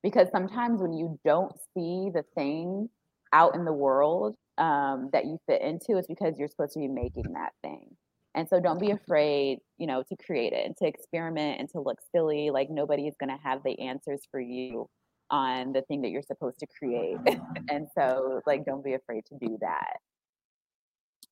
Because 0.01 0.27
sometimes 0.31 0.81
when 0.81 0.93
you 0.93 1.19
don't 1.23 1.53
see 1.73 2.09
the 2.13 2.25
thing 2.35 2.89
out 3.31 3.55
in 3.55 3.65
the 3.65 3.73
world 3.73 4.35
um, 4.57 5.09
that 5.13 5.25
you 5.25 5.39
fit 5.47 5.61
into, 5.61 5.97
it's 5.97 6.07
because 6.07 6.37
you're 6.37 6.49
supposed 6.49 6.73
to 6.73 6.79
be 6.79 6.87
making 6.87 7.33
that 7.33 7.53
thing. 7.63 7.95
And 8.35 8.49
so 8.49 8.59
don't 8.59 8.79
be 8.79 8.91
afraid, 8.91 9.59
you 9.77 9.87
know, 9.87 10.03
to 10.09 10.15
create 10.15 10.53
it 10.53 10.65
and 10.65 10.75
to 10.77 10.87
experiment 10.87 11.59
and 11.59 11.69
to 11.69 11.79
look 11.79 11.99
silly. 12.11 12.49
Like 12.49 12.69
nobody 12.69 13.07
is 13.07 13.15
going 13.19 13.29
to 13.29 13.41
have 13.43 13.61
the 13.63 13.79
answers 13.79 14.21
for 14.31 14.39
you 14.39 14.89
on 15.29 15.71
the 15.71 15.83
thing 15.83 16.01
that 16.01 16.09
you're 16.09 16.23
supposed 16.23 16.59
to 16.59 16.67
create. 16.67 17.17
and 17.69 17.87
so 17.95 18.41
like 18.45 18.65
don't 18.65 18.83
be 18.83 18.93
afraid 18.93 19.25
to 19.25 19.37
do 19.39 19.57
that. 19.61 19.97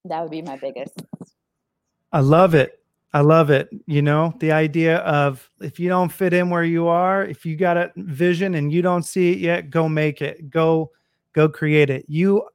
That 0.05 0.21
would 0.21 0.31
be 0.31 0.41
my 0.41 0.57
biggest. 0.57 1.01
I 2.11 2.19
love 2.19 2.55
it. 2.55 2.79
I 3.13 3.21
love 3.21 3.49
it. 3.49 3.69
You 3.87 4.01
know, 4.01 4.33
the 4.39 4.51
idea 4.51 4.97
of 4.99 5.49
if 5.59 5.79
you 5.79 5.89
don't 5.89 6.11
fit 6.11 6.33
in 6.33 6.49
where 6.49 6.63
you 6.63 6.87
are, 6.87 7.23
if 7.23 7.45
you 7.45 7.57
got 7.57 7.77
a 7.77 7.91
vision 7.97 8.55
and 8.55 8.71
you 8.71 8.81
don't 8.81 9.03
see 9.03 9.33
it 9.33 9.39
yet, 9.39 9.69
go 9.69 9.89
make 9.89 10.21
it. 10.21 10.49
Go 10.49 10.91
go 11.33 11.49
create 11.49 11.89
it. 11.89 12.05
You 12.07 12.47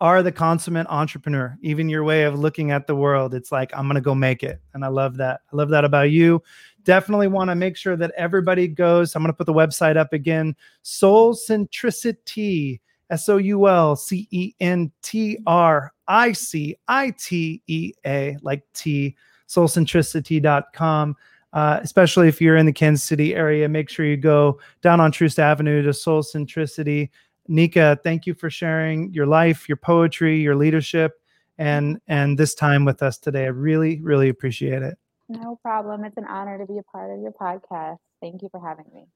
are 0.00 0.22
the 0.22 0.32
consummate 0.32 0.86
entrepreneur. 0.88 1.56
Even 1.62 1.88
your 1.88 2.04
way 2.04 2.24
of 2.24 2.38
looking 2.38 2.70
at 2.70 2.86
the 2.86 2.94
world, 2.94 3.34
it's 3.34 3.52
like 3.52 3.70
I'm 3.74 3.86
going 3.86 3.94
to 3.96 4.00
go 4.00 4.14
make 4.14 4.42
it. 4.42 4.60
And 4.74 4.84
I 4.84 4.88
love 4.88 5.16
that. 5.18 5.40
I 5.52 5.56
love 5.56 5.70
that 5.70 5.84
about 5.84 6.10
you. 6.10 6.42
Definitely 6.84 7.28
want 7.28 7.50
to 7.50 7.54
make 7.54 7.76
sure 7.76 7.96
that 7.96 8.12
everybody 8.16 8.68
goes. 8.68 9.14
I'm 9.14 9.22
going 9.22 9.32
to 9.32 9.36
put 9.36 9.46
the 9.46 9.54
website 9.54 9.96
up 9.96 10.12
again. 10.12 10.54
Soulcentricitea, 10.84 12.80
S 13.10 13.28
O 13.28 13.36
U 13.36 13.68
L 13.68 13.96
C 13.96 14.26
E 14.30 14.54
N 14.60 14.90
T 15.02 15.38
R 15.46 15.92
I 16.08 16.32
C 16.32 16.76
I 16.88 17.12
T 17.18 17.62
E 17.66 17.92
A, 18.06 18.36
like 18.42 18.62
T, 18.74 19.16
soulcentricitea.com. 19.48 21.16
Uh, 21.52 21.80
especially 21.82 22.28
if 22.28 22.38
you're 22.40 22.56
in 22.56 22.66
the 22.66 22.72
Kansas 22.72 23.02
City 23.02 23.34
area, 23.34 23.66
make 23.66 23.88
sure 23.88 24.04
you 24.04 24.16
go 24.18 24.60
down 24.82 25.00
on 25.00 25.10
Troost 25.10 25.38
Avenue 25.38 25.82
to 25.82 25.90
Soulcentricitea 25.90 27.08
Nika, 27.48 27.98
thank 28.02 28.26
you 28.26 28.34
for 28.34 28.50
sharing 28.50 29.12
your 29.12 29.26
life, 29.26 29.68
your 29.68 29.76
poetry, 29.76 30.40
your 30.40 30.56
leadership, 30.56 31.20
and 31.58 32.00
and 32.08 32.38
this 32.38 32.54
time 32.54 32.84
with 32.84 33.02
us 33.02 33.18
today. 33.18 33.44
I 33.44 33.48
really, 33.48 34.00
really 34.00 34.28
appreciate 34.28 34.82
it. 34.82 34.98
No 35.28 35.58
problem. 35.62 36.04
It's 36.04 36.16
an 36.16 36.26
honor 36.26 36.58
to 36.58 36.66
be 36.66 36.78
a 36.78 36.82
part 36.82 37.10
of 37.10 37.20
your 37.20 37.32
podcast. 37.32 37.98
Thank 38.20 38.42
you 38.42 38.48
for 38.50 38.60
having 38.60 38.86
me. 38.94 39.06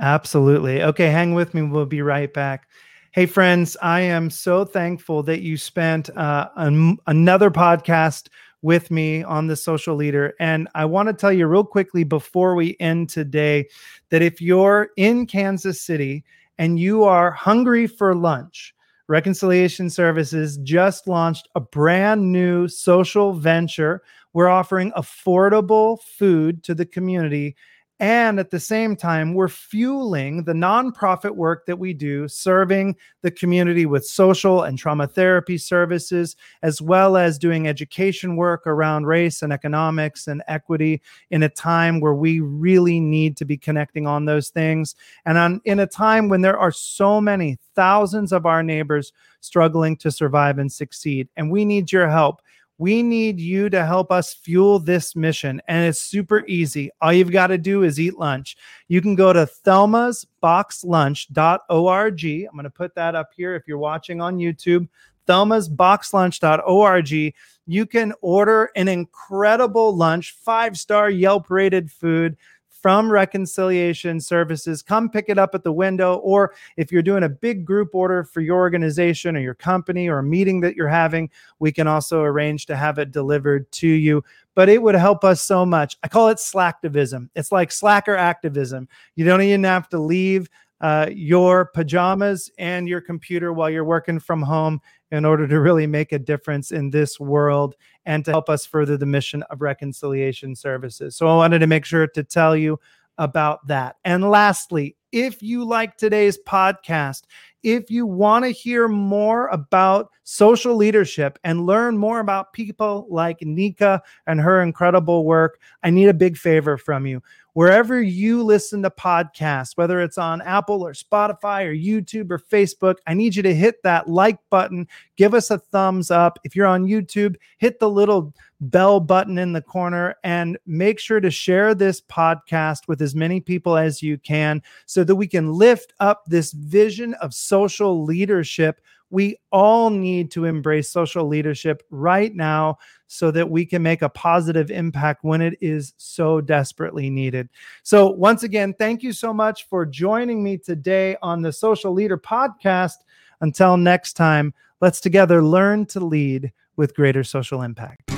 Absolutely. 0.00 0.82
Okay, 0.82 1.10
hang 1.10 1.34
with 1.34 1.54
me. 1.54 1.62
We'll 1.62 1.86
be 1.86 2.02
right 2.02 2.32
back. 2.32 2.68
Hey, 3.14 3.26
friends, 3.26 3.76
I 3.80 4.00
am 4.00 4.28
so 4.28 4.64
thankful 4.64 5.22
that 5.22 5.40
you 5.40 5.56
spent 5.56 6.10
uh, 6.16 6.48
an, 6.56 6.98
another 7.06 7.48
podcast 7.48 8.26
with 8.60 8.90
me 8.90 9.22
on 9.22 9.46
the 9.46 9.54
social 9.54 9.94
leader. 9.94 10.34
And 10.40 10.66
I 10.74 10.86
want 10.86 11.06
to 11.06 11.12
tell 11.12 11.32
you 11.32 11.46
real 11.46 11.62
quickly 11.62 12.02
before 12.02 12.56
we 12.56 12.76
end 12.80 13.08
today 13.08 13.68
that 14.10 14.20
if 14.20 14.42
you're 14.42 14.88
in 14.96 15.28
Kansas 15.28 15.80
City 15.80 16.24
and 16.58 16.76
you 16.76 17.04
are 17.04 17.30
hungry 17.30 17.86
for 17.86 18.16
lunch, 18.16 18.74
Reconciliation 19.06 19.90
Services 19.90 20.56
just 20.64 21.06
launched 21.06 21.46
a 21.54 21.60
brand 21.60 22.32
new 22.32 22.66
social 22.66 23.32
venture. 23.32 24.02
We're 24.32 24.48
offering 24.48 24.90
affordable 24.96 26.00
food 26.02 26.64
to 26.64 26.74
the 26.74 26.84
community 26.84 27.54
and 28.00 28.40
at 28.40 28.50
the 28.50 28.58
same 28.58 28.96
time, 28.96 29.34
we're 29.34 29.46
fueling 29.46 30.42
the 30.44 30.52
nonprofit 30.52 31.36
work 31.36 31.64
that 31.66 31.78
we 31.78 31.94
do, 31.94 32.26
serving 32.26 32.96
the 33.22 33.30
community 33.30 33.86
with 33.86 34.04
social 34.04 34.64
and 34.64 34.76
trauma 34.76 35.06
therapy 35.06 35.56
services, 35.56 36.34
as 36.62 36.82
well 36.82 37.16
as 37.16 37.38
doing 37.38 37.68
education 37.68 38.34
work 38.34 38.66
around 38.66 39.06
race 39.06 39.42
and 39.42 39.52
economics 39.52 40.26
and 40.26 40.42
equity 40.48 41.00
in 41.30 41.44
a 41.44 41.48
time 41.48 42.00
where 42.00 42.14
we 42.14 42.40
really 42.40 42.98
need 42.98 43.36
to 43.36 43.44
be 43.44 43.56
connecting 43.56 44.08
on 44.08 44.24
those 44.24 44.48
things. 44.48 44.96
And 45.24 45.38
on, 45.38 45.60
in 45.64 45.78
a 45.78 45.86
time 45.86 46.28
when 46.28 46.40
there 46.40 46.58
are 46.58 46.72
so 46.72 47.20
many 47.20 47.58
thousands 47.76 48.32
of 48.32 48.44
our 48.44 48.62
neighbors 48.62 49.12
struggling 49.40 49.96
to 49.98 50.10
survive 50.10 50.58
and 50.58 50.72
succeed. 50.72 51.28
And 51.36 51.50
we 51.50 51.64
need 51.64 51.92
your 51.92 52.08
help. 52.08 52.40
We 52.78 53.02
need 53.02 53.38
you 53.38 53.68
to 53.70 53.86
help 53.86 54.10
us 54.10 54.34
fuel 54.34 54.80
this 54.80 55.14
mission. 55.14 55.62
And 55.68 55.86
it's 55.86 56.00
super 56.00 56.44
easy. 56.46 56.90
All 57.00 57.12
you've 57.12 57.30
got 57.30 57.46
to 57.48 57.58
do 57.58 57.82
is 57.84 58.00
eat 58.00 58.18
lunch. 58.18 58.56
You 58.88 59.00
can 59.00 59.14
go 59.14 59.32
to 59.32 59.48
thelmasboxlunch.org. 59.64 62.24
I'm 62.24 62.52
going 62.52 62.64
to 62.64 62.70
put 62.70 62.94
that 62.96 63.14
up 63.14 63.30
here 63.36 63.54
if 63.54 63.68
you're 63.68 63.78
watching 63.78 64.20
on 64.20 64.38
YouTube. 64.38 64.88
thelmasboxlunch.org. 65.28 67.34
You 67.66 67.86
can 67.86 68.12
order 68.20 68.70
an 68.76 68.88
incredible 68.88 69.96
lunch, 69.96 70.32
five 70.32 70.76
star 70.76 71.08
Yelp 71.08 71.48
rated 71.48 71.90
food 71.90 72.36
from 72.84 73.10
Reconciliation 73.10 74.20
Services. 74.20 74.82
Come 74.82 75.08
pick 75.08 75.30
it 75.30 75.38
up 75.38 75.54
at 75.54 75.64
the 75.64 75.72
window. 75.72 76.16
Or 76.16 76.52
if 76.76 76.92
you're 76.92 77.00
doing 77.00 77.22
a 77.22 77.30
big 77.30 77.64
group 77.64 77.94
order 77.94 78.24
for 78.24 78.42
your 78.42 78.58
organization 78.58 79.38
or 79.38 79.40
your 79.40 79.54
company 79.54 80.06
or 80.06 80.18
a 80.18 80.22
meeting 80.22 80.60
that 80.60 80.76
you're 80.76 80.86
having, 80.86 81.30
we 81.60 81.72
can 81.72 81.86
also 81.86 82.20
arrange 82.20 82.66
to 82.66 82.76
have 82.76 82.98
it 82.98 83.10
delivered 83.10 83.72
to 83.72 83.88
you. 83.88 84.22
But 84.54 84.68
it 84.68 84.82
would 84.82 84.96
help 84.96 85.24
us 85.24 85.42
so 85.42 85.64
much. 85.64 85.96
I 86.02 86.08
call 86.08 86.28
it 86.28 86.36
slacktivism. 86.36 87.30
It's 87.34 87.50
like 87.50 87.72
slacker 87.72 88.16
activism. 88.16 88.86
You 89.16 89.24
don't 89.24 89.40
even 89.40 89.64
have 89.64 89.88
to 89.88 89.98
leave 89.98 90.50
uh, 90.82 91.08
your 91.10 91.64
pajamas 91.64 92.50
and 92.58 92.86
your 92.86 93.00
computer 93.00 93.54
while 93.54 93.70
you're 93.70 93.82
working 93.86 94.20
from 94.20 94.42
home 94.42 94.82
in 95.14 95.24
order 95.24 95.46
to 95.46 95.60
really 95.60 95.86
make 95.86 96.12
a 96.12 96.18
difference 96.18 96.72
in 96.72 96.90
this 96.90 97.20
world 97.20 97.76
and 98.04 98.24
to 98.24 98.32
help 98.32 98.48
us 98.48 98.66
further 98.66 98.96
the 98.96 99.06
mission 99.06 99.42
of 99.44 99.62
reconciliation 99.62 100.54
services. 100.54 101.16
So 101.16 101.28
I 101.28 101.36
wanted 101.36 101.60
to 101.60 101.66
make 101.66 101.84
sure 101.84 102.06
to 102.06 102.24
tell 102.24 102.56
you 102.56 102.78
about 103.18 103.66
that. 103.68 103.96
And 104.04 104.28
lastly, 104.28 104.96
if 105.12 105.42
you 105.42 105.64
like 105.64 105.96
today's 105.96 106.38
podcast, 106.46 107.22
if 107.64 107.90
you 107.90 108.06
want 108.06 108.44
to 108.44 108.50
hear 108.50 108.86
more 108.86 109.48
about 109.48 110.10
social 110.22 110.76
leadership 110.76 111.38
and 111.42 111.66
learn 111.66 111.98
more 111.98 112.20
about 112.20 112.52
people 112.52 113.06
like 113.10 113.40
Nika 113.40 114.02
and 114.26 114.40
her 114.40 114.62
incredible 114.62 115.24
work, 115.24 115.58
I 115.82 115.90
need 115.90 116.08
a 116.08 116.14
big 116.14 116.36
favor 116.36 116.76
from 116.76 117.06
you 117.06 117.22
wherever 117.54 118.02
you 118.02 118.42
listen 118.42 118.82
to 118.82 118.90
podcasts, 118.90 119.76
whether 119.76 120.00
it's 120.00 120.18
on 120.18 120.42
Apple 120.42 120.82
or 120.82 120.92
Spotify 120.92 121.64
or 121.64 121.74
YouTube 121.74 122.30
or 122.30 122.38
Facebook, 122.38 122.96
I 123.06 123.14
need 123.14 123.34
you 123.34 123.42
to 123.44 123.54
hit 123.54 123.82
that 123.84 124.08
like 124.08 124.38
button. 124.50 124.86
Give 125.16 125.34
us 125.34 125.50
a 125.50 125.58
thumbs 125.58 126.10
up. 126.10 126.38
If 126.44 126.54
you're 126.54 126.66
on 126.66 126.86
YouTube, 126.86 127.36
hit 127.58 127.78
the 127.78 127.88
little 127.88 128.34
bell 128.60 128.98
button 128.98 129.38
in 129.38 129.52
the 129.52 129.62
corner 129.62 130.16
and 130.24 130.58
make 130.66 130.98
sure 130.98 131.20
to 131.20 131.30
share 131.30 131.74
this 131.74 132.00
podcast 132.00 132.88
with 132.88 133.00
as 133.00 133.14
many 133.14 133.40
people 133.40 133.76
as 133.76 134.02
you 134.02 134.18
can 134.18 134.62
so 134.86 135.04
that 135.04 135.14
we 135.14 135.26
can 135.26 135.52
lift 135.52 135.92
up 136.00 136.24
this 136.26 136.52
vision 136.52 137.14
of 137.14 137.34
social 137.54 138.04
leadership 138.04 138.80
we 139.14 139.36
all 139.52 139.90
need 139.90 140.32
to 140.32 140.44
embrace 140.44 140.90
social 140.90 141.26
leadership 141.28 141.84
right 141.90 142.34
now 142.34 142.78
so 143.06 143.30
that 143.30 143.48
we 143.48 143.64
can 143.64 143.80
make 143.80 144.02
a 144.02 144.08
positive 144.08 144.72
impact 144.72 145.22
when 145.22 145.40
it 145.40 145.56
is 145.60 145.94
so 145.98 146.40
desperately 146.40 147.10
needed. 147.10 147.48
So, 147.84 148.10
once 148.10 148.42
again, 148.42 148.74
thank 148.76 149.04
you 149.04 149.12
so 149.12 149.32
much 149.32 149.68
for 149.68 149.86
joining 149.86 150.42
me 150.42 150.58
today 150.58 151.16
on 151.22 151.42
the 151.42 151.52
Social 151.52 151.92
Leader 151.92 152.18
Podcast. 152.18 153.04
Until 153.40 153.76
next 153.76 154.14
time, 154.14 154.52
let's 154.80 155.00
together 155.00 155.44
learn 155.44 155.86
to 155.86 156.00
lead 156.00 156.52
with 156.76 156.96
greater 156.96 157.22
social 157.22 157.62
impact. 157.62 158.10